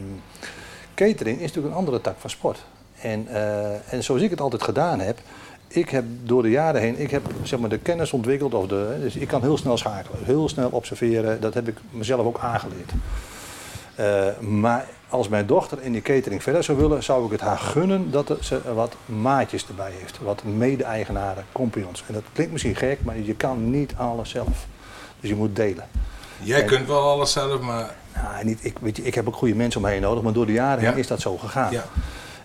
[0.95, 2.65] catering is natuurlijk een andere tak van sport.
[3.03, 5.17] En, eh, en zoals ik het altijd gedaan heb,
[5.67, 8.97] ik heb door de jaren heen, ik heb zeg maar de kennis ontwikkeld, of de,
[9.01, 12.91] dus ik kan heel snel schakelen, heel snel observeren, dat heb ik mezelf ook aangeleerd.
[13.95, 17.57] Eh, maar als mijn dochter in die catering verder zou willen, zou ik het haar
[17.57, 22.03] gunnen dat ze wat maatjes erbij heeft, wat mede-eigenaren, compagnons.
[22.07, 24.65] En dat klinkt misschien gek, maar je kan niet alles zelf.
[25.19, 25.85] Dus je moet delen.
[26.39, 29.35] Jij En- kunt wel alles zelf, maar Nou, niet, ik, weet je, ik heb ook
[29.35, 30.89] goede mensen om me heen nodig, maar door de jaren Ja.
[30.89, 31.71] heen is dat zo gegaan.
[31.71, 31.83] ja.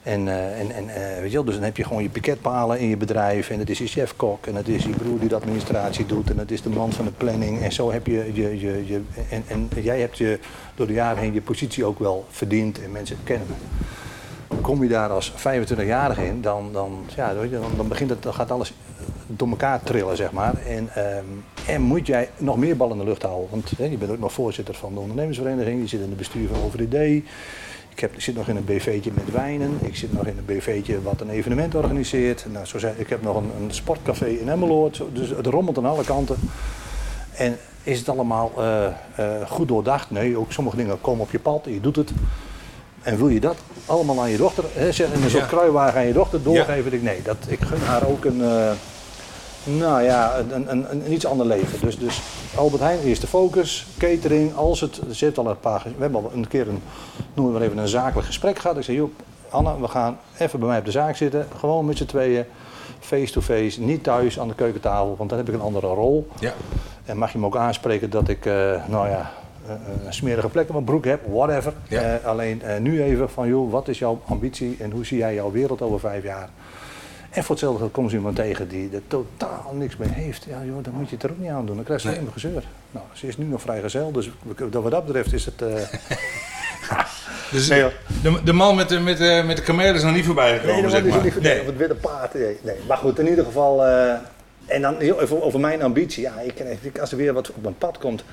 [0.02, 2.78] En, eh, en, en eh, weet je wel, dus dan heb je gewoon je piketpalen
[2.78, 3.50] in je bedrijf.
[3.50, 4.46] En het is je chef-kok.
[4.46, 6.30] En het is je broer die de administratie doet.
[6.30, 7.62] En het is de man van de planning.
[7.62, 10.38] En zo heb je, je, je, je en, en jij hebt je
[10.74, 12.82] door de jaren heen je positie ook wel verdiend.
[12.82, 13.54] En mensen kennen me.
[14.60, 18.50] Kom je daar als 25-jarige in, dan, dan, ja, dan, dan, begint het, dan gaat
[18.50, 18.74] alles
[19.26, 20.54] door elkaar trillen, zeg maar.
[20.66, 21.24] En, ehm,
[21.66, 23.50] en moet jij nog meer ballen in de lucht houden.
[23.50, 25.80] Want hè, je bent ook nog voorzitter van de ondernemersvereniging.
[25.80, 27.22] Je zit in het bestuur van OVD.
[27.98, 29.78] Ik, heb, ik zit nog in een BV'tje met wijnen.
[29.82, 32.46] Ik zit nog in een BV'tje wat een evenement organiseert.
[32.52, 35.02] Nou, zo zei, ik heb nog een, een sportcafé in Emmeloord.
[35.12, 36.36] Dus het rommelt aan alle kanten.
[37.36, 38.92] En is het allemaal eh, eh,
[39.50, 40.10] goed doordacht?
[40.10, 42.10] Nee, ook sommige dingen komen op je pad en je doet het.
[43.02, 45.48] En wil je dat allemaal aan je dochter, hè, zeg, in een soort Ja.
[45.48, 46.92] kruiwagen aan je dochter doorgeven?
[46.92, 48.70] Ik, nee, dat, ik gun haar ook een, eh,
[49.64, 51.80] nou ja, een, een, een, een iets ander leven.
[51.80, 52.20] Dus, dus
[52.56, 56.48] Albert Heijn, eerste focus, catering, als het, heeft al een paar, we hebben al een
[56.48, 56.82] keer een,
[57.34, 58.76] noemen we maar even een zakelijk gesprek gehad.
[58.76, 59.10] Ik zei, joh,
[59.48, 62.44] Anne, we gaan even bij mij op de zaak zitten, gewoon met z'n tweeën,
[63.00, 66.28] face-to-face, niet thuis aan de keukentafel, want dan heb ik een andere rol.
[66.38, 66.52] ja.
[67.04, 68.52] En mag je me ook aanspreken dat ik, eh,
[68.88, 69.30] nou ja,
[69.68, 71.72] eh, een smerige plek op mijn broek heb, whatever.
[71.88, 72.02] Ja.
[72.02, 75.34] Eh, alleen eh, nu even van, joh, wat is jouw ambitie en hoe zie jij
[75.34, 76.48] jouw wereld over vijf jaar?
[77.38, 80.44] En voor hetzelfde geld komt iemand tegen die er totaal niks mee heeft.
[80.48, 81.74] Ja, joh, dan moet je het er ook niet aan doen.
[81.76, 82.16] Dan krijg je Nee.
[82.16, 82.62] alleen maar gezeur.
[82.90, 85.62] Nou, ze is nu nog vrijgezel, dus we- wat dat betreft is het...
[85.62, 85.68] eh,
[87.52, 87.84] Dus Nee,
[88.22, 90.74] de, de man met de, met, de, met de kameel is nog niet voorbij gekomen,
[90.74, 91.24] Nee, dat zeg maar.
[91.24, 91.60] niet nee.
[91.60, 92.34] Op het witte paard.
[92.34, 92.74] Nee, nee.
[92.88, 93.84] Maar goed, in ieder geval.
[93.86, 94.12] eh,
[94.66, 96.22] en dan heel even over mijn ambitie.
[96.22, 98.24] Ja, ik, als er weer wat op mijn pad komt.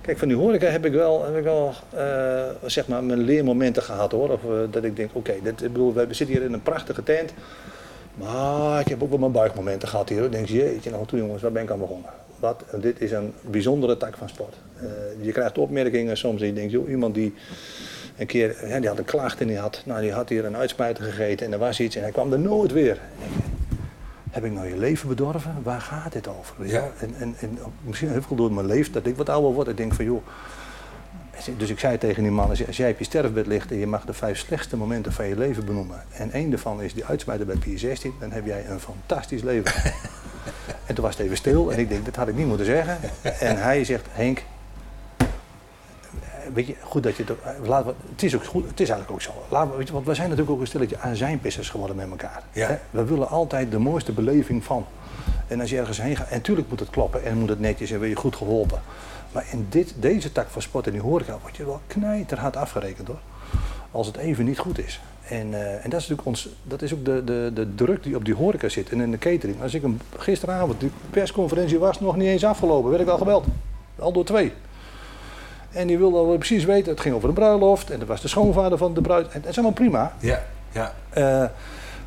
[0.00, 3.82] Kijk, van die horeca heb ik wel, heb ik wel eh, zeg maar mijn leermomenten
[3.82, 4.28] gehad hoor.
[4.28, 7.02] Of, eh, dat ik denk, oké, dit ik bedoel, we zitten hier in een prachtige
[7.02, 7.32] tent.
[8.14, 10.24] Maar ik heb ook wel mijn buigmomenten gehad hier.
[10.24, 12.10] Ik denk, jeetje, nou toe jongens, waar ben ik aan begonnen?
[12.38, 14.54] Wat, dit is een bijzondere tak van sport.
[14.76, 14.86] Eh,
[15.20, 17.34] je krijgt opmerkingen soms en je denkt, joh, iemand die
[18.16, 20.56] een keer, hè, die had een klacht en die had, nou, die had hier een
[20.56, 22.98] uitsmijter gegeten en er was iets en hij kwam er nooit weer.
[24.30, 25.54] Heb ik nou je leven bedorven?
[25.62, 26.66] Waar gaat dit over?
[26.66, 26.90] Ja.
[27.00, 29.68] En, en, en misschien heel veel door mijn leven, dat ik wat ouder word.
[29.68, 30.22] Ik denk van joh.
[31.56, 34.04] Dus ik zei tegen die man, als jij- op je sterfbed ligt en je mag
[34.04, 36.02] de vijf slechtste momenten van je leven benoemen.
[36.10, 39.72] En één daarvan is die uitsmijter bij Pier 16, dan heb jij een fantastisch leven.
[40.86, 42.98] en toen was het even stil en ik denk, dat had ik niet moeten zeggen.
[43.40, 44.42] En hij zegt, Henk,
[46.52, 49.22] weet je, goed dat je het we, het is ook goed, het is eigenlijk ook
[49.22, 49.44] zo.
[49.48, 52.42] Laten we, weet je, want we zijn natuurlijk ook een stilletje azijnpissers geworden met elkaar.
[52.52, 52.68] Ja.
[52.68, 52.76] Hè?
[52.90, 54.86] We willen altijd de mooiste beleving van.
[55.48, 57.90] En als je ergens heen gaat, en natuurlijk moet het kloppen en moet het netjes
[57.90, 58.80] en wil je goed geholpen.
[59.34, 63.08] Maar in dit, deze tak van sport en die horeca word je wel knijterhard afgerekend
[63.08, 63.18] hoor.
[63.90, 65.00] Als het even niet goed is.
[65.28, 68.16] En, eh, en dat is natuurlijk ons, dat is ook de, de, de druk die
[68.16, 69.62] op die horeca zit en in de catering.
[69.62, 73.46] Als ik hem gisteravond, die persconferentie was nog niet eens afgelopen, werd ik al gebeld.
[73.98, 74.52] Al door twee.
[75.72, 78.28] En die wilde al precies weten, het ging over de bruiloft en dat was de
[78.28, 79.28] schoonvader van de bruid.
[79.28, 80.12] En dat is allemaal prima.
[80.18, 80.94] Ja, ja.
[81.10, 81.44] Eh,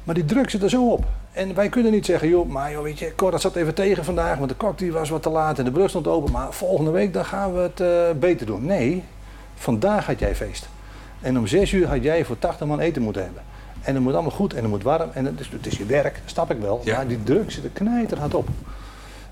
[0.08, 1.05] Maar die druk zit er zo op.
[1.32, 4.03] En wij kunnen niet zeggen, joh, maar joh, weet je, Cor, dat zat even tegen
[4.05, 6.32] vandaag, want de kok die was wat te laat en de brug stond open.
[6.32, 8.66] Maar volgende week dan gaan we het eh, beter doen.
[8.66, 9.03] Nee,
[9.55, 10.68] vandaag had jij feest.
[11.22, 13.41] En om zes uur had jij voor 80 man eten moeten hebben.
[13.82, 15.10] En het moet allemaal goed en het moet warm.
[15.14, 16.82] En het is, het is je werk, snap ik wel.
[16.84, 16.95] Ja.
[16.95, 18.47] Maar die druk zit er knijterhard op.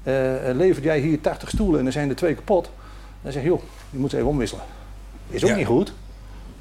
[0.03, 0.13] Eh
[0.53, 2.69] levert jij hier 80 stoelen en er zijn er twee kapot.
[3.21, 4.63] Dan zeg je, joh, je moet ze even omwisselen.
[5.29, 5.55] Is ook Ja.
[5.55, 5.93] niet goed.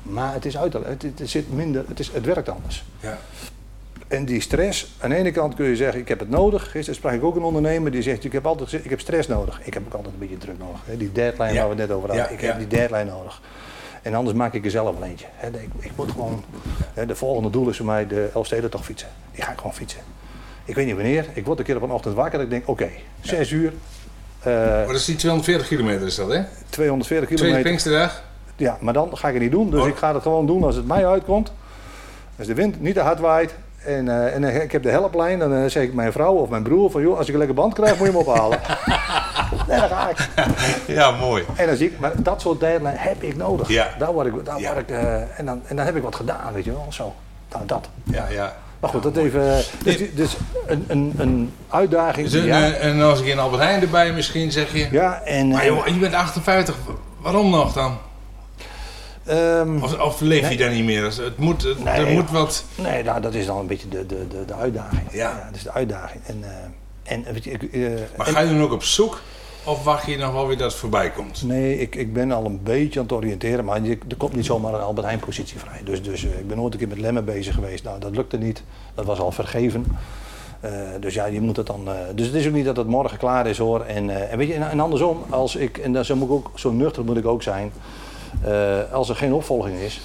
[0.02, 2.84] Maar het is uit, het, het, zit minder, het, is, het werkt anders.
[3.00, 3.18] Ja.
[4.14, 6.62] En die stress, aan de ene kant kun je zeggen, ik heb het nodig.
[6.70, 9.60] Gisteren sprak ik ook een ondernemer die zegt, ik heb altijd ik heb stress nodig.
[9.64, 10.80] Ik heb ook altijd een beetje druk nodig.
[10.84, 10.96] hè.
[10.96, 11.54] Die deadline Ja.
[11.66, 12.46] waar we het net over hadden, Ja, ik ja.
[12.46, 13.40] heb die deadline nodig.
[14.02, 15.26] En anders maak ik er zelf wel eentje.
[15.34, 15.48] hè.
[15.48, 16.44] Ik, ik moet gewoon,
[16.94, 19.08] hè, de volgende doel is voor mij de Elfstedentocht fietsen.
[19.32, 20.00] Die ga ik gewoon fietsen.
[20.64, 22.68] Ik weet niet wanneer, ik word een keer op een ochtend wakker en ik denk,
[22.68, 22.88] oké,
[23.20, 23.72] zes uur,
[24.40, 26.42] eh, Maar dat is die 240 kilometer is dat, hè?
[26.68, 27.62] 240 Tweede kilometer.
[27.62, 28.22] Pinksterdag.
[28.56, 29.70] Ja, maar dan ga ik het niet doen.
[29.70, 29.88] Dus Oh.
[29.88, 31.52] ik ga het gewoon doen als het mij uitkomt.
[32.38, 33.54] Als de wind niet te hard waait
[33.86, 36.62] en, eh, en ik heb de helplijn, dan eh, zeg ik mijn vrouw of mijn
[36.62, 38.58] broer van joh, als ik een lekker band krijg, moet je hem ophalen.
[39.68, 40.28] nee, dan ga ik.
[40.86, 41.44] Ja, mooi.
[41.56, 43.68] En dan zie ik, maar dat soort deadline heb ik nodig.
[43.68, 43.88] Ja.
[43.98, 44.72] Daar word ik, daar Ja.
[44.72, 47.14] word ik eh, en, dan, en dan heb ik wat gedaan, weet je wel, zo.
[47.52, 47.88] Nou, dat.
[48.02, 48.52] Ja, ja.
[48.80, 49.62] Maar goed, dat even.
[49.84, 52.28] Dus, dus een, een, een uitdaging.
[52.28, 52.62] Dus een, ja.
[52.64, 54.88] eh, en als ik in Albert Heijn erbij misschien zeg je...
[54.90, 55.48] ja, en.
[55.48, 56.76] Maar eh, joh, je bent 58,
[57.20, 57.98] waarom nog dan?
[59.26, 61.00] Ehm, Of, of leef je daar niet meer?
[61.02, 62.64] Dus Het moet, het- Nee, er moet wat...
[62.74, 65.02] Nee, nou, dat is dan een beetje de, de, de, de uitdaging.
[65.12, 65.42] Ja.
[65.46, 66.22] dat is de uitdaging.
[66.26, 69.20] En, eh, en weet je, ik, eh, Maar ga je dan ook op zoek?
[69.64, 71.42] Of wacht je nog wel weer dat het voorbij komt?
[71.42, 74.44] Nee, ik, ik ben al een beetje aan het oriënteren, maar je, er komt niet
[74.46, 75.80] zomaar een Albert Heijn positie vrij.
[75.84, 77.84] Dus, dus eh, ik ben ooit een keer met lemmen bezig geweest.
[77.84, 78.62] Nou, dat lukte niet.
[78.94, 79.86] Dat was al vergeven.
[81.00, 81.88] Dus ja, je moet het dan.
[82.14, 83.80] dus het is ook niet dat het morgen klaar is hoor.
[83.80, 86.50] En, en weet je, en, en andersom, als ik, en dan zo moet ik ook,
[86.54, 87.72] zo nuchter moet ik ook zijn.
[88.42, 90.00] Eh, als er geen opvolging is,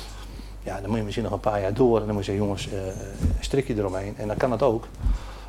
[0.63, 1.99] ja, dan moet je misschien nog een paar jaar door.
[1.99, 2.79] En dan moet je zeggen, jongens, eh
[3.39, 4.13] strik je eromheen.
[4.17, 4.87] En dan kan het ook.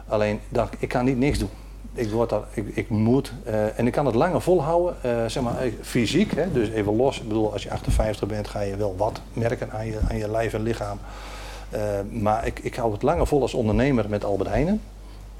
[0.08, 0.40] Alleen,
[0.78, 1.48] ik kan niet niks doen.
[1.92, 4.96] Ik, word daar, ik, ik moet, eh, en ik kan het langer volhouden,
[5.30, 6.34] zeg maar fysiek.
[6.34, 9.70] Hè, dus even los, ik bedoel, als je 58 bent, ga je wel wat merken
[9.70, 10.98] aan je, aan je lijf en lichaam.
[12.10, 14.80] Maar ik, ik hou het langer vol als ondernemer met Albert Heijnen.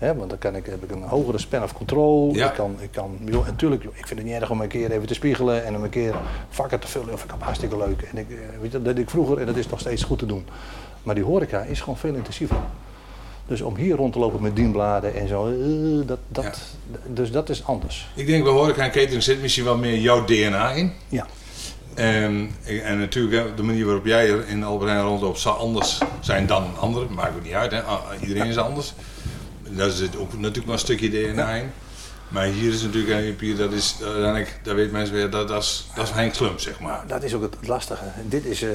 [0.01, 2.35] Hè, want dan kan ik, heb ik een hogere span of control.
[2.35, 2.49] Ja.
[2.49, 4.91] Ik kan, ik kan, joh, en joh, ik vind het niet erg om een keer
[4.91, 6.15] even te spiegelen en om een keer
[6.49, 7.13] vakken te vullen.
[7.13, 8.03] Of ik heb hartstikke leuk.
[8.03, 10.19] En ik, eh, weet je, dat deed ik vroeger en dat is nog steeds goed
[10.19, 10.47] te doen.
[11.03, 12.57] Maar die horeca is gewoon veel intensiever.
[13.47, 16.59] Dus om hier rond te lopen met dienbladen en zo, eh, dat, dat,
[17.07, 18.11] dus dat is anders.
[18.15, 20.93] Ik denk bij horeca en catering zit misschien wel meer jouw DNA in.
[21.09, 21.27] Ja.
[21.95, 22.51] En,
[22.85, 26.63] en natuurlijk, de manier waarop jij er in Albert Heijn rondloopt zal anders zijn dan
[26.63, 27.07] een andere.
[27.09, 27.83] Maakt ook niet uit, hè?
[27.83, 28.95] Ah, iedereen is anders.
[29.77, 31.71] Daar zit ook natuurlijk wel een stukje DNA in.
[32.31, 35.89] Maar hier is natuurlijk, Pier, dat is, uiteindelijk, daar weet mensen weer, dat, dat, is,
[35.95, 37.05] dat is Henk Klump, zeg maar.
[37.07, 38.05] Dat is ook het, lastige.
[38.29, 38.71] Dit is, eh,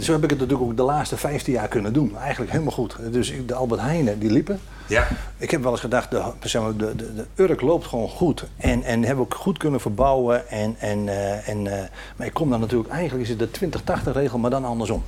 [0.00, 2.16] zo heb ik het natuurlijk ook de laatste 15 jaar kunnen doen.
[2.16, 2.96] Eigenlijk helemaal goed.
[3.10, 4.60] Dus de Albert Heijnen, die liepen.
[4.86, 8.08] Ja, Ik heb wel eens gedacht, de, zeg maar, de, de, de Urk loopt gewoon
[8.08, 8.44] goed.
[8.56, 10.48] En, en hebben we ook goed kunnen verbouwen.
[10.48, 14.12] En, en, eh, en, eh, maar ik kom dan natuurlijk, eigenlijk is het de 20-80
[14.12, 15.04] regel, maar dan andersom.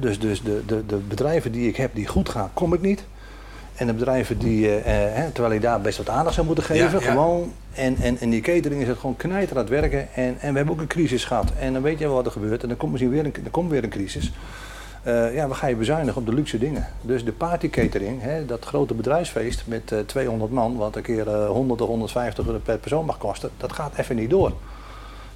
[0.00, 3.04] Dus dus de, de, de bedrijven die ik heb die goed gaan, kom ik niet.
[3.78, 6.84] En de bedrijven die, eh, eh, terwijl ik daar best wat aandacht zou moeten geven,
[6.84, 7.10] Ja, ja.
[7.10, 7.52] gewoon.
[7.74, 10.08] En, en, en die catering is het gewoon knijter aan het werken.
[10.14, 11.52] En, en we hebben ook een crisis gehad.
[11.58, 12.62] En dan weet je wel wat er gebeurt.
[12.62, 14.32] En dan komt misschien weer een, er komt weer een crisis.
[15.02, 16.86] Eh, ja, we gaan je bezuinigen op de luxe dingen.
[17.00, 21.28] Dus de party catering, hè, dat grote bedrijfsfeest met eh, 200 man, wat een keer
[21.28, 24.52] eh, 100 of 150 euro per persoon mag kosten, dat gaat even niet door.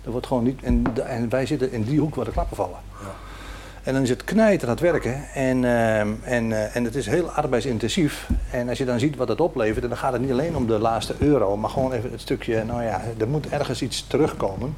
[0.02, 2.78] Dat wordt gewoon niet, en, en wij zitten in die hoek waar de klappen vallen.
[3.00, 3.14] Ja.
[3.82, 7.06] En dan is het knijter aan het werken en, ehm, en, eh, en het is
[7.06, 8.28] heel arbeidsintensief.
[8.50, 10.66] En als je dan ziet wat het oplevert, en dan gaat het niet alleen om
[10.66, 14.74] de laatste euro, maar gewoon even het stukje, nou ja, er moet ergens iets terugkomen.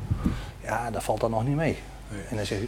[0.65, 1.79] Ja, dat valt dan nog niet mee.
[2.09, 2.21] Nee.
[2.31, 2.67] En dan zeg je,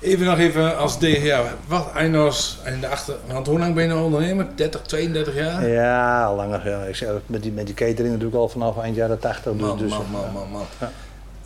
[0.00, 3.14] Even nog even als DGA, wat Einos in de achter...
[3.26, 4.46] Want hoe lang ben je nou ondernemer?
[4.54, 5.68] 30, 32 jaar?
[5.68, 6.68] Ja, langer.
[6.68, 6.82] Ja.
[6.82, 9.52] Ik zeg, met, die, met die catering natuurlijk al vanaf eind jaren 80.
[9.52, 10.64] Dus, Man, dus, man, man, man, man.
[10.80, 10.90] Ja.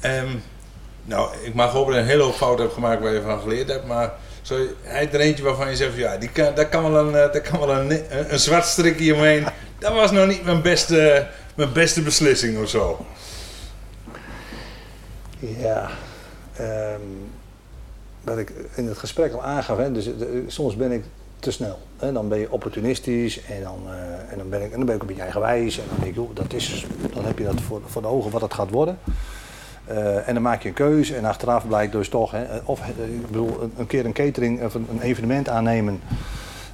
[0.00, 0.28] Ehm,
[1.08, 3.40] nou, ik mag hopen dat je een hele hoop fouten hebt gemaakt waar je van
[3.40, 6.68] geleerd hebt, maar zo, hij er eentje waarvan je zegt, van, ja, die kan, daar
[6.68, 9.46] kan wel een, eh, daar kan wel een, een, een zwart strikje omheen.
[9.78, 13.06] Dat was nog niet mijn beste, mijn beste beslissing of zo.
[15.38, 15.90] Ja,
[16.56, 17.00] ehm,
[18.24, 20.12] wat ik in het gesprek al aangaf, hè, dus, eh,
[20.46, 21.04] soms ben ik
[21.38, 21.78] te snel.
[21.96, 24.94] Hè, dan ben je opportunistisch en dan, eh, en dan, ben ik, en dan ben
[24.94, 25.78] ik een beetje eigenwijs.
[25.78, 28.30] En dan denk ik, joh, dat is, dan heb je dat voor, voor de ogen
[28.30, 28.98] wat het gaat worden.
[29.88, 33.14] Eh, en dan maak je een keuze en achteraf blijkt dus toch, hè, of eh,
[33.14, 36.00] ik bedoel, een, keer een catering of een, evenement aannemen.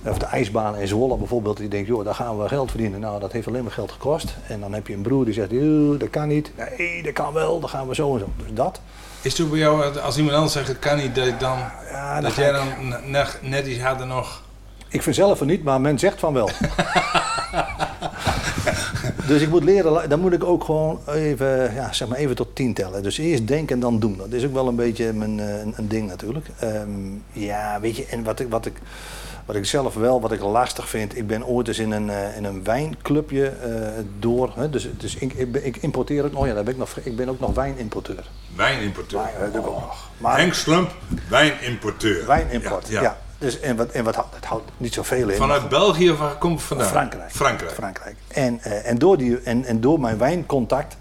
[0.06, 3.00] Of de ijsbaan in Zwolle bijvoorbeeld, die denkt, joh, daar gaan we geld verdienen.
[3.00, 4.34] Nou, dat heeft alleen maar geld gekost.
[4.46, 6.52] En dan heb je een broer die zegt, joh, dat kan niet.
[6.78, 8.28] Nee, dat kan wel, dan gaan we zo en zo.
[8.36, 8.80] Dus dat.
[9.22, 11.58] Is het ook bij jou, als iemand anders zegt, het kan niet, dat, dan,
[11.90, 14.42] Ja, dat jij dan ne- net, net iets harder nog...
[14.94, 16.50] Ik vind zelf van niet, maar men zegt van wel.
[19.28, 22.56] dus ik moet leren, dan moet ik ook gewoon even, ja, zeg maar even tot
[22.56, 23.02] tien tellen.
[23.02, 24.16] Dus eerst denken en dan doen.
[24.16, 26.46] Dat is ook wel een beetje mijn, uh, een, een, ding natuurlijk.
[26.62, 28.72] Um, ja, weet je, en wat ik, wat ik,
[29.44, 32.36] wat ik zelf wel, wat ik lastig vind, ik ben ooit eens in een, uh,
[32.36, 33.88] in een wijnclubje uh,
[34.18, 34.52] door.
[34.54, 37.16] Hè, dus dus ik, ik, ik, importeer ook, oh ja, daar ben ik, nog, ik
[37.16, 38.30] ben ook nog wijnimporteur.
[38.56, 39.20] Wijnimporteur?
[39.38, 40.36] Wijn, oh.
[40.36, 40.90] Henk Slump,
[41.28, 42.26] wijnimporteur.
[42.26, 43.02] Wijnimport, ja.
[43.02, 43.22] ja.
[43.44, 45.36] Dus, en wat, en wat het houdt niet zoveel in.
[45.36, 46.86] Vanuit België of waar komt het vandaan?
[46.86, 47.30] Frankrijk.
[47.30, 47.72] Frankrijk.
[47.72, 48.16] Frankrijk.
[48.28, 50.96] En, uh, en, door die, en, en door mijn wijncontact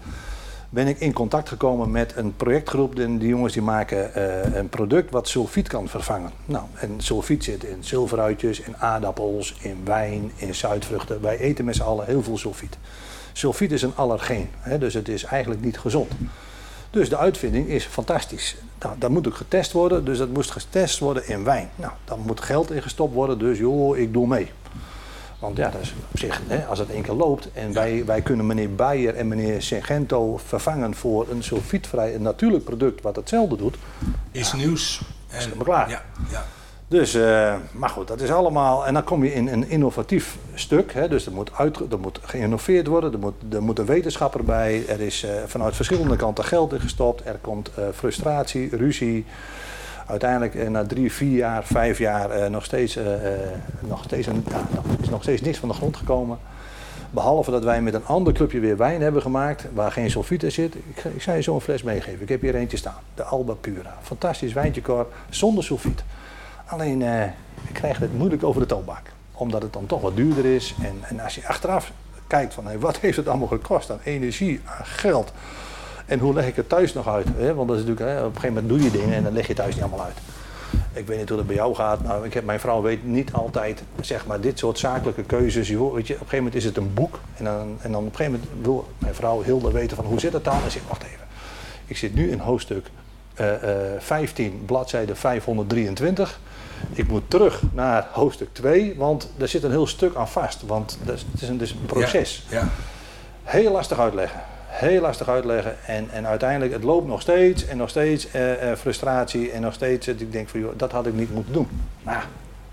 [0.70, 2.98] ben ik in contact gekomen met een projectgroep.
[2.98, 6.30] En die jongens die maken uh, een product wat sulfiet kan vervangen.
[6.44, 11.20] Nou, en sulfiet zit in zilveruitjes, in aardappels, in wijn, in zuidvruchten.
[11.20, 12.76] Wij eten met z'n allen heel veel sulfiet.
[13.32, 16.12] Sulfiet is een allergeen, hè, dus het is eigenlijk niet gezond.
[16.94, 18.56] Dus de uitvinding is fantastisch.
[18.80, 21.70] Nou, dat moet ook getest worden, dus dat moest getest worden in wijn.
[21.76, 24.50] Nou, dan moet geld in gestopt worden, dus joh, ik doe mee.
[25.38, 28.22] Want ja, dat is op zich, hè, als het één keer loopt en wij, wij
[28.22, 33.56] kunnen meneer Bayer en meneer Singento vervangen voor een sulfietvrij, een natuurlijk product wat hetzelfde
[33.56, 33.76] doet.
[34.30, 35.02] Is ja, nieuws.
[35.28, 35.90] En, is klaar.
[35.90, 36.44] Ja, ja.
[36.88, 38.86] Dus, uh, maar goed, dat is allemaal.
[38.86, 40.92] En dan kom je in een innovatief stuk.
[40.92, 43.18] Hè, dus er moet, uit, er moet geïnnoveerd worden, er
[43.62, 44.84] moet, er een wetenschapper bij.
[44.88, 47.26] Er is uh, vanuit verschillende kanten geld in gestopt.
[47.26, 49.24] Er komt uh, frustratie, ruzie.
[50.06, 52.98] Uiteindelijk na drie, vier jaar, vijf jaar nog steeds,
[53.80, 56.38] nog steeds een, ja, is nog steeds niks van de grond gekomen.
[57.10, 60.52] Behalve dat wij met een ander clubje weer wijn hebben gemaakt waar geen sulfiet in
[60.52, 60.74] zit.
[60.74, 62.22] Ik, ik zou je zo een fles meegeven.
[62.22, 63.00] Ik heb hier eentje staan.
[63.14, 63.96] De Alba Pura.
[64.02, 66.04] Fantastisch wijntje cor zonder sulfiet.
[66.66, 67.24] Alleen, uh,
[67.68, 69.12] ik krijg het moeilijk over de toonbank.
[69.32, 70.74] Omdat het dan toch wat duurder is.
[70.82, 71.92] En, en als je achteraf
[72.26, 75.32] kijkt van wat heeft het allemaal gekost aan energie, aan geld.
[76.06, 77.26] En hoe leg ik het thuis nog uit?
[77.36, 77.54] Hè?
[77.54, 79.46] Want dat is natuurlijk, hè, op een gegeven moment doe je dingen en dan leg
[79.46, 80.16] je thuis niet allemaal uit.
[80.92, 83.32] Ik weet niet hoe het bij jou gaat, maar ik heb, mijn vrouw weet niet
[83.32, 85.68] altijd zeg maar, dit soort zakelijke keuzes.
[85.68, 87.20] Je, weet je, op een gegeven moment is het een boek.
[87.36, 90.20] En dan, en dan op een gegeven moment wil mijn vrouw Hilde weten van hoe
[90.20, 90.62] zit het dan?
[90.64, 91.26] En zegt, wacht even.
[91.86, 92.86] Ik zit nu in hoofdstuk
[93.40, 96.40] uh, uh, 15, bladzijde 523.
[96.92, 100.62] Ik moet terug naar hoofdstuk 2, want daar zit een heel stuk aan vast.
[100.66, 102.44] Want het is een, dus een proces.
[102.48, 102.68] Ja, ja.
[103.42, 104.40] Heel lastig uitleggen.
[104.66, 105.76] Heel lastig uitleggen.
[105.86, 109.50] En, en uiteindelijk, het loopt nog steeds en nog steeds uh, uh, frustratie.
[109.50, 111.68] En nog steeds, ik denk van, joh, dat had ik niet moeten doen.
[112.02, 112.22] Nou,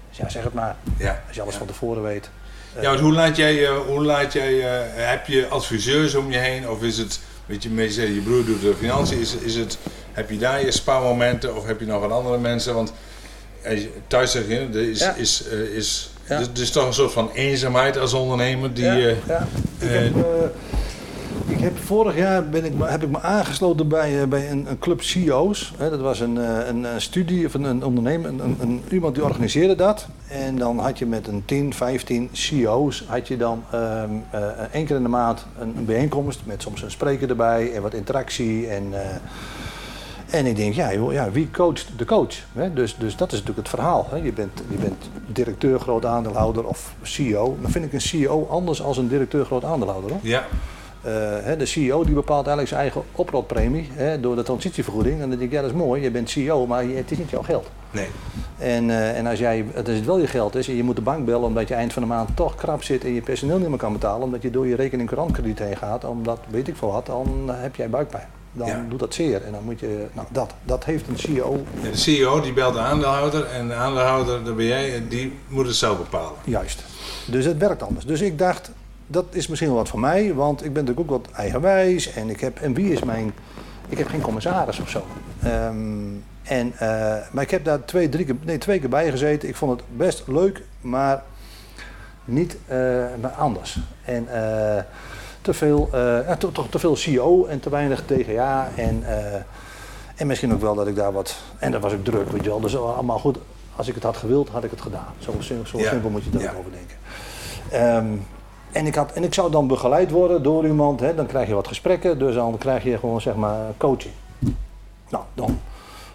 [0.10, 0.76] dus ja, zeg het maar.
[0.98, 2.30] Ja, Als je alles van tevoren weet.
[2.82, 4.54] Ja, hoe laat jij, hoe laat jij
[4.94, 6.70] heb je adviseurs om je heen?
[6.70, 9.20] Of is het, weet je, meestal je broer doet de financiën.
[9.20, 9.78] Is, is het,
[10.12, 12.74] heb je daar je spaarmomenten of heb je nog wat andere mensen?
[12.74, 12.94] Want
[14.08, 15.14] thuis zeg je, er is, Ja.
[15.16, 16.42] is, uh, is, Ja.
[16.74, 18.84] toch een soort van eenzaamheid als ondernemer die...
[18.86, 19.48] ja, eh, ja.
[19.80, 20.22] Ik, eh, heb, eh,
[21.48, 24.80] ik heb vorig jaar ben ik, heb ik me aangesloten bij, eh, bij een, een
[24.80, 25.74] club CEO's.
[25.78, 29.16] Hè, dat was een, eh, een, eh, studie van een ondernemer, een, een, een- iemand
[29.16, 30.08] die organiseerde dat.
[30.28, 34.42] En dan had je met een 10, 15 CEO's had je dan ehm, eh,
[34.72, 37.94] één keer in de maand een, een bijeenkomst met soms een spreker erbij en wat
[37.94, 38.68] interactie.
[38.68, 39.16] En, eh,
[40.32, 42.34] en ik denk, ja, joh, ja wie coacht de coach?
[42.54, 42.74] Hè?
[42.74, 44.08] Dus, dus dat is natuurlijk het verhaal.
[44.10, 44.16] Hè?
[44.16, 47.58] Je, bent, je bent directeur, groot aandeelhouder of CEO.
[47.62, 50.10] Dan vind ik een CEO anders dan een directeur, groot aandeelhouder.
[50.12, 50.20] Hoor.
[50.24, 50.44] ja,
[51.04, 51.12] Eh,
[51.42, 55.14] hè, de CEO die bepaalt eigenlijk zijn eigen oprotpremie hè, door de transitievergoeding.
[55.14, 57.18] En dan denk ik, ja dat is mooi, je bent CEO, maar je- het is
[57.18, 57.68] niet jouw geld.
[57.92, 58.08] nee.
[58.58, 61.02] En, eh, en als, jij, als het wel je geld is en je moet de
[61.02, 63.68] bank bellen omdat je eind van de maand toch krap zit en je personeel niet
[63.70, 66.92] meer kan betalen, omdat je door je rekening courantkrediet heen gaat, omdat weet ik veel
[66.92, 68.28] wat, dan heb jij buikpijn.
[68.54, 68.86] Dan Ja.
[68.90, 71.98] doet dat zeer en dan moet je, nou dat, dat heeft een CEO Ja, De
[71.98, 75.76] CEO die belt de aandeelhouder en de aandeelhouder, dat ben jij, en die moet het
[75.76, 76.38] zelf bepalen.
[76.44, 76.84] Juist.
[77.28, 78.06] Dus het werkt anders.
[78.06, 78.72] Dus ik dacht,
[79.08, 82.30] dat is misschien wel wat voor mij, want ik ben natuurlijk ook wat eigenwijs en
[82.30, 83.34] ik heb, en wie is mijn,
[83.90, 85.06] ik heb geen commissaris of zo.
[85.44, 85.76] Ehm,
[86.44, 86.88] en, eh,
[87.32, 89.50] maar ik heb daar twee, drie keer, nee, twee keer bij gezeten.
[89.50, 91.24] Ik vond het best leuk, maar
[92.26, 92.78] niet eh,
[93.22, 93.78] maar anders.
[94.06, 94.84] En eh,
[95.42, 95.90] te veel,
[96.54, 99.42] toch te veel CEO en te weinig DGA en, eh,
[100.16, 102.50] en misschien ook wel dat ik daar wat, en dat was ook druk, weet je
[102.50, 102.60] wel.
[102.60, 103.38] Dus allemaal goed,
[103.76, 105.14] als ik het had gewild, had ik het gedaan.
[105.20, 105.34] Zo,
[105.66, 105.90] zo Ja.
[105.90, 106.52] simpel moet je daar Ja.
[106.52, 106.98] ook over denken.
[107.70, 108.06] Ehm,
[108.72, 111.54] en, ik had, en ik zou dan begeleid worden door iemand, hè, dan krijg je
[111.54, 114.14] wat gesprekken, dus dan krijg je gewoon zeg maar coaching.
[115.10, 115.60] Nou, dan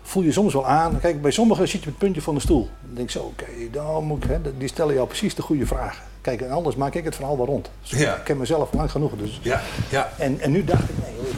[0.03, 1.01] voel je soms wel aan.
[1.01, 2.69] Kijk, bij sommigen zit je op het puntje van de stoel.
[2.85, 5.67] Dan denk ik zo, oké, dan moet ik, hè, die stellen jou precies de goede
[5.67, 6.05] vragen.
[6.27, 7.71] Kijk, en anders maak ik het verhaal wel rond.
[7.83, 8.15] Dus Ja.
[8.17, 10.09] Ik ken mezelf lang genoeg, dus Ja, ja.
[10.19, 11.35] en, en nu dacht ik, nee, joh,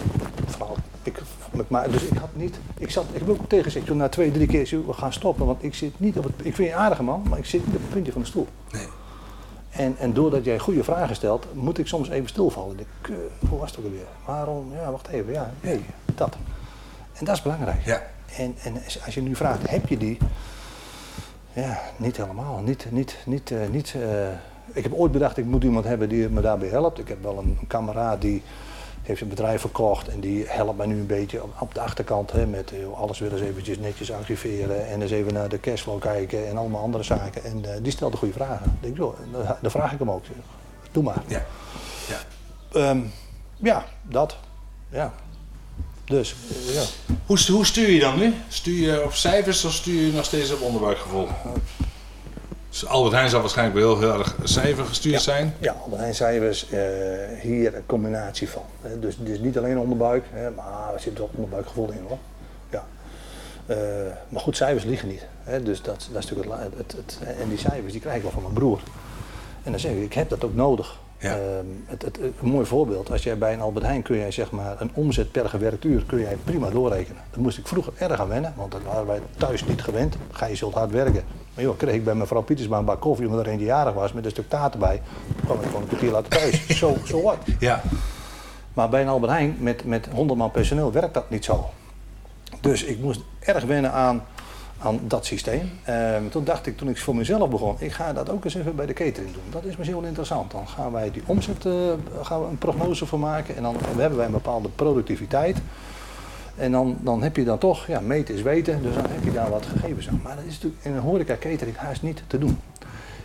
[0.46, 3.86] vooral, ik, met maar, dus ik had niet, ik zat, ik heb ook tegen gezegd,
[3.86, 6.54] toen na twee, drie keer, we gaan stoppen, want ik zit niet op het, ik
[6.54, 8.46] vind je een aardige man, maar ik zit niet op het puntje van de stoel.
[8.72, 8.86] Nee.
[9.70, 12.78] En, en doordat jij goede vragen stelt, moet ik soms even stilvallen.
[12.78, 14.06] Ik, denk, eh, hoe was het ook alweer?
[14.24, 14.72] Waarom?
[14.74, 15.84] Ja, wacht even, ja, nee,
[16.14, 16.36] dat.
[17.12, 17.84] En dat is belangrijk.
[17.84, 18.02] Ja.
[18.36, 18.74] En, en
[19.04, 20.18] als je nu vraagt, heb je die?
[21.52, 22.58] Ja, niet helemaal.
[22.58, 24.28] Niet, niet, niet, eh, niet, eh,
[24.72, 26.98] ik heb ooit bedacht, ik moet iemand hebben die me daarbij helpt.
[26.98, 28.42] Ik heb wel een, een kameraad die
[29.08, 32.32] heeft een bedrijf verkocht en die helpt mij nu een beetje op, op de achterkant
[32.32, 36.00] hè, met eh, alles weer eens eventjes netjes archiveren en eens even naar de cashflow
[36.00, 37.44] kijken en allemaal andere zaken.
[37.44, 38.66] En eh, die stelt de goede vragen.
[38.66, 40.24] Ik denk, joh, dan, dan vraag ik hem ook.
[40.92, 41.22] Doe maar.
[41.26, 41.44] Ja.
[42.08, 42.18] ja.
[42.80, 43.00] Ehm,
[43.56, 44.36] ja, dat.
[44.90, 45.12] Ja.
[46.04, 46.82] Dus, eh, ja.
[47.26, 48.34] Hoe, hoe stuur je dan nu?
[48.48, 51.28] Stuur je op cijfers of stuur je nog steeds op onderbuikgevoel?
[52.70, 55.54] Dus Albert Heijn zal waarschijnlijk wel heel erg cijfergestuurd zijn.
[55.58, 56.80] Ja, Albert Heijn cijfers, eh,
[57.40, 58.62] hier een combinatie van.
[59.00, 62.18] Dus, dus niet alleen onderbuik, hè, maar er zit ook onderbuikgevoel in hoor.
[62.70, 62.84] Ja.
[63.66, 63.76] Eh,
[64.28, 65.26] maar goed, cijfers liegen niet.
[65.42, 65.62] Hè.
[65.62, 68.30] Dus dat, dat is natuurlijk het, het, het, En die cijfers die krijg ik wel
[68.30, 68.80] van mijn broer.
[69.62, 70.98] En dan zeg ik, ik heb dat ook nodig.
[71.18, 71.36] Ja.
[71.36, 74.50] Ehm, het, het, een mooi voorbeeld, als jij bij een Albert Heijn kun jij zeg
[74.50, 77.22] maar een omzet per gewerkt uur kun jij prima doorrekenen.
[77.30, 80.16] Dat moest ik vroeger erg aan wennen, want dat waren wij thuis niet gewend.
[80.30, 81.24] Ga je zult hard werken.
[81.58, 84.12] Maar joh, kreeg ik bij mevrouw Pietersma een bak koffie omdat er eentje jarig was
[84.12, 85.02] met een stuk taart erbij.
[85.36, 86.66] Dan kwam ik gewoon een kwartier later thuis.
[86.78, 87.36] Zo, zo wat.
[87.58, 87.82] Ja.
[88.72, 91.70] Maar bij een Albert Heijn met, met 100 man personeel werkt dat niet zo.
[92.60, 94.24] Dus ik moest erg wennen aan,
[94.78, 95.70] aan dat systeem.
[95.84, 98.76] Ehm, toen dacht ik, toen ik voor mezelf begon, ik ga dat ook eens even
[98.76, 99.42] bij de catering doen.
[99.50, 100.50] Dat is misschien wel interessant.
[100.50, 101.72] Dan gaan wij die omzet, eh,
[102.22, 103.56] gaan we een prognose voor maken.
[103.56, 105.56] En dan hebben wij een bepaalde productiviteit.
[106.58, 109.32] En dan, dan heb je dan toch, ja, meten is weten, dus dan heb je
[109.32, 110.20] daar wat gegevens aan.
[110.22, 112.58] Maar dat is natuurlijk in een horeca catering haast niet te doen.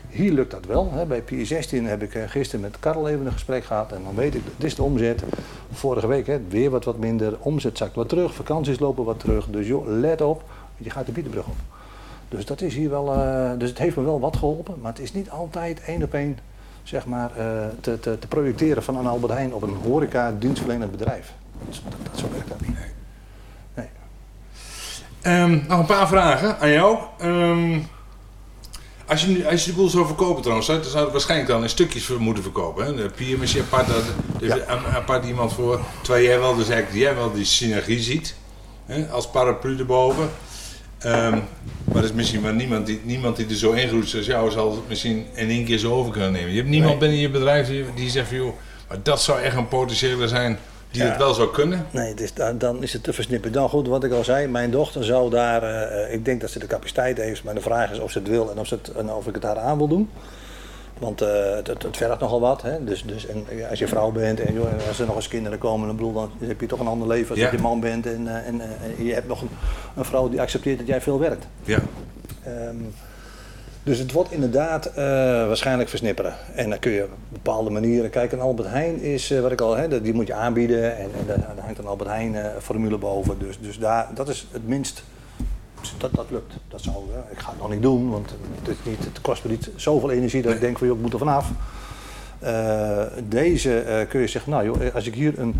[0.09, 0.91] Hier lukt dat wel.
[0.91, 1.05] Hè.
[1.05, 3.91] Bij PI16 heb ik eh, gisteren met Karel even een gesprek gehad.
[3.91, 5.23] En dan weet ik, dit is de omzet.
[5.71, 7.37] Vorige week hè, weer wat, wat minder.
[7.39, 8.33] Omzet zakt wat terug.
[8.33, 9.47] Vakanties lopen wat terug.
[9.47, 10.43] Dus joh, let op.
[10.77, 11.55] Je gaat de Bietenbrug op.
[12.29, 13.13] Dus dat is hier wel.
[13.13, 14.75] eh, dus het heeft me wel wat geholpen.
[14.81, 16.37] Maar het is niet altijd één op één
[16.83, 20.91] zeg maar, eh, te, te, te projecteren van een Albert Heijn op een horeca dienstverlenend
[20.91, 21.33] bedrijf.
[21.69, 22.92] Dat, dat zo werkt dat niet.
[25.23, 26.97] Ehm, nog een paar vragen aan jou.
[27.19, 27.79] Ehm,
[29.07, 31.61] als, je, nu- als je de boel zou verkopen trouwens, zou, zou het waarschijnlijk dan
[31.63, 32.85] in stukjes moeten verkopen.
[32.85, 32.95] Hè?
[32.95, 34.03] De piermachine apart, daar er
[34.39, 34.73] is Ja.
[34.73, 35.79] een- apart iemand voor.
[36.01, 38.35] Terwijl jij wel, dus eigenlijk, jij wel die synergie ziet.
[38.85, 39.07] Hè?
[39.09, 40.29] Als paraplu erboven.
[40.99, 41.37] Ehm,
[41.83, 44.71] maar er is misschien maar niemand die, niemand die er zo ingroeit zoals jou zal
[44.71, 46.49] het misschien in één keer zo over kunnen nemen.
[46.51, 46.99] Je hebt niemand Nee.
[46.99, 48.53] binnen je bedrijf die, die zegt van joh,
[48.87, 50.59] maar dat zou echt een potentiële zijn
[50.93, 51.07] die Ja.
[51.09, 51.85] het wel zou kunnen.
[51.91, 53.51] Nee, het is, dan- dan is het te versnippen.
[53.51, 56.59] Dan goed, wat ik al zei, mijn dochter zou daar, eh, ik denk dat ze
[56.59, 58.91] de capaciteit heeft, maar de vraag is of ze het wil en of, ze het,
[58.95, 60.09] en of ik het haar aan wil doen.
[60.99, 62.61] Want eh, het, het, het vergt nogal wat.
[62.61, 62.83] Hè?
[62.83, 65.87] Dus, dus en, als je vrouw bent en joh, als er nog eens kinderen komen,
[65.87, 67.43] dan, bedoel, dan heb je toch een ander leven als Ja.
[67.45, 68.05] dat je man bent.
[68.05, 69.49] En, eh, en, en je hebt nog een,
[69.95, 71.45] een vrouw die accepteert dat jij veel werkt.
[71.63, 71.79] Ja.
[72.43, 72.75] Ehm,
[73.83, 74.95] dus het wordt inderdaad eh,
[75.47, 76.35] waarschijnlijk versnipperen.
[76.55, 78.09] En dan kun je op bepaalde manieren.
[78.09, 80.97] Kijk, een Albert Heijn is, eh, wat ik al, hè, die moet je aanbieden.
[80.97, 83.39] En, en daar, hangt een Albert Heijn eh, formule boven.
[83.39, 85.03] Dus, dus daar, dat is het minst.
[85.97, 86.53] Dat, dat lukt.
[86.67, 86.95] Dat zou,
[87.31, 88.29] ik ga het nog niet doen, want
[88.59, 91.01] het, is niet, het kost me niet zoveel energie dat ik denk van joh, ik
[91.01, 91.49] moet er vanaf.
[93.23, 95.55] Deze kun je zeggen, nou joh, als ik hier een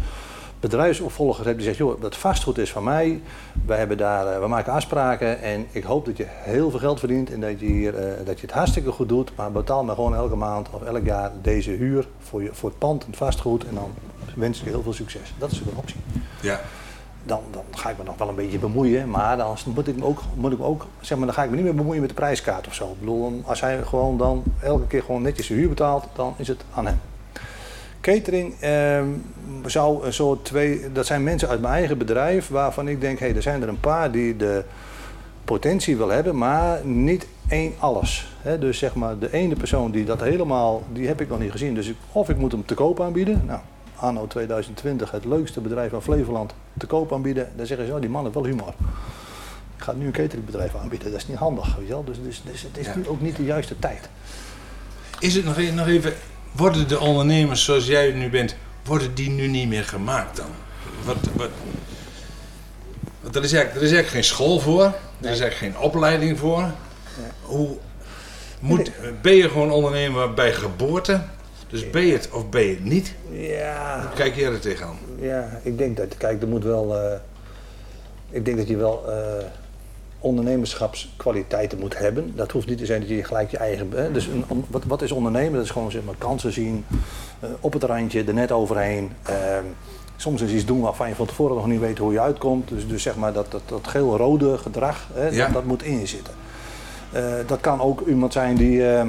[0.64, 3.22] bedrijfsopvolger heb die zegt, joh, dat vastgoed is van mij.
[3.66, 7.00] Wij hebben daar, eh, we maken afspraken en ik hoop dat je heel veel geld
[7.00, 9.32] verdient en dat je, hier, eh, dat je het hartstikke goed doet.
[9.36, 12.78] Maar betaal me gewoon elke maand of elk jaar deze huur voor, je, voor het
[12.78, 13.68] pand en het vastgoed.
[13.68, 13.92] En dan
[14.36, 15.34] wens ik je heel veel succes.
[15.38, 16.00] Dat is een optie.
[16.42, 16.60] Ja.
[17.24, 20.06] Dan, dan ga ik me nog wel een beetje bemoeien, maar dan moet ik me
[20.06, 22.10] ook, moet ik me ook zeg maar, dan ga ik me niet meer bemoeien met
[22.10, 22.92] de prijskaart of zo.
[22.92, 26.48] Ik bedoel, als hij gewoon dan elke keer gewoon netjes zijn huur betaalt, dan is
[26.48, 27.00] het aan hem.
[28.04, 29.08] Catering ehm,
[29.66, 33.26] zou een soort twee, dat zijn mensen uit mijn eigen bedrijf waarvan ik denk, hé,
[33.28, 34.64] hey, er zijn er een paar die de
[35.46, 38.28] potentie wil hebben, maar niet één alles.
[38.60, 41.76] Dus zeg maar, de ene persoon die dat helemaal, die heb ik nog niet gezien.
[41.76, 43.42] Dus ik, of ik moet hem te koop aanbieden.
[43.46, 43.60] Nou,
[43.96, 47.50] anno 2020, het leukste bedrijf van Flevoland, te koop aanbieden.
[47.56, 48.74] Dan zeggen ze, oh, die man heeft wel humor.
[49.78, 51.76] Ik ga nu een cateringbedrijf aanbieden, dat is niet handig.
[51.76, 52.04] Weet je wel?
[52.04, 52.96] Dus, dus, dus het is Ja.
[52.96, 54.10] nu ook niet de juiste tijd.
[55.20, 56.14] Is het nog, e- nog even,
[56.56, 58.56] worden de ondernemers zoals jij nu bent,
[58.86, 60.50] worden die nu niet meer gemaakt dan?
[61.06, 61.50] Wat, wat,
[63.22, 66.40] want er, is eigenlijk, er is eigenlijk geen school voor, er is eigenlijk geen opleiding
[66.40, 66.72] voor.
[67.42, 67.78] Hoe,
[68.60, 71.22] moet, ben je gewoon ondernemer bij geboorte?
[71.68, 73.14] Dus ben je het of ben je het niet?
[73.32, 74.98] Ja, Hoe kijk jij er tegenaan?
[75.20, 77.20] Ja, ik denk dat, kijk, er moet wel, eh,
[78.30, 79.46] ik denk dat je wel eh,
[80.24, 82.32] ondernemerschapskwaliteiten moet hebben.
[82.36, 85.02] Dat hoeft niet te zijn dat je gelijk je eigen, hè, dus een, wat, wat
[85.02, 85.54] is ondernemen?
[85.54, 86.86] Dat is gewoon zeg maar kansen zien,
[87.40, 89.12] eh, op het randje, er net overheen.
[89.24, 89.64] Ehm,
[90.16, 92.70] soms is iets doen waarvan je van tevoren nog niet weet hoe je uitkomt.
[92.70, 95.46] Dus, dus zeg maar dat, dat, dat geel-rode gedrag, hè, Ja.
[95.46, 96.34] dat, dat moet in je zitten.
[97.12, 99.06] Eh, dat kan ook iemand zijn die eh,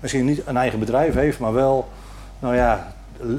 [0.00, 1.88] misschien niet een eigen bedrijf heeft, maar wel,
[2.38, 2.92] nou ja,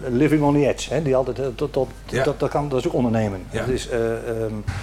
[0.09, 0.93] living on the edge.
[0.93, 2.23] Hè, die altijd, eh, tot, tot, Ja.
[2.23, 3.43] dat, dat, kan, dat is ook ondernemen.
[3.49, 3.59] Ja.
[3.59, 4.73] Dat is, eh, ehm, eh,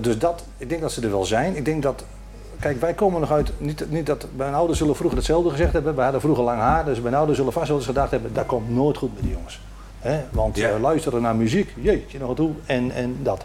[0.00, 1.56] dus dat, ik denk dat ze er wel zijn.
[1.56, 2.04] Ik denk dat
[2.60, 5.94] kijk, wij komen nog uit, niet, niet dat mijn ouders zullen vroeger hetzelfde gezegd hebben.
[5.94, 8.46] Wij hadden vroeger lang haar, dus mijn ouders zullen vast wel eens gedacht hebben, dat
[8.46, 9.60] komt nooit goed met die jongens.
[9.98, 10.20] Hè?
[10.30, 10.68] Want Ja.
[10.68, 13.44] eh, luisteren naar muziek, jeetje nog toe, en, en dat.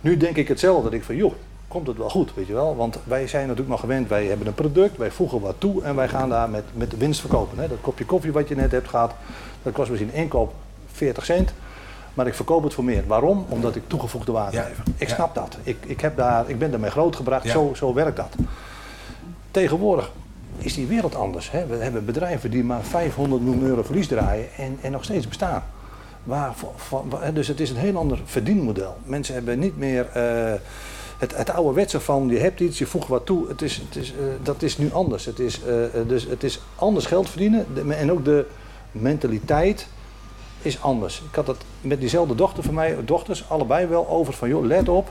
[0.00, 1.32] Nu denk ik hetzelfde, dat ik van, joh,
[1.68, 2.76] komt het wel goed, weet je wel.
[2.76, 5.94] Want wij zijn natuurlijk nog gewend, wij hebben een product, wij voegen wat toe en
[5.94, 7.58] wij gaan daar met, met winst verkopen.
[7.58, 7.68] Hè?
[7.68, 9.12] Dat kopje koffie wat je net hebt gehad,
[9.62, 10.52] dat kost misschien inkoop
[10.92, 11.52] 40 cent.
[12.18, 13.04] Maar ik verkoop het voor meer.
[13.06, 13.46] Waarom?
[13.48, 14.62] Omdat ik toegevoegde waarde Ja.
[14.62, 14.78] geef.
[14.96, 15.56] Ik snap dat.
[15.62, 17.48] Ik, ik, heb daar, ik ben daarmee grootgebracht.
[17.48, 18.34] Zo, zo werkt dat.
[19.50, 20.10] Tegenwoordig
[20.58, 21.50] is die wereld anders.
[21.50, 21.66] Hè?
[21.66, 25.62] We hebben bedrijven die maar 500 miljoen euro verlies draaien en, en nog steeds bestaan.
[26.24, 28.96] Waar, van- van- wa- dus het is een heel ander verdienmodel.
[29.04, 30.52] Mensen hebben niet meer eh,
[31.18, 33.48] het, het ouderwetse van je hebt iets, je voegt wat toe.
[33.48, 35.24] Het is, het is, eh, dat is nu anders.
[35.24, 35.74] Het is, eh,
[36.06, 37.66] dus het is anders geld verdienen
[37.98, 38.46] en ook de
[38.92, 39.86] mentaliteit
[40.62, 41.22] is anders.
[41.28, 44.88] Ik had het met diezelfde dochter van mij, dochters, allebei wel over van joh, let
[44.88, 45.10] op.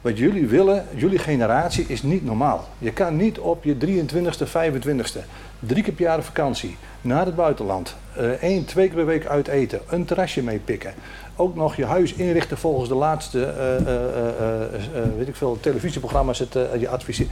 [0.00, 2.68] Wat jullie willen, jullie generatie, is niet normaal.
[2.78, 5.20] Je kan niet op je 23ste, 25ste,
[5.58, 9.48] drie keer per jaar vakantie, naar het buitenland, eh één, twee keer per week uit
[9.48, 10.94] eten, een terrasje meepikken.
[11.36, 16.52] Ook nog je huis inrichten volgens de laatste, eh, eh, weet ik veel, televisieprogramma's, het,
[16.78, 17.30] je adviseert.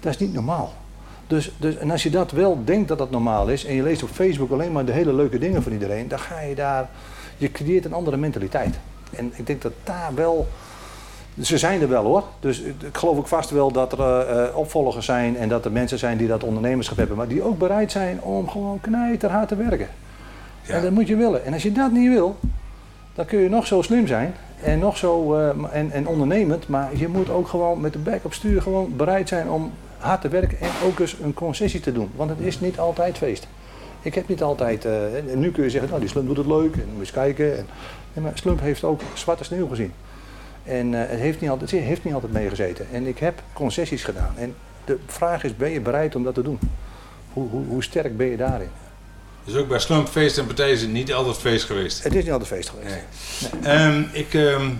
[0.00, 0.72] Dat is niet normaal.
[1.26, 4.02] Dus, dus, en als je dat wel denkt dat dat normaal is en je leest
[4.02, 6.88] op Facebook alleen maar de hele leuke dingen van iedereen, dan ga je daar,
[7.36, 8.78] je creëert een andere mentaliteit.
[9.10, 10.48] En ik denk dat daar wel,
[11.40, 12.24] ze zijn er wel hoor.
[12.40, 15.64] Dus ik ik geloof ook vast wel dat er eh, eh, opvolgers zijn en dat
[15.64, 19.48] er mensen zijn die dat ondernemerschap hebben, maar die ook bereid zijn om gewoon knijterhard
[19.48, 19.88] te werken.
[20.62, 20.74] Ja.
[20.74, 21.44] En dat moet je willen.
[21.44, 22.36] En als je dat niet wil,
[23.14, 26.96] dan kun je nog zo slim zijn en nog zo eh, en, en ondernemend, maar
[26.96, 29.72] je moet ook gewoon met de bek op stuur gewoon bereid zijn om
[30.04, 32.10] hard te werken en ook eens een concessie te doen.
[32.16, 33.46] Want het is niet altijd feest.
[34.02, 36.46] Ik heb niet altijd, eh, en nu kun je zeggen, nou die slump doet het
[36.46, 37.66] leuk en moet eens kijken.
[38.14, 39.92] En, maar slump heeft ook zwarte sneeuw gezien.
[40.64, 42.86] En eh, het, heeft niet altijd, het heeft niet altijd meegezeten.
[42.92, 44.34] En ik heb concessies gedaan.
[44.36, 44.54] En
[44.84, 46.58] de vraag is, ben je bereid om dat te doen?
[47.32, 48.70] Hoe, hoe, hoe sterk ben je daarin?
[49.44, 52.02] Dus ook bij slumpfeest en partijen is het niet altijd feest geweest.
[52.02, 52.94] Het is niet altijd feest geweest.
[53.60, 53.74] Nee.
[53.74, 54.70] Ehm, ik, ehm,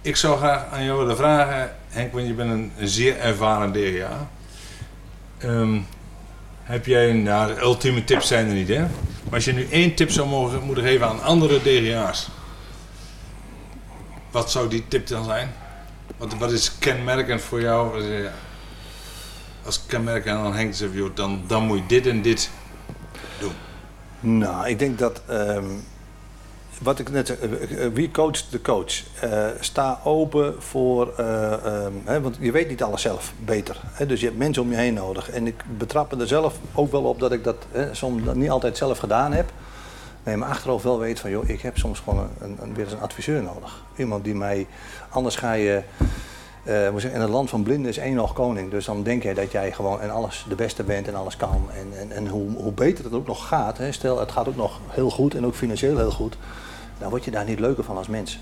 [0.00, 4.28] ik zou graag aan jou willen vragen, Henk, want je bent een, zeer ervaren DGA.
[5.38, 5.80] Ehm,
[6.62, 8.80] heb jij, nou ultieme tips zijn er niet hè,
[9.24, 12.28] maar als je nu één tip zou mogen, moeten geven aan andere DGA's,
[14.30, 15.54] wat zou die tip dan zijn?
[16.16, 18.04] Wat, wat is kenmerkend voor jou?
[19.64, 22.50] Als kenmerkend aan Henk joh, dan, dan moet je dit en dit
[23.38, 23.52] doen.
[24.20, 25.22] Nou, ik denk dat.
[25.26, 25.64] ehm,
[26.82, 29.02] wat ik net eh, eh, wie coacht de coach?
[29.20, 31.12] Eh, sta open voor.
[31.16, 33.80] eh, ehm, hè, want je weet niet alles zelf beter.
[33.84, 35.30] Hè, dus je hebt mensen om je heen nodig.
[35.30, 38.50] En ik betrap me er zelf ook wel op dat ik dat hè, soms niet
[38.50, 39.52] altijd zelf gedaan heb.
[40.22, 42.92] Nee, maar achteraf wel weet van, joh, ik heb soms gewoon een, een, weer eens
[42.92, 43.82] een adviseur nodig.
[43.96, 44.66] Iemand die mij.
[45.08, 45.82] Anders ga je.
[46.96, 48.70] zeg, in het land van blinden is één nog koning.
[48.70, 51.68] Dus dan denk je dat jij gewoon en alles de beste bent en alles kan.
[51.72, 54.56] En, en, en hoe, hoe beter het ook nog gaat, hè, stel het gaat ook
[54.56, 56.36] nog heel goed en ook financieel heel goed,
[56.98, 58.38] dan word je daar niet leuker van als mens.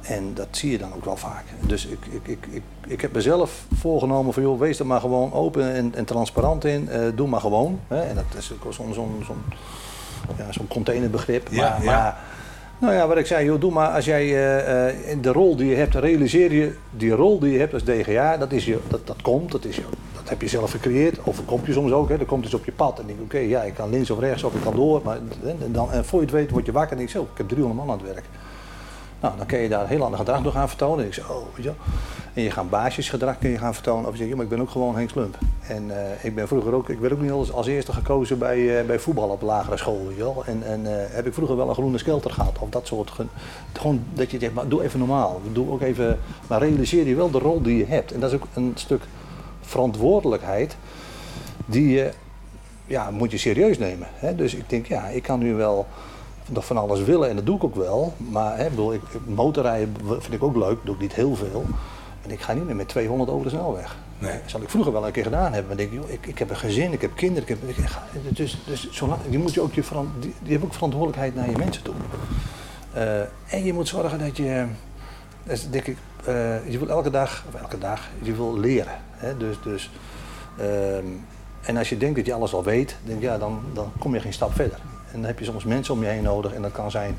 [0.00, 1.44] En dat zie je dan ook wel vaak.
[1.60, 5.32] Dus ik, ik, ik, ik, ik heb mezelf voorgenomen van joh, wees er maar gewoon
[5.32, 6.88] open en, en transparant in.
[6.88, 7.80] Eh, doe maar gewoon.
[7.88, 8.00] Hè.
[8.02, 9.42] En dat is ook zo'n zo'n zo'n
[10.38, 11.48] ja, zo'n containerbegrip.
[11.50, 11.90] Ja, maar, ja.
[11.92, 12.18] maar
[12.80, 15.56] nou ja, wat ik zei, joh, doe maar als jij eh, eh, in de rol
[15.56, 18.78] die je hebt, realiseer je die rol die je hebt als DGA, dat, is je,
[18.88, 19.82] dat, dat komt, dat, is je,
[20.30, 21.18] heb je zelf gecreëerd.
[21.24, 23.38] Of kom je soms ook, hè, er komt iets op je pad en denk oké,
[23.38, 25.00] ja, ik kan links of rechts of ik kan door.
[25.04, 27.24] Maar en, dan, en voor je het weet word je wakker en denk je, zo,
[27.32, 28.24] ik heb 300 man aan het werk.
[29.20, 30.98] Nou, dan kun je daar heel ander gedrag door gaan vertonen.
[31.00, 31.72] En ik zeg, oh, weet je.
[32.34, 34.04] En je gaat baasjesgedrag kun je gaan vertonen.
[34.06, 35.38] Of je zegt, ja, maar ik ben ook gewoon Henk Slump.
[35.68, 38.78] En eh, ik ben vroeger ook, ik werd ook niet als, als eerste gekozen bij,
[38.80, 40.42] eh, bij voetbal op lagere school, weet je wel.
[40.46, 42.58] En, en eh, heb ik vroeger wel een groene skelter gehad.
[42.60, 43.26] Of dat soort, ge-
[43.72, 45.40] gewoon dat je zegt, maar doe even normaal.
[45.52, 48.12] Doe ook even, maar realiseer je wel de rol die je hebt.
[48.12, 49.02] En dat is ook een stuk
[49.70, 50.76] verantwoordelijkheid
[51.66, 52.12] die je,
[52.86, 54.08] ja, moet je serieus nemen.
[54.12, 54.34] Hè?
[54.34, 55.86] Dus ik denk, ja, ik kan nu wel
[56.48, 58.14] nog van alles willen en dat doe ik ook wel.
[58.16, 61.64] Maar hè, bedoel, ik, motorrijden vind ik ook leuk, doe ik niet heel veel.
[62.22, 63.96] En ik ga niet meer met 200 over de snelweg.
[64.18, 64.32] Nee.
[64.32, 65.66] Dat zal ik vroeger wel een keer gedaan hebben.
[65.66, 67.48] Maar denk ik, joh, ik, ik heb een gezin, ik heb kinderen.
[67.48, 69.82] Ik heb, ik, dus dus zolang, je moet je ook je,
[70.20, 71.94] die, die hebben ook verantwoordelijkheid naar je mensen toe.
[72.92, 74.66] Eh, en je moet zorgen dat je,
[75.42, 75.96] dat is denk ik,
[76.66, 78.98] je wil elke dag, of elke dag, je wil leren.
[79.10, 79.36] Hè?
[79.36, 79.90] Dus, dus,
[80.58, 81.04] ehm,
[81.60, 84.20] en als je denkt dat je alles al weet, denk, ja, dan, dan kom je
[84.20, 84.78] geen stap verder.
[85.12, 86.52] En dan heb je soms mensen om je heen nodig.
[86.52, 87.18] En dat kan zijn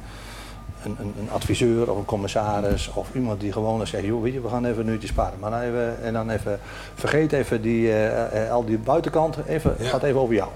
[0.83, 4.41] een, een, een adviseur of een commissaris of iemand die gewoon zegt, joh, weet je,
[4.41, 5.39] we gaan even een uurtje sparen.
[5.39, 6.59] Maar dan even, en dan even,
[6.95, 9.89] vergeet even die, eh, eh, al die buitenkant, even, Ja.
[9.89, 10.49] gaat even over jou.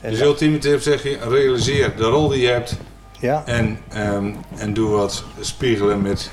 [0.00, 2.76] En Dus ultieme tip zeg je, realiseer de rol die je hebt
[3.18, 6.30] ja, en, ehm, en doe wat spiegelen met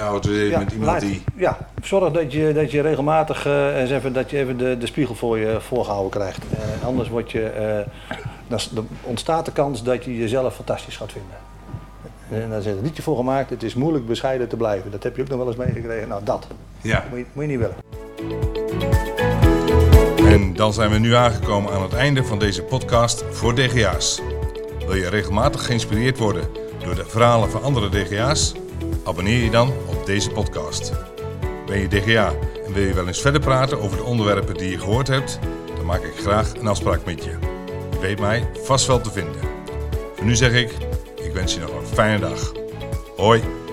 [0.00, 1.22] Autoriseer Ja, met iemand laat- die...
[1.36, 4.86] ja, zorg dat je, dat je regelmatig eh, eens even, dat je even de, de
[4.86, 6.38] spiegel voor je voorgehouden krijgt.
[6.52, 8.18] Eh, anders wordt je, eh,
[8.48, 11.36] dan ontstaat de kans dat je jezelf fantastisch gaat vinden.
[12.44, 14.90] En dan is het niet je voor gemaakt, het is moeilijk bescheiden te blijven.
[14.90, 16.08] Dat heb je ook nog wel eens meegekregen.
[16.08, 16.46] Nou, dat
[16.80, 17.04] Ja.
[17.10, 17.76] moet je, moet je niet willen.
[20.34, 24.20] En dan zijn we nu aangekomen aan het einde van deze podcast voor DGA's.
[24.86, 26.44] Wil je regelmatig geïnspireerd worden
[26.84, 28.54] door de verhalen van andere DGA's?
[29.08, 30.92] Abonneer je dan op deze podcast.
[31.66, 32.34] Ben je DGA
[32.66, 35.38] en wil je wel eens verder praten over de onderwerpen die je gehoord hebt?
[35.76, 37.30] Dan maak ik graag een afspraak met je.
[37.90, 39.40] Je weet mij vast wel te vinden.
[40.14, 40.72] Voor nu zeg ik,
[41.22, 42.52] ik wens je nog een fijne dag.
[43.16, 43.67] Hoi!